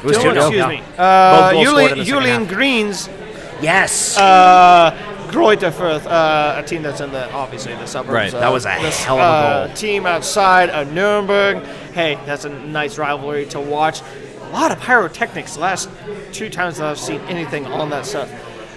[0.00, 0.82] It was Two- two 0 excuse me.
[0.98, 2.54] Uh, Both goals scored in Julian, the second Julian half.
[2.54, 3.08] Greens,
[3.62, 4.16] Yes.
[4.18, 4.90] uh,
[5.30, 8.12] Greuther Fürth, uh, a team that's in the obviously the suburbs.
[8.12, 8.32] Right.
[8.32, 9.76] That was a this, hell of a uh, goal.
[9.76, 11.64] team outside of Nuremberg.
[11.94, 14.02] Hey, that's a nice rivalry to watch.
[14.42, 15.54] A lot of pyrotechnics.
[15.54, 15.88] The last
[16.32, 18.30] two times that I've seen anything on that stuff.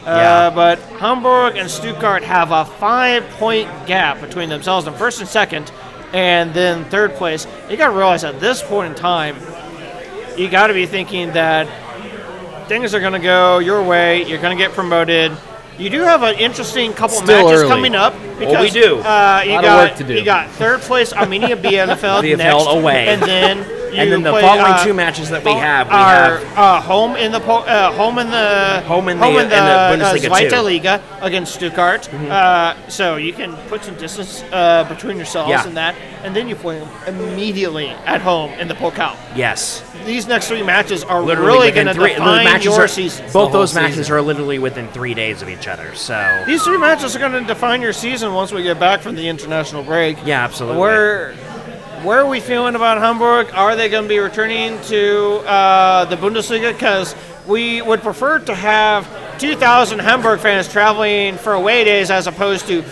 [0.06, 0.50] Uh, Yeah.
[0.54, 5.72] But Hamburg and Stuttgart have a five-point gap between themselves in first and second,
[6.14, 7.48] and then third place.
[7.70, 9.36] You got to realize at this point in time,
[10.38, 11.68] you got to be thinking that
[12.68, 14.24] things are going to go your way.
[14.26, 15.32] You're going to get promoted.
[15.78, 17.70] You do have an interesting couple Still matches early.
[17.70, 18.14] coming up.
[18.40, 19.00] Because, we do.
[19.00, 20.14] Uh, you Lot of got work to do.
[20.16, 23.08] you got third place Arminia Bielefeld Bielefeld next, away.
[23.08, 23.58] and then
[24.00, 26.82] and then the play, following uh, two matches that we have, we are have uh,
[26.82, 29.56] home in the po- uh, home in the Home in the- in the
[30.06, 30.64] Bundesliga uh, Zweite.
[30.64, 32.12] Liga against Stuttgart.
[32.14, 35.66] Uh, so you can put some distance uh, between yourselves Yeah.
[35.68, 39.16] and that, and then you play them immediately at home in the Pokal.
[39.36, 43.26] yes, These next three matches are literally really going to define your are, season.
[43.32, 44.16] Both those whole matches season.
[44.16, 45.94] are literally within three days of each other.
[45.96, 49.16] So These three matches are going to define your season once we get back from
[49.16, 50.18] the international break.
[50.26, 50.80] yeah, absolutely.
[50.80, 51.34] Where
[52.04, 53.48] where are we feeling about Hamburg?
[53.54, 56.74] Are they going to be returning to uh, the Bundesliga?
[56.74, 57.16] Because
[57.48, 59.08] we would prefer to have
[59.40, 62.84] 2,000 Hamburg fans traveling for away days as opposed to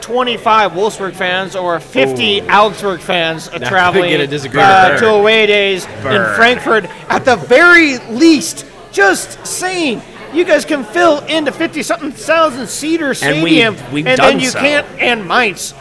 [0.00, 5.46] 25 Wolfsburg fans or 50 Augsburg fans uh, traveling we get a uh, to away
[5.46, 6.30] days Burr.
[6.30, 6.84] in Frankfurt.
[7.08, 10.02] At the very least, just saying.
[10.32, 14.34] You guys can fill into 50 something thousand seater stadium, And we, we've and done
[14.34, 14.60] then you so.
[14.60, 15.74] can't and Mainz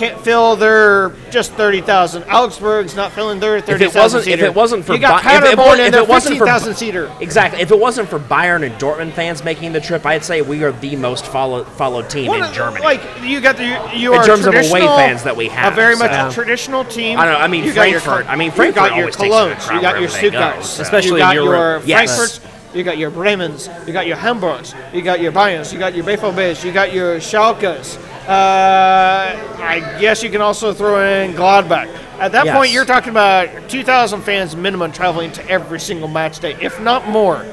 [0.00, 2.22] can't fill their just thirty thousand.
[2.24, 5.22] Augsburg's not filling their thirty thousand if it wasn't, if it wasn't for you got
[5.22, 7.12] Bi- if it, Paderborn wa- in if their it wasn't for thousand seater.
[7.20, 10.64] exactly, if it wasn't for Bayern and Dortmund fans making the trip, I'd say we
[10.64, 12.82] are the most followed followed team One in of- Germany.
[12.82, 13.64] Like you got the
[13.94, 16.32] you In are terms of away fans that we have, a very much so- a
[16.32, 17.18] traditional team.
[17.18, 19.00] I don't know, I mean, you got your Frankfurt- I mean, you Frankfurt got your
[19.04, 21.20] always takes in the Colognes, crowd you got your wherever Stuttgarts, so- Especially you in
[21.20, 21.82] got Europe.
[21.86, 22.16] your Yes.
[22.16, 22.40] Frankfurts,
[22.74, 26.04] you got your Bremens, you got your Hamburgs, you got your Bayerns, you got your
[26.04, 27.98] BVBs, you got your Schalkes.
[28.28, 31.88] Uh, I guess you can also throw in Gladbach.
[32.18, 32.56] At that Yes.
[32.56, 37.08] point, you're talking about 2,000 fans minimum traveling to every single match day, if not
[37.08, 37.44] more.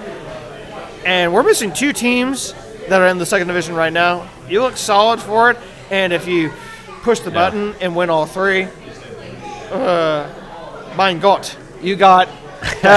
[1.06, 2.53] And we're missing two teams
[2.89, 4.27] that are in the second division right now.
[4.49, 5.57] You look solid for it,
[5.89, 6.52] and if you
[7.02, 8.68] push the button and win all three,
[9.72, 10.27] uh,
[10.98, 12.27] mein Gott, you got,
[12.84, 12.88] uh,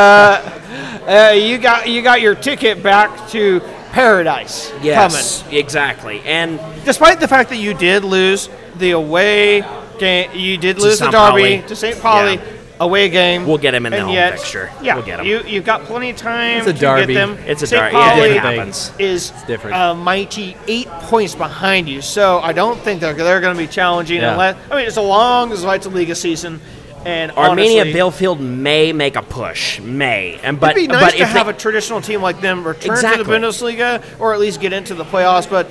[1.06, 3.60] uh, you got, you got your ticket back to
[3.92, 6.58] paradise yes, exactly, and.
[6.84, 8.48] Despite the fact that you did lose
[8.78, 9.62] the away
[9.98, 11.62] game, you did lose the derby Pauli.
[11.68, 12.00] to St.
[12.00, 12.34] Pauli.
[12.36, 12.42] Yeah.
[12.80, 13.46] Away game.
[13.46, 14.70] We'll get 'em in the and home yet, fixture.
[14.80, 15.26] Yeah, We'll get 'em.
[15.26, 17.36] You you've got plenty of time It's a to get them.
[17.46, 17.82] It's a St.
[17.82, 17.96] derby.
[17.96, 18.92] Yeah, Pauli it happens.
[18.98, 19.76] is different.
[19.76, 22.00] a mighty eight points behind you.
[22.00, 24.32] So I don't think that they're going to be challenging Yeah.
[24.32, 26.58] unless I mean it's a long Zweite Liga season,
[27.04, 31.10] and Arminia honestly, Bielefeld may make a push, may, and but It'd be nice but
[31.16, 33.24] to if have they, a traditional team like them return Exactly.
[33.24, 35.48] to the Bundesliga or at least get into the playoffs.
[35.48, 35.70] But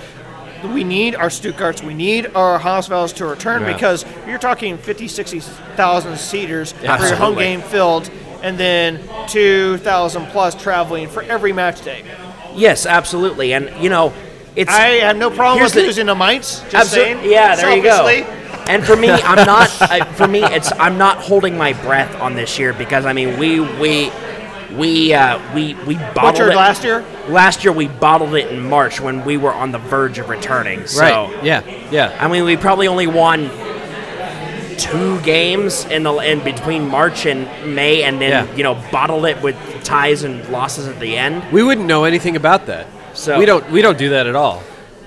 [0.74, 3.74] we need our Stuttgarts, we need our HSVs to return Yeah.
[3.74, 8.10] because you're talking 50, 60,000 seaters for your home game filled,
[8.44, 12.04] and then 2,000 plus traveling for every match day.
[12.56, 14.12] yes, absolutely, and you know,
[14.56, 16.62] it's I have no problem Here's with the- losing to Mainz.
[16.70, 17.20] Just Absol- saying.
[17.32, 18.04] Yeah, there you go.
[18.68, 19.70] And for me, I'm not.
[19.82, 23.38] I, for me, it's I'm not holding my breath on this year because I mean
[23.40, 24.12] we we
[24.76, 27.04] we uh, we we bottled it last year?
[27.28, 30.86] Last year we bottled it in March when we were on the verge of returning.
[30.88, 31.44] So right.
[31.44, 31.90] Yeah.
[31.92, 32.16] Yeah.
[32.20, 33.50] I mean we probably only won
[34.78, 38.56] two games in the in between March and May, and then Yeah.
[38.56, 41.52] you know bottled it with ties and losses at the end.
[41.52, 42.88] We wouldn't know anything about that.
[43.14, 43.70] So- we don't.
[43.72, 44.64] We don't do that at all.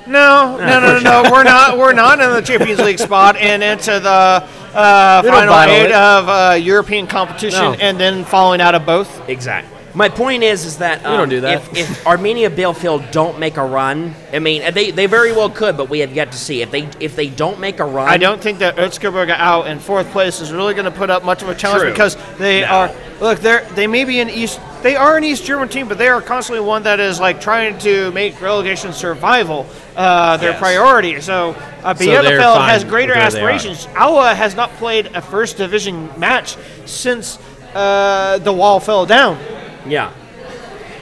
[0.06, 1.30] No, no, no, no, no.
[1.30, 1.78] We're not.
[1.78, 5.92] We're not in the Champions League spot and into the uh, final bottle eight it.
[5.92, 7.72] of uh, European competition, No.
[7.74, 9.28] and then falling out of both.
[9.28, 9.71] Exactly.
[9.94, 11.62] My point is, is that um, don't do that.
[11.76, 15.76] If, if Arminia Bielefeld don't make a run, I mean, they, they very well could,
[15.76, 18.08] but we have yet to see if they if they don't make a run.
[18.08, 21.24] I don't think that Erzgebirge out in fourth place is really going to put up
[21.24, 21.90] much of a challenge True.
[21.90, 22.66] because they No.
[22.68, 22.94] are.
[23.20, 24.58] Look, they're they may be an East.
[24.82, 27.78] They are an East German team, but they are constantly one that is like trying
[27.80, 30.58] to make relegation survival uh, their Yes.
[30.58, 31.20] priority.
[31.20, 31.50] So
[31.84, 33.50] uh, So Bielefeld fine has greater with where they are.
[33.50, 33.86] aspirations.
[33.94, 36.56] Aue has not played a first division match
[36.86, 37.38] since
[37.74, 39.38] uh, the wall fell down.
[39.86, 40.12] Yeah.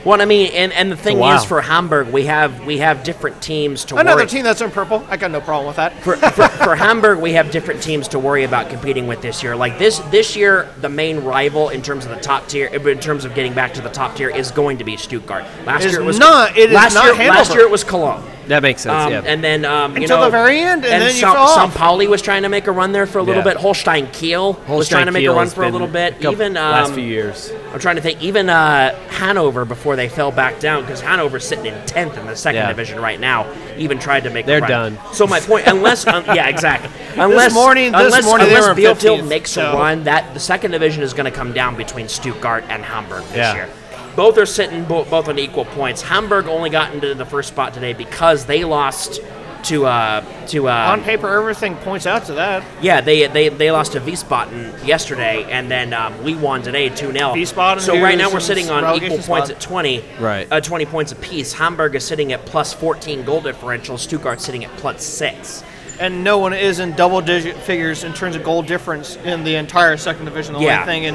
[0.04, 1.36] Well, I mean, and, and the thing Wow.
[1.36, 4.26] is, for Hamburg, we have we have different teams to Another worry.
[4.28, 5.04] team that's in purple.
[5.10, 5.92] I got no problem with that.
[6.02, 9.54] for, for, for Hamburg, we have different teams to worry about competing with this year.
[9.56, 13.24] Like this this year, the main rival in terms of the top tier, in terms
[13.24, 15.44] of getting back to the top tier, is going to be Stuttgart.
[15.66, 17.70] Last It is year it was not- it is last not year, Last year it
[17.70, 18.24] was Cologne.
[18.48, 19.04] That makes sense.
[19.06, 19.22] Um, yeah.
[19.24, 21.68] And then um, you Until know, the very end, and then you Sao, fell Sao.
[21.68, 23.52] Pauli was trying to make a run there for a little Yeah.
[23.52, 23.56] bit.
[23.58, 26.14] Holstein Kiel was trying to make Kiel a run for a little bit.
[26.14, 27.52] couple- Even um, last few years.
[27.72, 28.20] I'm trying to think.
[28.22, 32.36] Even uh, Hanover before they fell back down because Hanover's sitting in tenth in the
[32.36, 32.68] second Yeah.
[32.68, 33.46] division right now.
[33.76, 34.46] Even tried to make.
[34.46, 34.98] They're done.
[35.12, 36.90] So my point, unless um, yeah, exactly.
[37.16, 40.40] Unless morning- this unless, morning unless were Bielefeld 15th, makes so- a run, that the
[40.40, 43.54] second division is going to come down between Stuttgart and Hamburg this Yeah.
[43.54, 43.68] year.
[44.16, 46.02] Both are sitting bo- both on equal points.
[46.02, 49.20] Hamburg only got into the first spot today because they lost
[49.64, 52.64] to uh, to uh, On paper, everything points out to that.
[52.82, 57.12] yeah, they they, they lost to Wiesbaden yesterday, and then um, we won today 2
[57.12, 57.12] 0.
[57.34, 60.04] Wiesbaden, So right now we're sitting on relegation equal points at 20.
[60.18, 60.46] Right.
[60.50, 61.52] Uh, 20 points apiece.
[61.52, 63.96] Hamburg is sitting at plus 14 goal differential.
[63.98, 65.64] Stuttgart sitting at plus 6.
[66.00, 69.54] and no one is in double digit figures in terms of goal difference in the
[69.56, 70.54] entire second division.
[70.54, 70.80] The Yeah.
[70.80, 71.14] only thing in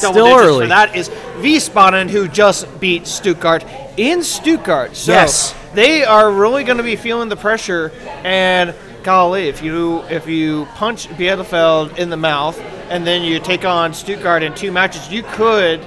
[0.00, 0.64] double Still digits early.
[0.64, 1.08] for that is
[1.40, 3.64] Wiesbaden, who just beat Stuttgart
[3.96, 4.96] in Stuttgart.
[4.96, 5.54] So Yes.
[5.74, 7.92] they are really going to be feeling the pressure.
[8.24, 12.60] And golly, if you if you punch Bielefeld in the mouth
[12.90, 15.80] and then you take on Stuttgart in two matches, you could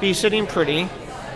[0.00, 0.88] be sitting pretty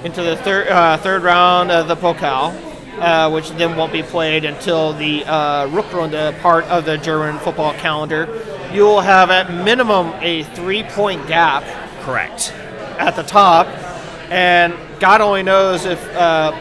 [0.04, 2.54] into the third uh, third round of the Pokal.
[2.98, 7.72] Uh, which then won't be played until the uh, Rückrunde part of the German football
[7.74, 8.26] calendar.
[8.72, 11.62] You will have at minimum a three-point gap
[12.08, 12.52] Correct.
[12.98, 13.66] at the top,
[14.30, 16.52] and God only knows if uh,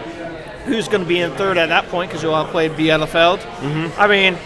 [0.65, 3.39] who's going to be in third at that point because you'll have played Bielefeld.
[3.39, 3.99] Mm-hmm.
[3.99, 4.37] I mean,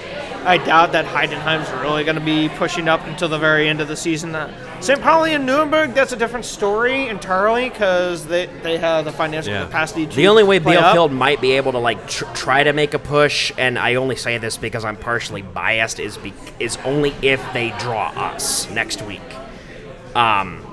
[0.46, 3.88] I doubt that Heidenheim's really going to be pushing up until the very end of
[3.88, 4.34] the season.
[4.36, 5.00] Uh, St.
[5.02, 9.66] Pauli and Nuremberg, that's a different story entirely because they, they have the financial Yeah.
[9.66, 10.64] capacity to The only way up.
[10.64, 14.16] Bielefeld might be able to like tr- try to make a push, and I only
[14.16, 19.02] say this because I'm partially biased, is be- is only if they draw us next
[19.04, 19.22] week.
[20.16, 20.66] Um,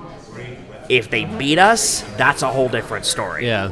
[0.89, 3.45] if they beat us, that's a whole different story.
[3.47, 3.71] Yeah.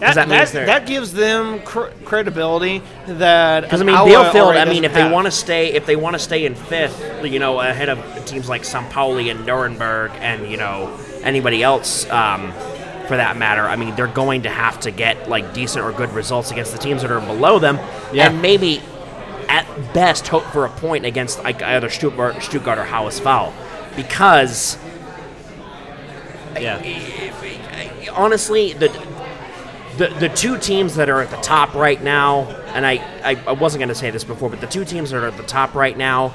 [0.00, 4.34] that, that means they're- that gives them cr- credibility that Because I mean, Aue Bielefeld.
[4.36, 6.54] already I mean, doesn't if they want to stay, if they want to stay in
[6.54, 8.88] fifth, you know, ahead of teams like St.
[8.90, 12.52] Pauli and Nuremberg, and you know anybody else, um,
[13.08, 16.12] for that matter, I mean, they're going to have to get like decent or good
[16.12, 17.78] results against the teams that are below them,
[18.12, 18.28] Yeah.
[18.28, 18.80] and maybe
[19.48, 23.52] at best hope for a point against like either Stuttgart, Stuttgart or HSV,
[23.96, 24.76] because
[26.62, 26.80] Yeah.
[26.84, 28.88] Eh, honestly, the,
[29.96, 32.42] the the two teams that are at the top right now,
[32.74, 32.94] and I,
[33.24, 35.36] I, I wasn't going to say this before, but the two teams that are at
[35.36, 36.32] the top right now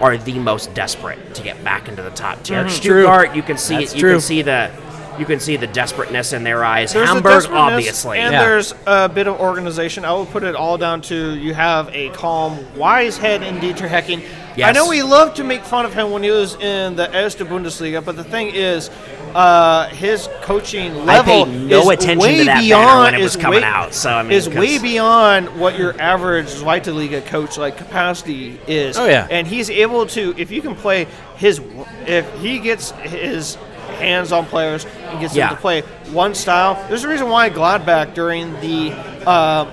[0.00, 2.64] are the most desperate to get back into the top tier.
[2.64, 2.82] Mm-hmm.
[2.82, 3.02] True.
[3.04, 4.12] Stuttgart, you can see That's you true.
[4.12, 4.70] can see the
[5.18, 6.92] you can see the desperateness in their eyes.
[6.92, 8.18] There's Hamburg, desperateness, obviously.
[8.18, 8.44] and Yeah.
[8.44, 10.04] there's a bit of organization.
[10.04, 13.88] I will put it all down to you have a calm, wise head in Dieter
[13.88, 14.22] Hecking.
[14.62, 17.46] I know we love to make fun of him when he was in the Erste
[17.46, 18.90] Bundesliga, but the thing is,
[19.36, 23.42] uh, his coaching level no is attention way to that beyond when it was is
[23.42, 27.58] coming way- out, so, I mean, is way beyond what your average Zweite Liga coach
[27.58, 28.96] like capacity is.
[28.96, 29.26] Oh, yeah.
[29.30, 31.06] and he's able to if you can play
[31.36, 31.60] his
[32.06, 33.56] if he gets his
[33.98, 35.48] hands on players and gets Yeah.
[35.48, 35.80] them to play
[36.12, 36.82] one style.
[36.88, 38.92] There's a reason why Gladbach during the
[39.26, 39.70] uh,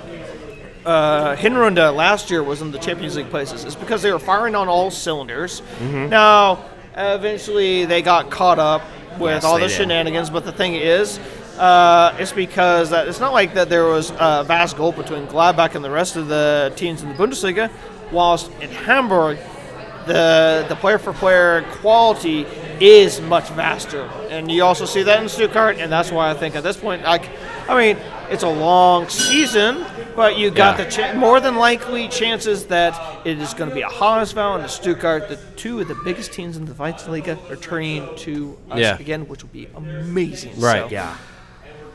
[0.85, 3.63] uh, Hinrunde last year was in the Champions League places.
[3.63, 5.61] It's because they were firing on all cylinders.
[5.79, 6.09] Mm-hmm.
[6.09, 6.65] Now,
[6.95, 8.81] eventually they got caught up
[9.19, 11.19] with all the shenanigans, but the thing is,
[11.57, 15.75] uh, it's because that it's not like that there was a vast gulf between Gladbach
[15.75, 17.69] and the rest of the teams in the Bundesliga.
[18.11, 19.37] Whilst in Hamburg,
[20.05, 22.45] the the player for player quality
[22.79, 26.55] is much vaster, and you also see that in Stuttgart, and that's why I think
[26.55, 27.29] at this point, like,
[27.67, 29.85] I mean, it's a long season,
[30.15, 30.85] but you got Yeah.
[30.85, 32.93] the cha- more than likely chances that
[33.25, 36.31] it is going to be a HSV and a Stuttgart, the two of the biggest
[36.33, 38.97] teams in the Zweitliga, are turning to us Yeah.
[38.99, 40.59] again, which will be amazing.
[40.59, 40.83] Right.
[40.83, 41.15] So, yeah.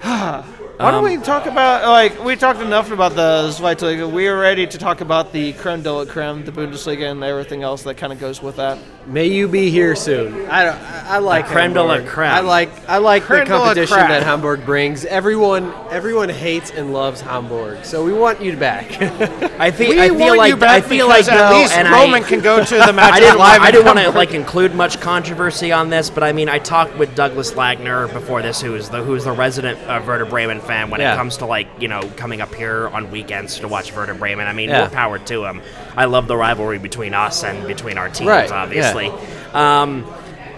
[0.03, 4.11] Why don't we talk about like we talked enough about the Zweitliga?
[4.11, 7.63] We are ready to talk about the creme de la creme, the Bundesliga, and everything
[7.63, 8.79] else that kind of goes with that.
[9.07, 10.49] May you be here soon.
[10.51, 12.13] I, don't, I I like creme de la Hamburg.
[12.13, 12.31] creme.
[12.31, 14.09] I like I like Creme the la competition creme.
[14.11, 15.05] that Hamburg brings.
[15.07, 19.01] Everyone everyone hates and loves Hamburg, so we want you back.
[19.61, 21.59] I feel We I feel want like you back I feel like because at though,
[21.59, 23.63] least and Roman I, can go to the match I didn't, live.
[23.63, 26.97] I didn't want to like include much controversy on this, but I mean, I talked
[26.99, 30.91] with Douglas Lagner before this, who is the who's the resident uh, Werder Bremen fan
[30.91, 31.15] when Yeah.
[31.15, 34.47] it comes to like you know coming up here on weekends to watch Werder Bremen.
[34.47, 34.81] I mean, Yeah.
[34.81, 35.63] more power to him.
[35.97, 39.11] I love the rivalry between us and between our teams, Right, obviously.
[39.53, 40.05] Um,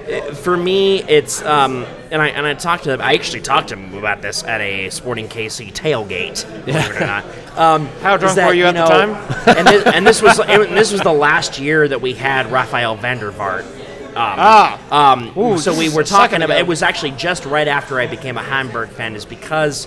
[0.09, 3.01] eh, for me, it's um, and I and I talked to him.
[3.01, 6.45] I actually talked to him about this at a Sporting KC tailgate.
[6.67, 7.25] Believe it or not.
[7.57, 9.11] Um, How is drunk that, were you at the time?
[9.59, 12.95] and, this, and this was and this was the last year that we had Rafael
[12.95, 13.65] van der Vaart.
[14.11, 15.13] Um, Ah.
[15.13, 16.51] um, Ooh, so we were talking about.
[16.57, 16.59] ago.
[16.61, 19.87] It was actually just right after I became a Hamburg fan, is because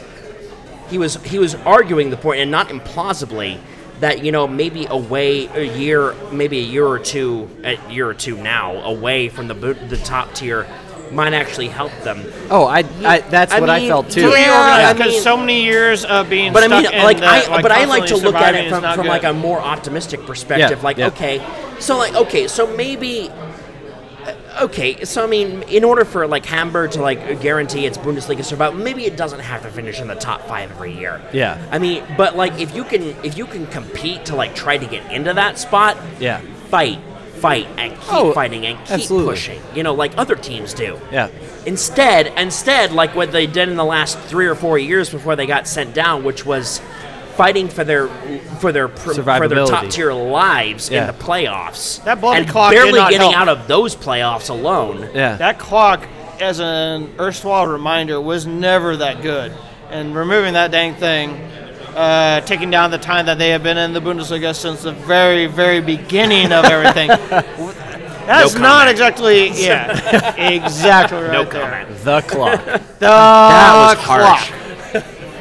[0.89, 3.57] he was he was arguing the point, and not implausibly,
[3.99, 8.13] that you know maybe away a year, maybe a year or two, a year or
[8.13, 10.67] two now away from the the top tier
[11.11, 12.23] might actually help them.
[12.49, 14.31] oh, I, I that's I what I mean, felt too.
[14.33, 17.03] be Yeah, I because mean- so many years of being But I stuck mean, in
[17.03, 19.05] like the, I, but I like to look at it from, from good.
[19.09, 20.79] like a more optimistic perspective.
[20.79, 21.07] Yeah, like, yeah.
[21.07, 21.45] okay,
[21.79, 23.52] so like, okay, so maybe, uh,
[24.61, 28.79] okay, so I mean, in order for like Hamburg to like guarantee its Bundesliga survival,
[28.79, 31.21] maybe it doesn't have to finish in the top five every year.
[31.33, 31.63] Yeah.
[31.71, 34.85] I mean, but like if you can, if you can compete to like try to
[34.85, 36.39] get into that spot, Yeah.
[36.69, 36.99] fight,
[37.35, 39.33] fight, and keep Oh, fighting and keep absolutely.
[39.33, 39.61] pushing.
[39.75, 40.99] You know, like other teams do.
[41.11, 41.29] Yeah.
[41.65, 45.45] Instead, instead, like what they did in the last three or four years before they
[45.45, 46.81] got sent down, which was
[47.35, 48.07] fighting for their
[48.59, 51.01] for their pr- for their top tier lives Yeah.
[51.01, 52.03] in the playoffs.
[52.03, 53.35] That bloody and clock did barely not getting help.
[53.41, 55.09] out of those playoffs alone.
[55.13, 55.35] Yeah.
[55.37, 56.07] That clock
[56.39, 59.53] as an erstwhile reminder, was never that good.
[59.91, 61.29] And removing that dang thing,
[61.95, 65.45] uh, taking down the time that they have been in the Bundesliga since the very,
[65.45, 67.07] very beginning of everything.
[68.25, 71.61] That's No not exactly, yeah, exactly right No there.
[71.61, 72.03] comment.
[72.03, 72.65] The clock.
[72.65, 74.49] The That was clock.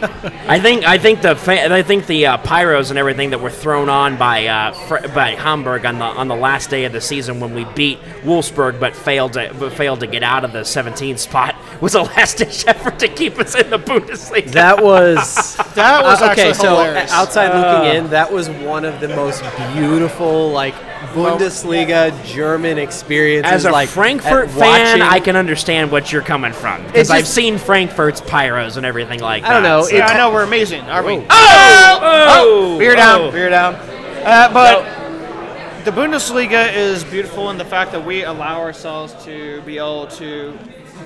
[0.07, 0.35] Harsh.
[0.49, 3.51] I think I think the fa- I think the uh, pyros and everything that were
[3.51, 7.01] thrown on by uh, fr- by Hamburg on the on the last day of the
[7.01, 10.61] season when we beat Wolfsburg but failed to but failed to get out of the
[10.61, 14.51] 17th spot was a last ditch effort to keep us in the Bundesliga.
[14.53, 16.49] That was That was Uh, okay.
[16.51, 17.13] actually So hilarious.
[17.13, 19.43] outside looking in, that was one of the most
[19.75, 20.75] beautiful like
[21.15, 23.47] Bundesliga German experience.
[23.47, 27.11] As a like Frankfurt at fan, watching- I can understand what you're coming from because
[27.11, 29.51] I've seen Frankfurt's pyros and everything like that.
[29.51, 31.25] I don't know, so- yeah, I know we're amazing, aren't we?
[31.31, 31.99] Oh!
[32.01, 33.31] Oh, beer down, Oh!
[33.31, 33.75] beer down.
[33.75, 39.79] Uh, but the Bundesliga is beautiful in the fact that we allow ourselves to be
[39.79, 40.57] able to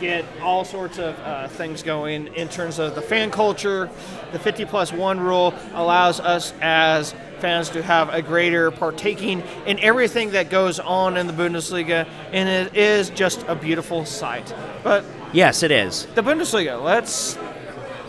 [0.00, 3.88] get all sorts of uh, things going in terms of the fan culture.
[4.32, 7.14] The 50 plus one rule allows us as
[7.47, 12.48] fans to have a greater partaking in everything that goes on in the Bundesliga, and
[12.48, 14.52] it is just a beautiful sight.
[14.82, 16.06] But Yes, it is.
[16.16, 17.35] the Bundesliga, let's.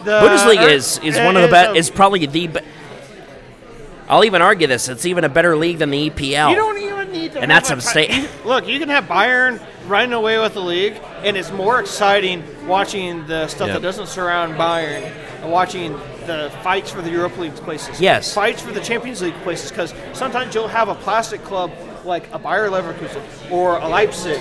[0.06, 1.76] The Bundesliga er, is is one of the best.
[1.76, 2.48] Is probably the.
[2.48, 2.60] Be-
[4.10, 4.90] I'll even argue this.
[4.90, 6.50] It's even a better league than the EPL.
[6.50, 7.42] You don't even need to.
[7.42, 11.38] And that's a ti- Look, you can have Bayern running away with the league, and
[11.38, 13.74] it's more exciting watching the stuff Yeah.
[13.76, 15.04] that doesn't surround Bayern
[15.44, 18.00] and watching the fights for the Europa League places.
[18.00, 18.34] Yes.
[18.34, 21.72] Fights for the Champions League places, because sometimes you'll have a plastic club
[22.06, 24.40] like a Bayer Leverkusen or a Leipzig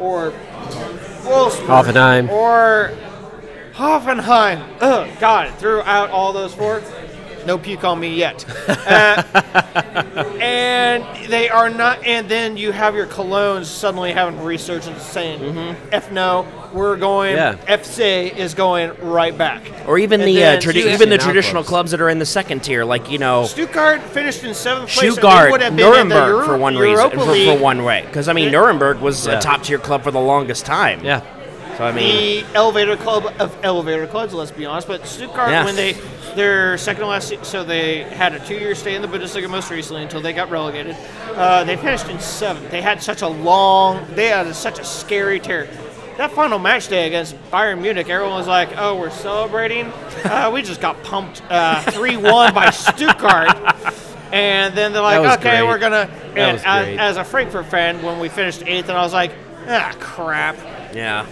[0.00, 0.32] or
[1.22, 2.28] Wolfsburg Hoffenheim.
[2.30, 2.92] or
[3.72, 4.66] Hoffenheim.
[4.80, 6.82] Ugh, God, throughout all those four.
[7.46, 8.44] No puke on me yet.
[8.68, 9.22] Uh,
[10.40, 12.04] and they are not.
[12.04, 17.36] And then you have your colognes suddenly having research and saying, "F no, we're going."
[17.36, 17.54] Yeah.
[17.66, 19.62] FC is going right back.
[19.86, 21.68] or even And the uh, tradi- even the traditional clubs.
[21.68, 25.02] clubs that are in the second tier, like you know Stuttgart finished in seventh place.
[25.02, 27.32] and they Stuttgart, would have been in the Nuremberg Euro- for one Europa reason, for,
[27.32, 27.56] League.
[27.58, 28.02] for one way.
[28.06, 28.60] Because I mean, Yeah.
[28.60, 29.38] Nuremberg was Yeah.
[29.38, 31.04] a top tier club for the longest time.
[31.04, 31.20] Yeah.
[31.76, 34.32] So I mean, the elevator club of elevator clubs.
[34.32, 35.64] Let's be honest, but Stuttgart Yeah.
[35.64, 35.92] when they
[36.34, 40.02] their second to last, so they had a two-year stay in the Bundesliga most recently
[40.02, 40.96] until they got relegated.
[41.34, 42.70] Uh, they finished in seventh.
[42.70, 45.68] They had such a long, they had such a scary tear.
[46.18, 49.92] That final match day against Bayern Munich, everyone was like, "Oh, we're celebrating."
[50.24, 51.40] Uh, we just got pumped
[51.92, 53.54] three-one by Stuttgart.
[54.32, 55.68] And then they're like, okay, great.
[55.68, 56.10] we're gonna.
[56.34, 59.30] And as, as a Frankfurt fan, when we finished eighth, and I was like,
[59.68, 60.56] ah, crap
[60.96, 61.26] yeah.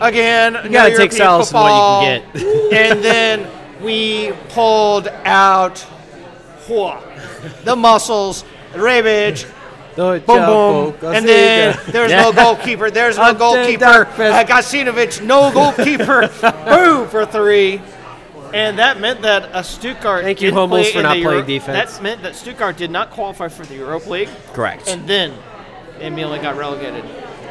[0.00, 0.58] Again.
[0.64, 2.72] You gotta take solace in what you can get.
[2.92, 3.50] and then
[3.82, 5.78] we pulled out
[6.68, 7.02] whoa,
[7.64, 9.50] the muscles, Rebic,
[9.96, 12.90] boom, boom, and then there's no goalkeeper.
[12.90, 14.06] There's no goalkeeper.
[14.06, 16.28] Uh, Gacinovic, no goalkeeper.
[16.64, 17.80] Boom for three.
[18.52, 20.22] And that meant that a Stuttgart.
[20.22, 21.96] Thank you, Hummels, for not playing defense.
[21.96, 24.88] That meant that Stuttgart did not qualify for the Europa League, Correct.
[24.88, 25.34] and then
[26.00, 27.04] immediately got relegated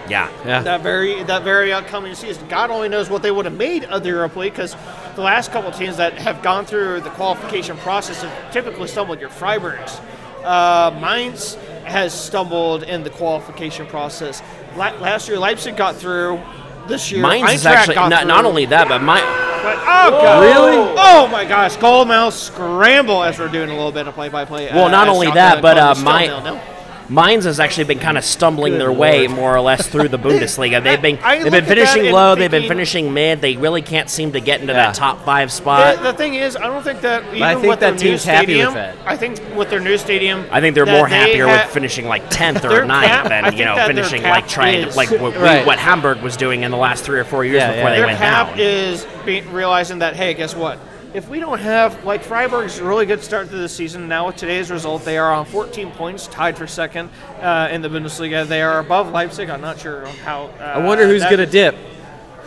[0.09, 0.29] yeah.
[0.45, 0.61] Yeah.
[0.63, 2.47] that very that very upcoming season.
[2.47, 4.75] God only knows what they would have made of the Europa League because
[5.15, 9.19] the last couple of teams that have gone through the qualification process have typically stumbled.
[9.19, 9.99] Your Freiburgs,
[10.43, 11.55] uh, Mainz
[11.85, 14.41] has stumbled in the qualification process.
[14.75, 16.41] La- last year, Leipzig got through.
[16.87, 20.41] This year, Mainz is actually got not, not only that, but my But, oh god!
[20.41, 20.93] Really?
[20.97, 21.77] Oh my gosh!
[21.77, 24.67] Goalmouth scramble as we're doing a little bit of play-by-play.
[24.73, 26.72] Well, uh, not only that, but, Cologne uh, still my-
[27.09, 27.25] nil-nil.
[27.25, 29.31] Mainz has actually been kind of stumbling Good their way Lord.
[29.39, 30.83] more or less through the Bundesliga.
[30.83, 32.35] They've been I they've been finishing and low.
[32.35, 33.41] They've been finishing mid.
[33.41, 34.87] They really can't seem to get into Yeah.
[34.87, 36.01] that top five spot.
[36.01, 38.23] the thing is, I don't think that even I think with their that new team's
[38.23, 38.95] happy with stadium, that.
[39.05, 42.07] I think with their new stadium, I think they're more they happier ha- with finishing
[42.07, 45.39] like tenth or ninth cap- than you know finishing like trying is- like what, we-
[45.39, 45.65] Right.
[45.65, 47.97] what Hamburg was doing in the last three or four years Yeah, before yeah, they
[47.97, 48.59] Their went cap down.
[48.59, 50.79] is be, realizing that hey, guess what?
[51.13, 54.35] If we don't have like Freiburg's a really good start to the season, now with
[54.35, 57.09] today's result, they are on 14 points, tied for second
[57.39, 58.47] uh, in the Bundesliga.
[58.47, 59.49] They are above Leipzig.
[59.49, 60.45] I'm not sure how.
[60.59, 61.75] Uh, I wonder who's gonna dip.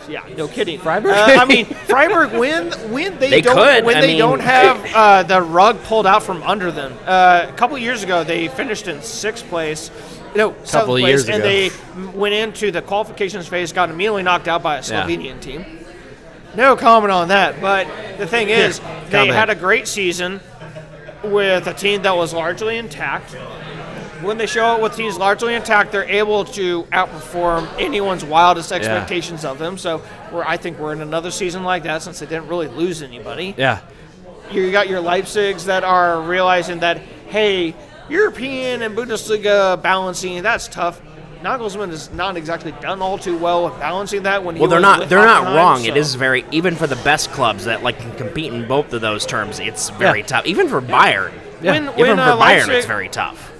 [0.09, 0.79] Yeah, no kidding.
[0.79, 1.11] Freiburg?
[1.13, 4.39] Uh, I mean, Freiburg when when they, They don't could, when I they mean- don't
[4.41, 6.93] have uh, the rug pulled out from under them.
[7.05, 9.91] Uh, a couple years ago, they finished in sixth place.
[10.35, 11.71] No, Couple of place, years and they
[12.13, 15.05] went into the qualifications phase, got immediately knocked out by a Yeah.
[15.05, 15.65] Slovenian team.
[16.55, 17.61] No comment on that.
[17.61, 17.87] But
[18.17, 19.31] the thing is, they comment.
[19.31, 20.39] had a great season
[21.23, 23.35] with a team that was largely intact.
[24.21, 29.45] When they show up with teams largely intact, they're able to outperform anyone's wildest expectations
[29.45, 29.77] of them.
[29.77, 30.01] So,
[30.31, 33.53] we're, I think we're in another season like that since they didn't really lose anybody.
[33.57, 33.81] Yeah.
[34.51, 37.75] You got your Leipzigs that are realizing that, hey,
[38.09, 40.99] European and Bundesliga balancing, that's tough.
[41.43, 44.43] Nagelsmann has not exactly done all too well with balancing that.
[44.43, 45.07] When he Well, they're not.
[45.09, 45.79] They're not Hoffenheim, wrong.
[45.83, 48.93] so- It is very even for the best clubs that like can compete in both
[48.93, 49.59] of those terms.
[49.59, 50.45] It's very tough.
[50.45, 51.31] Even for Bayern.
[51.61, 53.51] When, Even when for uh, Bayern, Leipzig, it's very tough.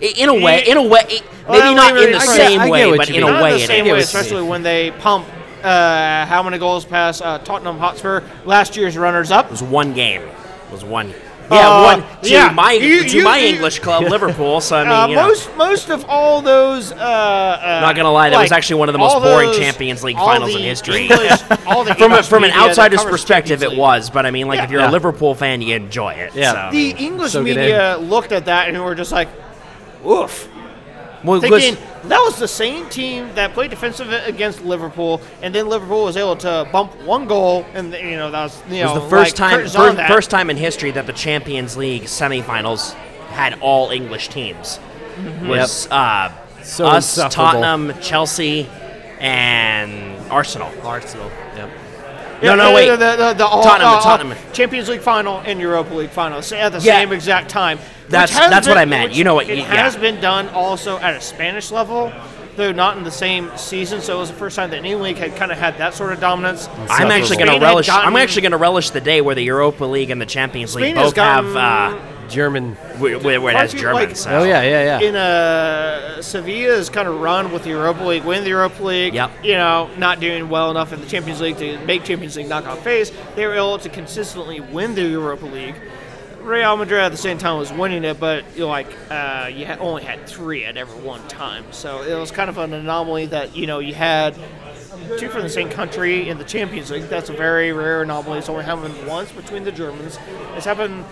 [0.00, 2.60] In a way, in a way, it- Well, maybe wait, not in the I same
[2.60, 3.92] I get way, but in a not way, the it same is.
[3.92, 5.26] way, especially when they pump
[5.64, 9.46] uh, how many goals past uh, Tottenham Hotspur, last year's runners-up.
[9.46, 10.22] It was one game.
[10.22, 11.12] It was one.
[11.50, 12.50] Yeah, Uh, one to yeah.
[12.50, 14.60] my You- to you- my you- English club, Liverpool.
[14.60, 16.92] So I mean, Uh, you know, most most of all those.
[16.92, 20.04] Uh, uh, Not gonna lie, that was actually one of the most boring those- Champions
[20.04, 21.02] League finals in history.
[21.06, 21.30] English,
[21.66, 24.10] all the from a, from an media that outsider's perspective, Champions it was.
[24.10, 24.64] But I mean, like Yeah.
[24.64, 24.90] if you're Yeah.
[24.90, 26.32] a Liverpool fan, you enjoy it.
[26.34, 26.52] Yeah.
[26.52, 29.28] So, I The mean, English So media looked at that and were just like,
[30.06, 30.48] "Oof."
[31.24, 35.68] Well, Thinking listen- that was the same team that played defensive against Liverpool, and then
[35.68, 38.94] Liverpool was able to bump one goal, and you know that was you It was
[38.94, 42.92] know the first like, time first, first time in history that the Champions League semifinals
[43.30, 44.78] had all English teams.
[45.16, 45.48] Mm-hmm.
[45.48, 46.32] Was uh,
[46.62, 47.16] So us.
[47.30, 48.68] Tottenham, Chelsea,
[49.18, 50.70] and Arsenal.
[50.84, 51.30] Arsenal.
[51.56, 51.70] Yep.
[52.42, 52.88] Yeah, no, no, the- wait.
[52.90, 54.38] The, the, the, all, Tottenham, uh, Tottenham.
[54.52, 56.98] Champions League final and Europa League final at the Yeah.
[57.00, 57.78] same exact time.
[57.78, 59.12] which That's- has that's what I meant.
[59.12, 59.64] You know what- It yeah.
[59.64, 62.12] has been done also at a Spanish level,
[62.56, 64.00] though not in the same season.
[64.00, 66.12] So it was the first time that any league had kind of had that sort
[66.12, 66.68] of dominance.
[66.88, 67.88] I'm actually going to had relish.
[67.88, 70.84] I'm actually going to relish the day where the Europa League and the Champions League
[70.92, 71.96] Spain has both have uh,
[72.28, 72.74] German.
[72.98, 73.94] where, where, where it has German.
[74.08, 74.30] like- so.
[74.30, 75.08] Oh yeah, yeah, yeah.
[75.08, 79.14] in uh, Sevilla's kind of run with the Europa League, win the Europa League.
[79.14, 79.44] Yep.
[79.44, 82.78] You know, not doing well enough in the Champions League to make Champions League knockout
[82.78, 83.12] phase.
[83.34, 85.76] They were able to consistently win the Europa League.
[86.42, 89.66] Real Madrid at the same time was winning it, but you know, like uh, you
[89.66, 91.64] had only had three at every one time.
[91.72, 94.34] So it was kind of an anomaly that you know you had
[95.18, 97.02] two from the same country in the Champions League.
[97.04, 98.38] That's a very rare anomaly.
[98.38, 100.18] It's only happened once between the Germans.
[100.54, 101.04] It's happened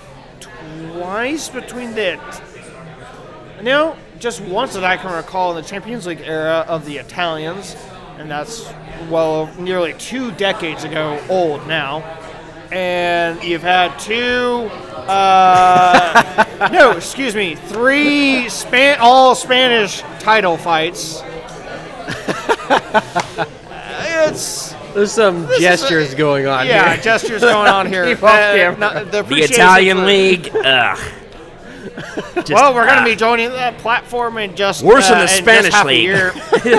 [0.92, 2.18] twice between the
[3.62, 7.74] no, just once that I can recall in the Champions League era of the Italians,
[8.18, 8.70] and that's
[9.08, 12.00] well nearly two decades ago old now.
[12.70, 14.68] And you've had two,
[15.08, 21.22] uh, no, excuse me, three span all Spanish title fights.
[24.28, 26.74] it's There's some is gestures a- going on here.
[26.74, 27.02] yeah, here.
[27.02, 28.04] gestures going on here.
[28.14, 28.78] Keep off Uh, camera.
[28.78, 30.50] not- the the Italian for- league.
[30.64, 30.98] Ugh.
[32.36, 35.22] Just, Well, we're going uh, to be joining that platform in just Worse than uh,
[35.22, 36.08] the Spanish league.
[36.64, 36.74] we're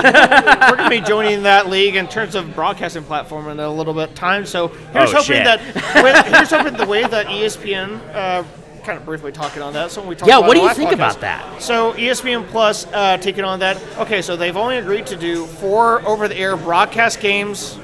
[0.75, 4.09] going to be joining that league in terms of broadcasting platform in a little bit
[4.09, 4.45] of time.
[4.45, 5.43] So here's Oh, hoping shit.
[5.45, 7.99] that with, here's hoping the way that ESPN.
[8.13, 8.43] Uh,
[8.83, 9.91] Kind of briefly talking on that.
[9.91, 10.93] So we talked Yeah, about what do you think podcast.
[10.93, 11.61] about that?
[11.61, 13.81] So ESPN Plus uh, taking on that.
[13.97, 17.77] Okay, so they've only agreed to do four over-the-air broadcast games.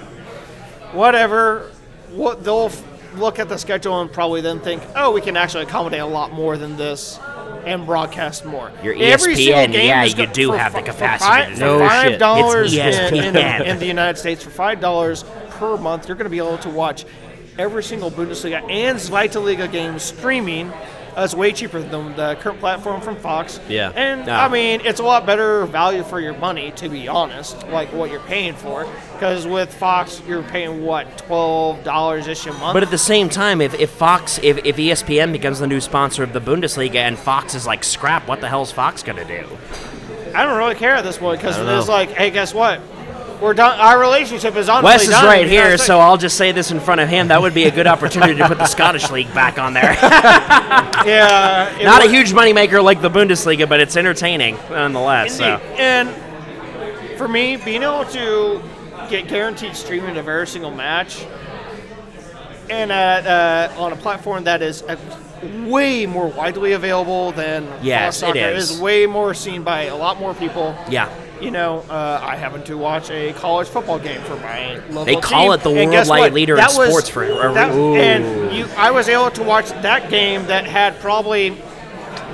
[0.94, 1.72] Whatever.
[2.12, 2.84] What they'll f-
[3.16, 6.32] look at the schedule and probably then think, oh, we can actually accommodate a lot
[6.32, 7.20] more than this
[7.66, 8.72] and broadcast more.
[8.84, 11.60] Your Every single ESPN, game yeah, you do for have the for capacity For do
[11.60, 12.20] No five shit.
[12.20, 16.30] dollars in, in, in the United States, for five dollars per month, you're going to
[16.30, 17.06] be able to watch
[17.58, 20.72] every single Bundesliga and Zweite Liga game streaming.
[21.16, 23.60] It's way cheaper than the current platform from Fox.
[23.70, 23.92] Yeah.
[23.96, 24.46] And Ah.
[24.46, 28.10] I mean, it's a lot better value for your money, to be honest, like what
[28.12, 28.88] you're paying for.
[29.14, 32.74] Because with Fox, you're paying what twelve dollars ish a month.
[32.74, 36.24] But at the same time, if, if Fox, if, if ESPN becomes the new sponsor
[36.24, 39.48] of the Bundesliga and Fox is like scrap, what the hell is Fox gonna do?
[40.36, 41.94] I don't really care at this point because I it don't is know.
[41.94, 42.82] like, hey, guess what?
[43.42, 43.80] We're done.
[43.80, 46.80] Our relationship is honestly Wes is done right here, so I'll just say this in
[46.80, 47.28] front of him.
[47.28, 49.94] That would be a good opportunity to put the Scottish League back on there.
[51.06, 55.38] yeah, Not a huge moneymaker like the Bundesliga, but it's entertaining nonetheless.
[55.38, 55.58] So.
[55.78, 56.10] And
[57.18, 58.62] for me, being able to
[59.10, 61.26] get guaranteed streaming of every single match,
[62.70, 64.96] and at, uh, on a platform that is uh,
[65.68, 68.80] way more widely available than Yes, Fox it Soccer, is.
[68.80, 70.76] way more seen by a lot more people.
[70.90, 71.14] Yeah.
[71.44, 75.16] You know, uh, I happen to watch a college football game for my local They
[75.18, 76.34] call team, it the and worldwide what?
[76.34, 80.10] leader in was- sports for a that- And you, I was able to watch that
[80.10, 81.58] game that had probably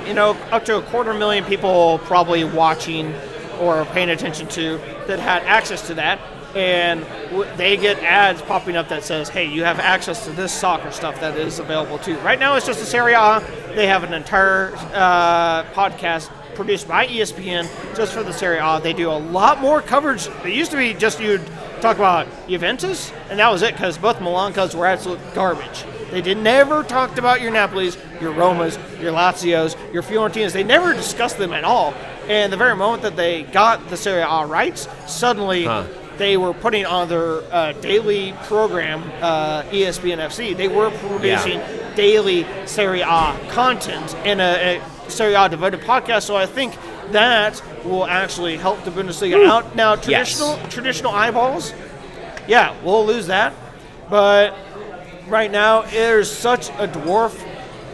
[0.06, 3.14] you know, up to a quarter million people probably watching
[3.60, 6.18] or paying attention to that had access to that.
[6.56, 10.52] And w- they get ads popping up that says, hey, you have access to this
[10.52, 12.16] soccer stuff that is available too.
[12.18, 13.40] Right now it's just a Serie A.
[13.76, 16.28] They have an entire uh, podcast
[16.60, 17.66] produced by ESPN
[17.96, 18.78] just for the Serie A.
[18.82, 20.28] They do a lot more coverage.
[20.44, 21.40] It used to be just you'd
[21.80, 25.84] talk about Juventus, and that was it because both Milan Milancas were absolute garbage.
[26.10, 30.52] They did never talked about your Napolis, your Romas, your Lazios, your Fiorentinas.
[30.52, 31.94] They never discussed them at all.
[32.28, 35.84] And the very moment that they got the Serie A rights, suddenly Huh.
[36.18, 40.54] they were putting on their uh, daily program, uh, ESPN FC.
[40.54, 41.60] They were producing
[41.96, 46.22] daily Serie A content in a, a Serie A devoted podcast.
[46.22, 46.76] So I think
[47.10, 49.74] that will actually help the Bundesliga out.
[49.76, 51.72] Now, traditional traditional eyeballs,
[52.46, 53.52] yeah, we'll lose that,
[54.08, 54.54] but
[55.28, 57.38] right now there's such a dwarf.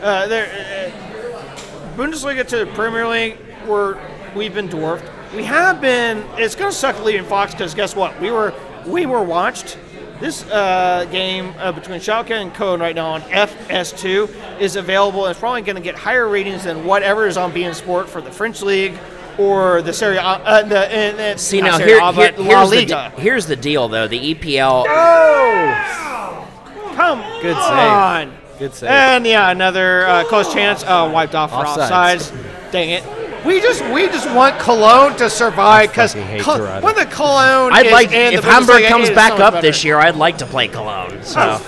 [0.02, 3.98] Uh, there, uh, Bundesliga to the Premier League, we're
[4.34, 5.10] we've been dwarfed.
[5.34, 6.24] We have been.
[6.38, 8.20] It's going to suck leaving Fox because guess what?
[8.20, 8.55] We were
[8.86, 9.78] we were watched.
[10.20, 15.26] This uh, game uh, between Schalke and Cologne right now on FS2 is available.
[15.26, 18.22] and It's probably going to get higher ratings than whatever is on beIN Sport for
[18.22, 18.98] the French league
[19.38, 20.20] or the Serie A.
[20.22, 24.09] Uh, the, uh, See now, here, here, here's, the, here's the deal though.
[24.09, 24.86] The EPL.
[24.88, 26.48] Oh,
[26.94, 28.30] come Good on.
[28.30, 28.59] save.
[28.59, 28.88] Good save.
[28.90, 32.30] And yeah, another uh, close chance uh, wiped off for Offsides.
[32.32, 32.72] offsides.
[32.72, 33.26] Dang it.
[33.44, 37.92] We just we just want Cologne to survive because fucking when the Cologne I'd is
[37.92, 39.98] like in if Hamburg Bundesliga, comes back so much up this year.
[39.98, 41.22] I'd like to play Cologne.
[41.22, 41.60] So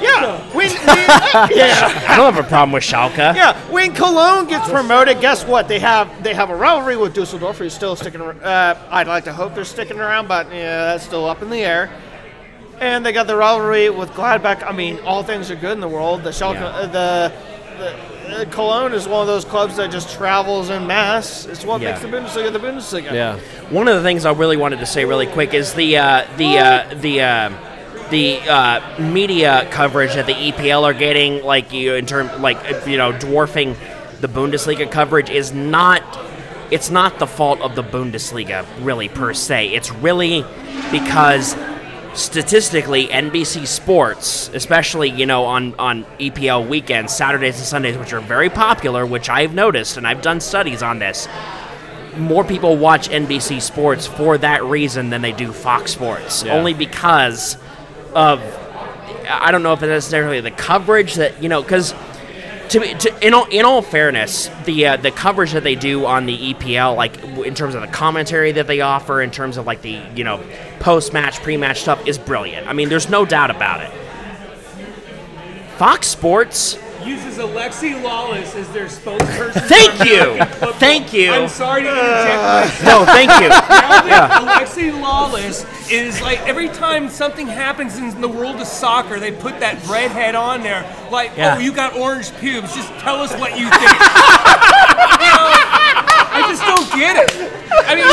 [0.00, 3.16] Yeah, when, when- yeah, I don't have a problem with Schalke.
[3.16, 3.56] yeah.
[3.70, 5.68] When Cologne gets promoted, guess what?
[5.68, 8.20] They have they have a rivalry with Dusseldorf, who's still sticking.
[8.20, 11.48] ar- Uh, I'd like to hope they're sticking around, but yeah, that's still up in
[11.50, 11.90] the air.
[12.78, 14.62] And they got the rivalry with Gladbach.
[14.62, 16.24] I mean, all things are good in the world.
[16.24, 16.66] The Schalke, Yeah.
[16.66, 17.32] uh, the,
[17.78, 17.94] the
[18.50, 21.46] Cologne is one of those clubs that just travels in mass.
[21.46, 21.90] It's what Yeah.
[21.90, 23.12] makes the Bundesliga the Bundesliga.
[23.12, 23.36] yeah.
[23.70, 26.58] One of the things I really wanted to say really quick is the uh, the
[26.58, 27.50] uh, the uh,
[28.10, 32.80] the uh, media coverage that the EPL are getting, like you in term, like uh,
[32.86, 33.76] you know, dwarfing
[34.20, 36.02] the Bundesliga coverage is not.
[36.68, 39.68] It's not the fault of the Bundesliga, really per se.
[39.68, 40.44] It's really
[40.90, 41.54] because
[42.16, 48.20] statistically, NBC Sports, especially you know on on EPL weekends, Saturdays and Sundays, which are
[48.20, 51.28] very popular, which I've noticed and I've done studies on this
[52.18, 56.42] more people watch NBC Sports for that reason than they do Fox Sports.
[56.42, 56.54] Yeah.
[56.54, 57.56] Only because
[58.14, 58.40] of
[59.28, 61.94] I don't know if it's necessarily the coverage that you know because.
[62.70, 66.26] To, to in all in all fairness, the uh, the coverage that they do on
[66.26, 69.82] the EPL, like in terms of the commentary that they offer, in terms of like
[69.82, 70.42] the you know
[70.80, 72.66] post match, pre match stuff, is brilliant.
[72.66, 73.92] I mean, there's no doubt about it.
[75.76, 76.76] Fox Sports,
[77.06, 79.62] uses Alexi Lalas as their spokesperson.
[79.68, 80.44] Thank you.
[80.74, 81.30] Thank you.
[81.30, 82.82] I'm sorry to interject.
[82.84, 83.48] no, thank you.
[83.48, 89.60] Alexi Lalas is like every time something happens in the world of soccer, they put
[89.60, 90.84] that redhead on there.
[91.10, 91.56] Like, Yeah.
[91.56, 92.74] oh, you got orange pubes.
[92.74, 93.82] Just tell us what you think.
[95.22, 95.46] you know,
[96.36, 97.52] I just don't get it.
[97.86, 98.06] I mean,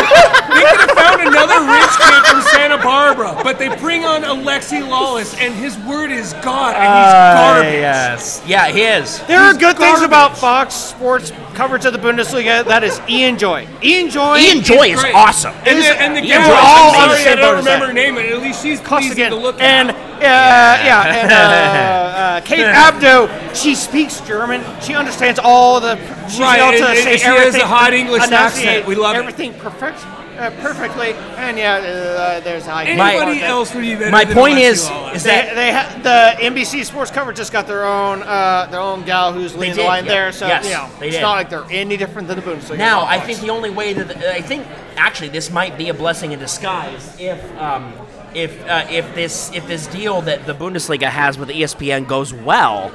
[0.54, 4.82] they could have found another rich kid from Santa Barbara, but they bring on Alexi
[4.82, 7.74] Lalas, and his word is God, and he's garbage.
[7.80, 9.20] yes, yeah, he is.
[9.28, 12.66] There are He's good things about Fox Sports coverage of the Bundesliga.
[12.66, 13.68] That is Ian Joy.
[13.84, 14.38] Ian Joy.
[14.38, 15.14] Ian Joy is Great.
[15.16, 15.54] awesome.
[15.66, 18.16] And the, and the Ian gal, Joy is I'm sorry I don't remember her name,
[18.16, 19.30] but at least she's pleasing Costigan.
[19.32, 19.96] to look and at.
[19.96, 23.56] uh, yeah, and uh, uh, Kate Abdo.
[23.56, 24.64] She speaks German.
[24.82, 25.96] She understands all the.
[26.28, 28.88] She's Right, able to and- say and she has a hot English accent.
[28.88, 29.20] We love it.
[29.20, 30.00] everything perfect,
[30.38, 31.14] uh, perfectly.
[31.38, 32.86] And yeah, uh, there's high.
[32.86, 33.42] Anybody quality.
[33.42, 37.12] else would be better my than point is- is that- they ha- the NBC Sports
[37.12, 40.12] coverage just got their own uh, their own gal who's leading the line yeah.
[40.12, 40.32] there.
[40.32, 41.22] So Yes, you know, they it's did.
[41.22, 42.78] not like they're any different than the Bundesliga.
[42.78, 44.66] Now, I think the only way that I think
[44.98, 47.94] actually this might be a blessing in disguise if um,
[48.34, 52.92] if uh, if this if this deal that the Bundesliga has with ESPN goes well.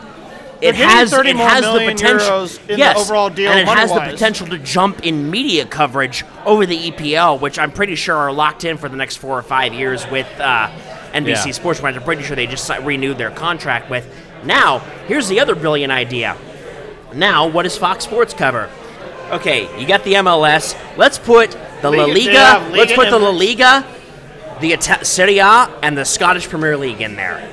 [0.60, 4.58] It has it has the potential yes, overall deal and it has the potential to
[4.58, 8.88] jump in media coverage over the EPL, which I'm pretty sure are locked in for
[8.88, 10.68] the next four or five years with uh,
[11.12, 11.52] NBC Yeah.
[11.52, 11.80] Sports.
[11.80, 14.12] Which I'm pretty sure they just renewed their contract with.
[14.44, 16.36] Now, here's the other brilliant idea.
[17.14, 18.68] Now, what does Fox Sports cover?
[19.30, 20.74] Okay, you got the MLS.
[20.96, 21.50] Let's put
[21.82, 22.70] the La Liga- Liga.
[22.76, 23.86] let's put the La Liga,
[24.60, 27.46] the Ita- Serie A, and the Scottish Premier League in there.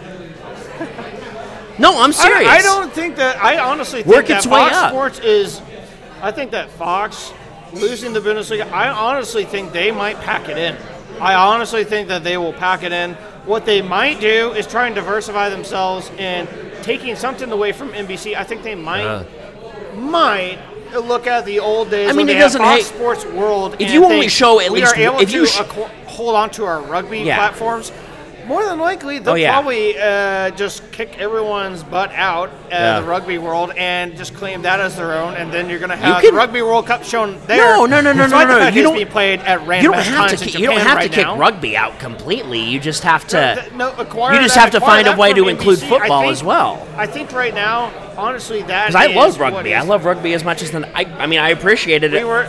[1.78, 2.48] No, I'm serious.
[2.50, 3.38] I, I don't think that.
[3.38, 4.90] I honestly think Work that its way Fox up.
[4.92, 5.62] Sports is.
[6.22, 7.34] I think that Fox
[7.74, 8.72] losing the Bundesliga.
[8.72, 10.76] I honestly think they might pack it in.
[11.20, 13.14] I honestly think that they will pack it in.
[13.46, 16.48] What they might do is try and diversify themselves in
[16.82, 18.36] taking something away from NBC.
[18.36, 19.24] I think they might Uh.
[19.96, 20.60] might
[20.94, 22.10] look at the old days.
[22.10, 23.76] I mean, it they doesn't Fox hate- Sports World.
[23.80, 25.90] If you only think show at we least- are able if to you sh- acqu-
[26.08, 27.36] hold on to our rugby Yeah.
[27.38, 27.92] platforms.
[28.46, 29.52] More than likely, they'll Oh, yeah.
[29.54, 33.00] probably uh, just kick everyone's butt out of Yeah.
[33.00, 35.96] the rugby world and just claim that as their own, and then you're going to
[35.96, 37.58] have can- the Rugby World Cup shown there.
[37.78, 38.68] No, no, no, no, no, no.
[38.68, 40.46] You don't- being played at You random don't have times to.
[40.46, 42.60] Japan you don't have right to kick rugby out completely.
[42.60, 43.60] You just have to.
[43.62, 45.86] Th- no, acquire you just that- have to find a way to include NBC.
[45.86, 46.88] I football think- as well.
[46.98, 49.74] I think right now, honestly, that Because I love rugby.
[49.76, 50.88] I love rugby as much as the.
[50.96, 52.20] I, I mean, I appreciated it.
[52.20, 52.48] We were.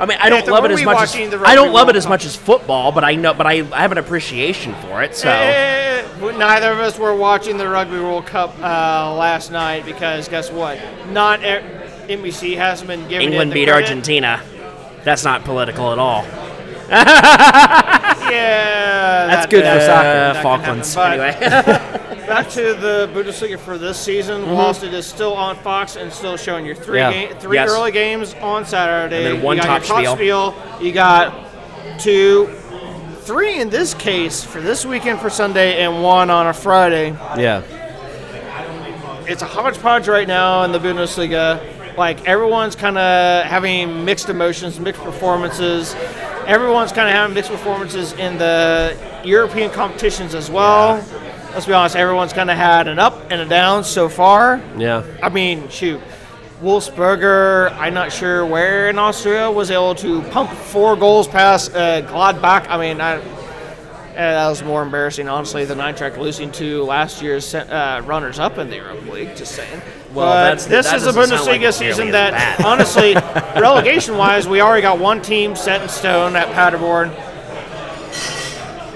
[0.00, 2.24] I mean, I don't love it as much as I don't love it as much
[2.24, 5.16] as football, but I know, but I, I have an appreciation for it.
[5.16, 6.02] So Eh,
[6.36, 10.78] neither of us were watching the Rugby World Cup uh, last night because guess what?
[11.10, 11.62] Not e-
[12.08, 13.88] NBC hasn't been giving it England beat credit.
[13.88, 14.40] Argentina.
[15.04, 16.24] That's not political at all.
[18.30, 20.02] Yeah, That's that- good for soccer.
[20.02, 20.96] that Falklands.
[20.96, 21.36] Anyway.
[22.28, 24.42] Back to the Bundesliga for this season.
[24.42, 24.52] Mm-hmm.
[24.52, 27.32] Whilst it is still on Fox and still showing your three Yeah.
[27.38, 27.70] three Yes.
[27.70, 30.54] early games on Saturday, And then one you got top your top spiel.
[30.80, 31.32] You got
[31.98, 32.48] two,
[33.22, 37.10] three in this case for this weekend for Sunday, and one on a Friday.
[37.38, 37.62] Yeah.
[39.26, 41.96] It's a hodgepodge right now in the Bundesliga.
[41.96, 45.94] Like everyone's kind of having mixed emotions, mixed performances.
[46.48, 50.94] Everyone's kind of having mixed performances in the European competitions as well.
[51.52, 54.58] Let's be honest, everyone's kind of had an up and a down so far.
[54.78, 55.04] Yeah.
[55.22, 56.00] I mean, shoot,
[56.62, 62.00] Wolfsberger, I'm not sure where in Austria, was able to pump four goals past uh,
[62.00, 62.66] Gladbach.
[62.70, 63.22] I mean, I, uh,
[64.14, 68.76] that was more embarrassing, honestly, than Eintracht losing to last year's uh, runners-up in the
[68.76, 69.36] Europa League.
[69.36, 69.82] Just saying.
[70.14, 72.64] Well, But that's- this that is a doesn't like Bundesliga season as that, bad.
[72.64, 73.14] honestly,
[73.60, 77.10] relegation-wise, we already got one team set in stone at Paderborn.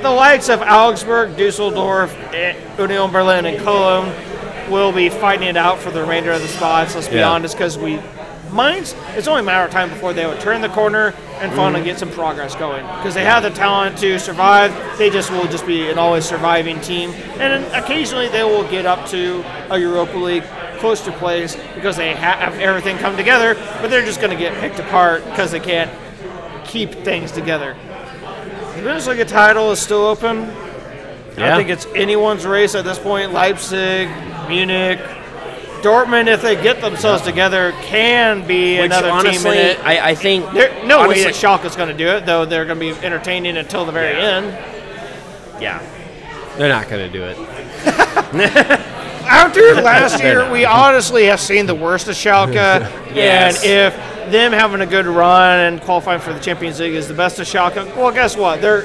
[0.01, 4.13] The likes of Augsburg, Dusseldorf, eh, Union Berlin, and Cologne
[4.71, 6.95] will be fighting it out for the remainder of the spots.
[6.95, 7.29] Let's be Yeah.
[7.31, 8.01] honest, because we,
[8.51, 11.85] mine's it's only a matter of time before they would turn the corner and finally
[11.85, 12.85] get some progress going.
[12.97, 14.73] Because they have the talent to survive.
[14.99, 19.07] They just will just be an always surviving team, and occasionally they will get up
[19.09, 20.45] to a Europa League
[20.83, 23.55] close to place because they have everything come together.
[23.81, 25.89] But they're just going to get picked apart because they can't
[26.67, 27.77] keep things together.
[28.75, 30.41] The Bundesliga title is still open.
[31.37, 31.57] I Yeah.
[31.57, 33.33] think it's anyone's race at this point.
[33.33, 34.09] Leipzig,
[34.49, 34.99] Munich,
[35.83, 39.79] Dortmund, if they get themselves together, can be Which another honestly, team in it.
[39.85, 42.45] I, I think There, no honestly, way that Schalke's going to do it, though.
[42.45, 44.37] They're going to be entertaining until the very Yeah.
[44.37, 44.59] end.
[45.63, 45.81] Yeah.
[46.59, 47.39] They're not going to do it.
[49.25, 52.55] After last year, we honestly have seen the worst of Schalke,
[53.15, 53.63] Yes.
[53.63, 57.15] and if them having a good run and qualifying for the Champions League is the
[57.15, 58.61] best of Schalke, well, guess what?
[58.61, 58.85] They're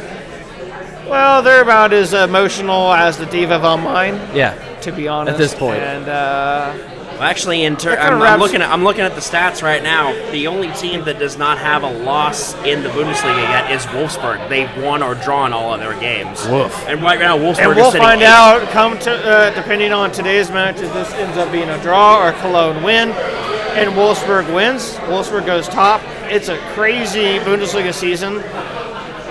[1.08, 4.16] well, they're about as emotional as the Diva vom Main.
[4.36, 4.56] Yeah.
[4.82, 5.34] to be honest.
[5.34, 5.78] At this point.
[5.82, 9.64] And uh, Well, actually, in ter- I'm, I'm looking at I'm looking at the stats
[9.64, 10.14] right now.
[10.32, 14.48] The only team that does not have a loss in the Bundesliga yet is Wolfsburg.
[14.50, 16.46] They've won or drawn all of their games.
[16.48, 16.78] Woof.
[16.88, 18.30] And right now, Wolfsburg and is we'll sitting find eighth.
[18.30, 18.70] out.
[18.70, 22.34] Come to uh, depending on today's match, if this ends up being a draw or
[22.34, 24.94] Cologne win, and Wolfsburg wins.
[25.10, 26.02] Wolfsburg goes top.
[26.32, 28.36] It's a crazy Bundesliga season.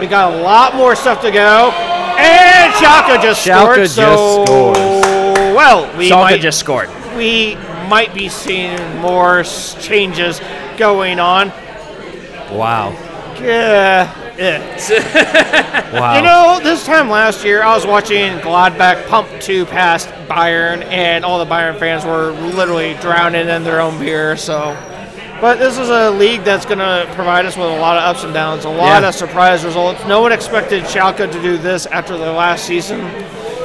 [0.01, 3.77] We got a lot more stuff to go, and Schalke just Schalke scored.
[3.79, 4.79] just so scores.
[5.55, 6.91] well, we Schalke might just scored.
[7.17, 7.57] we
[7.89, 9.43] might be seeing more
[9.81, 10.41] changes
[10.77, 11.49] going on.
[12.53, 12.91] Wow.
[13.41, 14.37] Yeah.
[14.37, 15.73] yeah.
[15.87, 16.17] Wow.
[16.17, 21.25] You know, this time last year, I was watching Gladbach pump two past Bayern, and
[21.25, 24.37] all the Bayern fans were literally drowning in their own beer.
[24.37, 24.77] So,
[25.41, 28.25] but this is a league that's going to provide us with a lot of ups
[28.25, 29.09] and downs, a lot Yeah.
[29.09, 30.05] of surprise results.
[30.07, 33.01] No one expected Schalke to do this after their last season.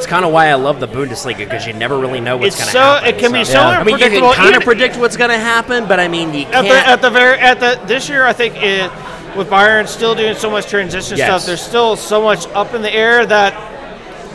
[0.02, 2.66] It's kind of why I love the Bundesliga because you never really know what's going
[2.66, 3.10] to so happen.
[3.10, 3.80] it can be so Yeah.
[3.80, 6.46] I mean, you can kind of predict what's going to happen, but I mean, you
[6.46, 6.68] at can't.
[6.68, 8.92] the at the very at the this year, I think it
[9.38, 11.28] with Bayern still doing so much transition Yes.
[11.28, 11.46] stuff.
[11.46, 13.54] There's still so much up in the air that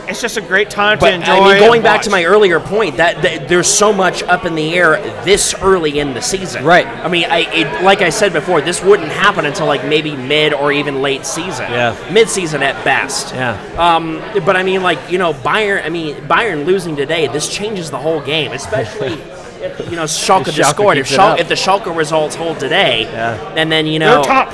[0.09, 1.33] it's just a great time but to enjoy.
[1.33, 4.45] I mean, going and back to my earlier point, that, that there's so much up
[4.45, 6.63] in the air this early in the season.
[6.63, 6.87] Right.
[6.87, 10.53] I mean, I it, like I said before, this wouldn't happen until like maybe mid
[10.53, 11.71] or even late season.
[11.71, 12.09] Yeah.
[12.11, 13.33] Mid season at best.
[13.33, 13.55] Yeah.
[13.77, 15.83] Um, but I mean, like you know, Bayern.
[15.83, 19.13] I mean, Bayern losing today, this changes the whole game, especially.
[19.61, 20.97] if, You know, Schalke If just Schalke scored.
[20.97, 21.39] If, keeps it Schalke, up.
[21.39, 23.53] if the Schalke results hold today, Yeah.
[23.55, 24.53] and then you know, They're top.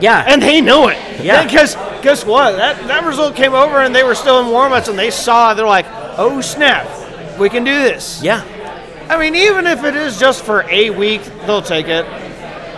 [0.00, 0.98] Yeah, and they know it.
[1.22, 1.44] Yeah.
[1.44, 2.56] Because guess what?
[2.56, 5.54] That that result came over, and they were still in warmups, and they saw.
[5.54, 5.86] They're like,
[6.18, 6.86] "Oh snap,
[7.38, 8.42] we can do this." yeah,
[9.08, 12.06] I mean, even if it is just for a week, they'll take it.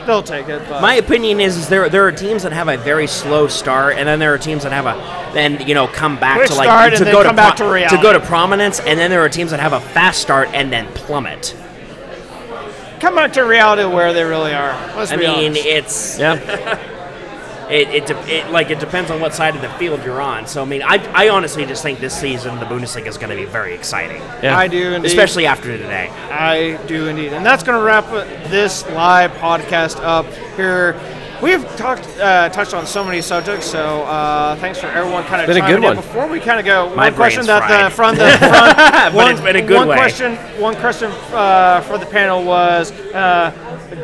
[0.07, 0.61] They'll take it.
[0.69, 3.97] But My opinion is, is there there are teams that have a very slow start,
[3.97, 6.55] and then there are teams that have a then you know come back Quick to
[6.57, 7.97] like start and to then go come to back to reality.
[7.97, 10.73] to go to prominence, and then there are teams that have a fast start and
[10.73, 11.55] then plummet.
[12.99, 14.73] come back to reality where they really are.
[14.97, 15.67] Let's I be mean, honest.
[15.67, 16.79] it's Yeah.
[17.71, 20.47] it, it, de- it like it depends on what side of the field you're on.
[20.47, 23.37] So I mean, I, I honestly just think this season the Bundesliga is going to
[23.37, 24.57] be very exciting, Yeah.
[24.57, 25.09] I do indeed.
[25.09, 26.09] especially after today.
[26.31, 27.33] I do indeed.
[27.33, 28.07] And that's going to wrap
[28.51, 30.27] this live podcast up
[30.57, 30.95] here.
[31.43, 35.49] We've talked, uh, touched on so many subjects, so uh, thanks for everyone kind of
[35.49, 35.97] Been a good one.
[35.97, 37.93] Before we kind of go, My one question that the fried.
[37.93, 41.99] from the front, But one, it's been a good one question, one question uh, for
[41.99, 43.51] the panel was uh,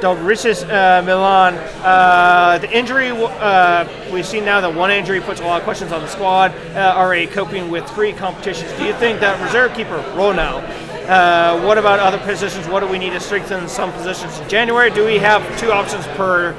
[0.01, 1.55] Dobricis uh, Milan.
[1.85, 5.93] Uh, the injury, uh, we've seen now that one injury puts a lot of questions
[5.93, 6.51] on the squad.
[6.75, 8.73] Uh, already coping with three competitions.
[8.73, 10.89] Do you think that reserve keeper Rønnow?
[11.09, 12.69] Uh, what about other positions?
[12.69, 14.91] What do we need to strengthen some positions in January?
[14.91, 16.53] Do we have two options per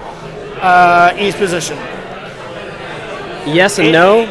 [0.62, 1.78] uh, East position.
[3.48, 4.26] Yes and no.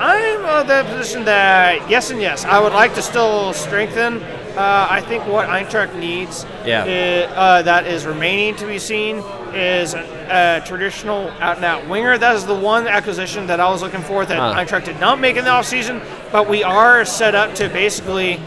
[0.00, 2.44] I'm of the position that yes and yes.
[2.44, 4.22] I would like to still strengthen.
[4.56, 6.84] Uh, I think what Eintracht needs Yeah.
[6.84, 11.88] i- uh, that is remaining to be seen is a, a traditional out and out
[11.88, 12.16] winger.
[12.18, 14.54] That is the one acquisition that I was looking for that Huh.
[14.60, 16.00] Eintracht did not make in the offseason,
[16.30, 18.40] but we are set up to basically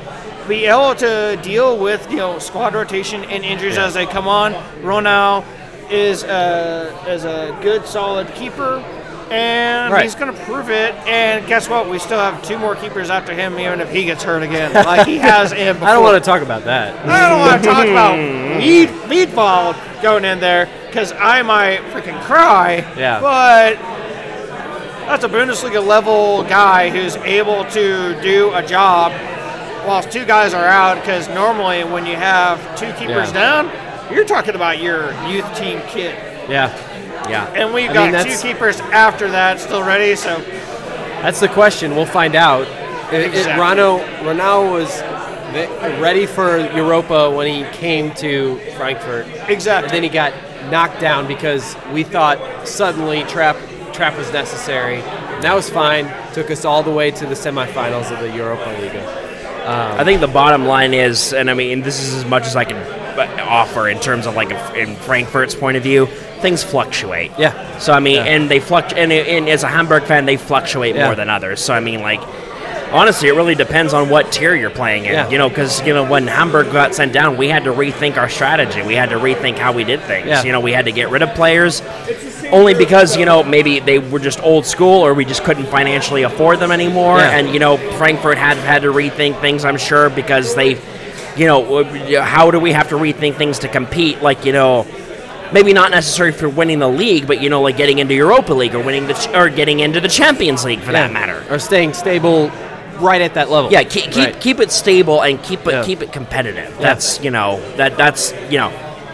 [0.48, 4.54] be able to deal with you know squad rotation and injuries as they come on.
[4.82, 5.44] Rønnow
[5.92, 8.84] is a, is a good solid keeper.
[9.30, 10.04] And Right.
[10.04, 10.96] he's going to prove it.
[11.06, 11.90] And guess what?
[11.90, 15.06] We still have two more keepers after him, even if he gets hurt again, like
[15.06, 15.90] he has in before.
[15.90, 16.96] I don't want to talk about that.
[17.06, 18.18] I don't want to talk about
[18.62, 22.76] lead lead ball going in there because I might freaking cry.
[22.98, 23.20] Yeah.
[23.20, 23.76] But
[25.08, 29.12] that's a Bundesliga level guy who's able to do a job
[29.86, 30.96] whilst two guys are out.
[31.02, 33.64] Because normally when you have two keepers Yeah.
[33.64, 33.72] down,
[34.12, 36.16] you're talking about your youth team kid.
[36.50, 36.76] Yeah.
[37.30, 37.46] Yeah.
[37.54, 40.16] And we've I got mean, two keepers after that still ready.
[40.16, 40.40] So
[41.22, 41.96] That's the question.
[41.96, 42.68] We'll find out.
[43.14, 43.62] It, it, Exactly.
[43.62, 45.02] Rano, Ronaldo was
[46.00, 49.28] ready for Europa when he came to Frankfurt.
[49.50, 49.88] Exactly.
[49.88, 50.34] And then he got
[50.72, 53.58] knocked down because we thought suddenly Trapp
[53.94, 54.98] Trapp was necessary.
[54.98, 56.06] And that was fine.
[56.34, 59.24] Took us all the way to the semifinals of the Europa Liga.
[59.68, 62.64] I think the bottom line is, and I mean, this is as much as I
[62.64, 62.78] can
[63.18, 66.06] offer in terms of like a, in Frankfurt's point of view.
[66.42, 67.32] Things fluctuate.
[67.38, 67.78] Yeah.
[67.80, 68.24] So I mean, Yeah.
[68.26, 71.06] and they fluctuate, and, and as a Hamburg fan, they fluctuate Yeah.
[71.08, 71.60] more than others.
[71.62, 72.22] So I mean, like.
[72.90, 75.12] Honestly, it really depends on what tier you're playing in.
[75.12, 75.30] Yeah.
[75.30, 78.30] You know, because you know when Hamburg got sent down, we had to rethink our
[78.30, 78.82] strategy.
[78.82, 80.28] We had to rethink how we did things.
[80.28, 80.42] Yeah.
[80.44, 81.82] You know, we had to get rid of players
[82.50, 86.24] only because you know maybe they were just old school or we just couldn't financially
[86.24, 87.18] afford them anymore.
[87.18, 87.38] Yeah.
[87.38, 89.66] And you know, Frankfurt had had to rethink things.
[89.66, 90.76] I'm sure because they,
[91.38, 91.84] you know,
[92.22, 94.22] how do we have to rethink things to compete?
[94.22, 94.86] Like you know.
[95.54, 98.76] Maybe not necessary for winning the league, but you know, like getting into Europa League
[98.76, 101.42] or winning the ch- or getting into the Champions League for that matter.
[101.50, 102.50] Or staying stable
[103.00, 103.72] right at that level.
[103.72, 104.42] Yeah, keep keep, Right.
[104.42, 105.84] keep it stable and keep it Yeah.
[105.86, 106.76] keep it competitive.
[106.82, 108.74] That's you know that that's you know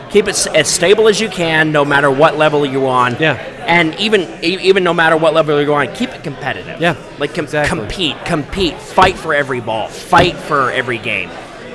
[0.09, 3.15] keep it s- as stable as you can, no matter what level you're on.
[3.19, 3.37] Yeah.
[3.67, 6.81] and even even no matter what level you're on, keep it competitive.
[6.81, 7.77] Yeah, like com- exactly.
[7.77, 11.29] compete, compete, fight for every ball, fight for every game.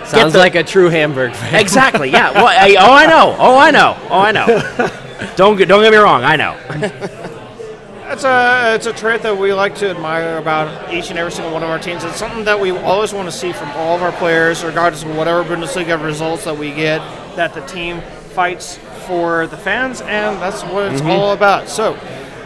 [0.09, 1.61] Get Sounds the- like a true Hamburg fan.
[1.61, 2.11] exactly.
[2.11, 2.33] Yeah.
[2.33, 3.37] Well, I, oh, I know.
[3.39, 3.97] Oh, I know.
[4.09, 5.33] Oh, I know.
[5.37, 6.25] don't get don't get me wrong.
[6.25, 6.57] I know.
[8.11, 11.53] It's a it's a trait that we like to admire about each and every single
[11.53, 12.05] one of our teams.
[12.05, 15.15] It's something that we always want to see from all of our players, regardless of
[15.15, 17.01] whatever Bundesliga results that we get.
[17.37, 18.01] That the team
[18.33, 21.11] fights for the fans, and that's what it's mm-hmm.
[21.11, 21.69] all about.
[21.69, 21.95] So,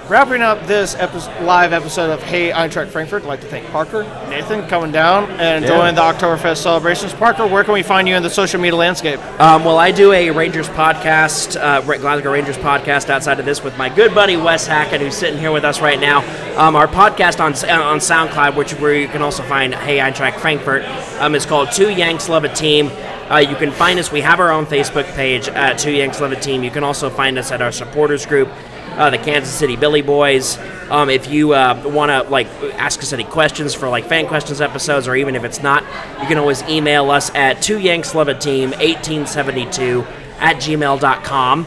[0.09, 4.67] wrapping up this live episode of Hey Eintracht Frankfurt, I'd like to thank Parker, Nathan,
[4.69, 7.13] coming down and enjoying the Oktoberfest celebrations.
[7.15, 9.21] Parker, where can we find you in the social media landscape?
[9.41, 13.77] Um, well, I do a Rangers podcast, uh, Glasgow Rangers podcast outside of this with
[13.79, 16.21] my good buddy Wes Hackett, who's sitting here with us right now.
[16.59, 20.85] Um, our podcast on on SoundCloud, which where you can also find Hey Eintracht Frankfurt,
[21.21, 22.91] um, is called Two Yanks Love a Team.
[23.31, 24.13] Uh, you can find us.
[24.13, 26.63] We have our own Facebook page at Two Yanks Love a Team.
[26.63, 28.49] You can also find us at our supporters group,
[28.93, 30.59] uh, the Kansas City Billy Boys.
[30.91, 34.61] Um, if you uh, want to like ask us any questions for like fan questions
[34.61, 35.83] episodes, or even if it's not,
[36.21, 40.05] you can always email us at Two Yanks Love a Team 1872
[40.39, 41.67] at gmail.com,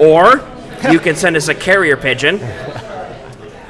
[0.00, 2.40] or you can send us a carrier pigeon.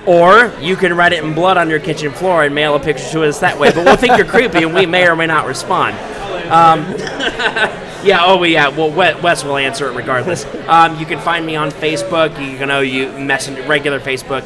[0.06, 3.08] Or you can write it in blood on your kitchen floor and mail a picture
[3.10, 3.70] to us that way.
[3.70, 5.94] But we'll think you're creepy and we may or may not respond.
[6.50, 6.84] Um,
[8.04, 8.68] yeah, oh yeah.
[8.68, 10.44] Well, Wes will answer it regardless.
[10.68, 12.30] Um, you can find me on Facebook.
[12.58, 14.44] You know, you messenger, regular Facebook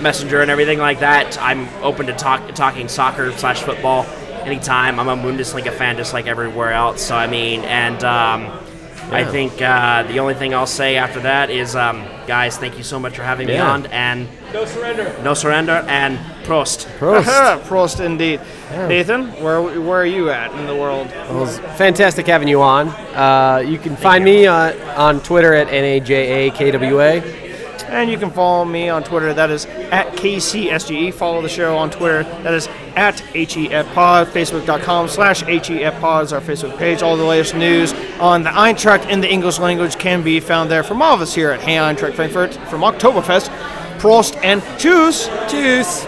[0.00, 1.38] Messenger and everything like that.
[1.40, 4.04] I'm open to talk talking soccer slash football
[4.44, 5.00] anytime.
[5.00, 7.02] I'm a Bundesliga fan, just like everywhere else.
[7.02, 8.65] So I mean, and um,
[9.10, 12.82] I think uh, the only thing I'll say after that is, um, guys, thank you
[12.82, 16.86] so much for having me on, and no surrender, no surrender, and Prost.
[16.98, 17.60] Prost.
[17.68, 18.40] Prost indeed.
[18.88, 21.06] Nathan, where where are you at in the world?
[21.06, 22.88] It was fantastic having you on.
[22.88, 27.45] Uh, you can find me uh, on Twitter at NAJAKWA.
[27.88, 29.32] And you can follow me on Twitter.
[29.32, 31.14] That is at KCSGE.
[31.14, 32.24] Follow the show on Twitter.
[32.42, 34.26] That is at HEFPod.
[34.26, 37.02] Facebook.com slash HEFPod is our Facebook page.
[37.02, 40.82] All the latest news on the Eintracht in the English language can be found there
[40.82, 43.50] from all of us here at Hey Eintracht Frankfurt from Oktoberfest.
[43.98, 45.28] Prost and tschüss.
[45.48, 46.06] Tschüss.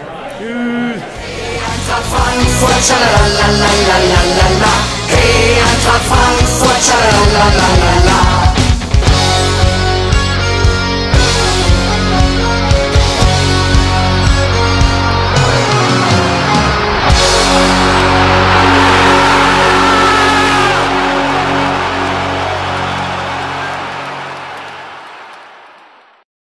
[1.89, 4.73] Eintracht Frankfurt, schalalalalalala.
[5.07, 8.38] Hey, Eintracht Frankfurt, schalalalalalala.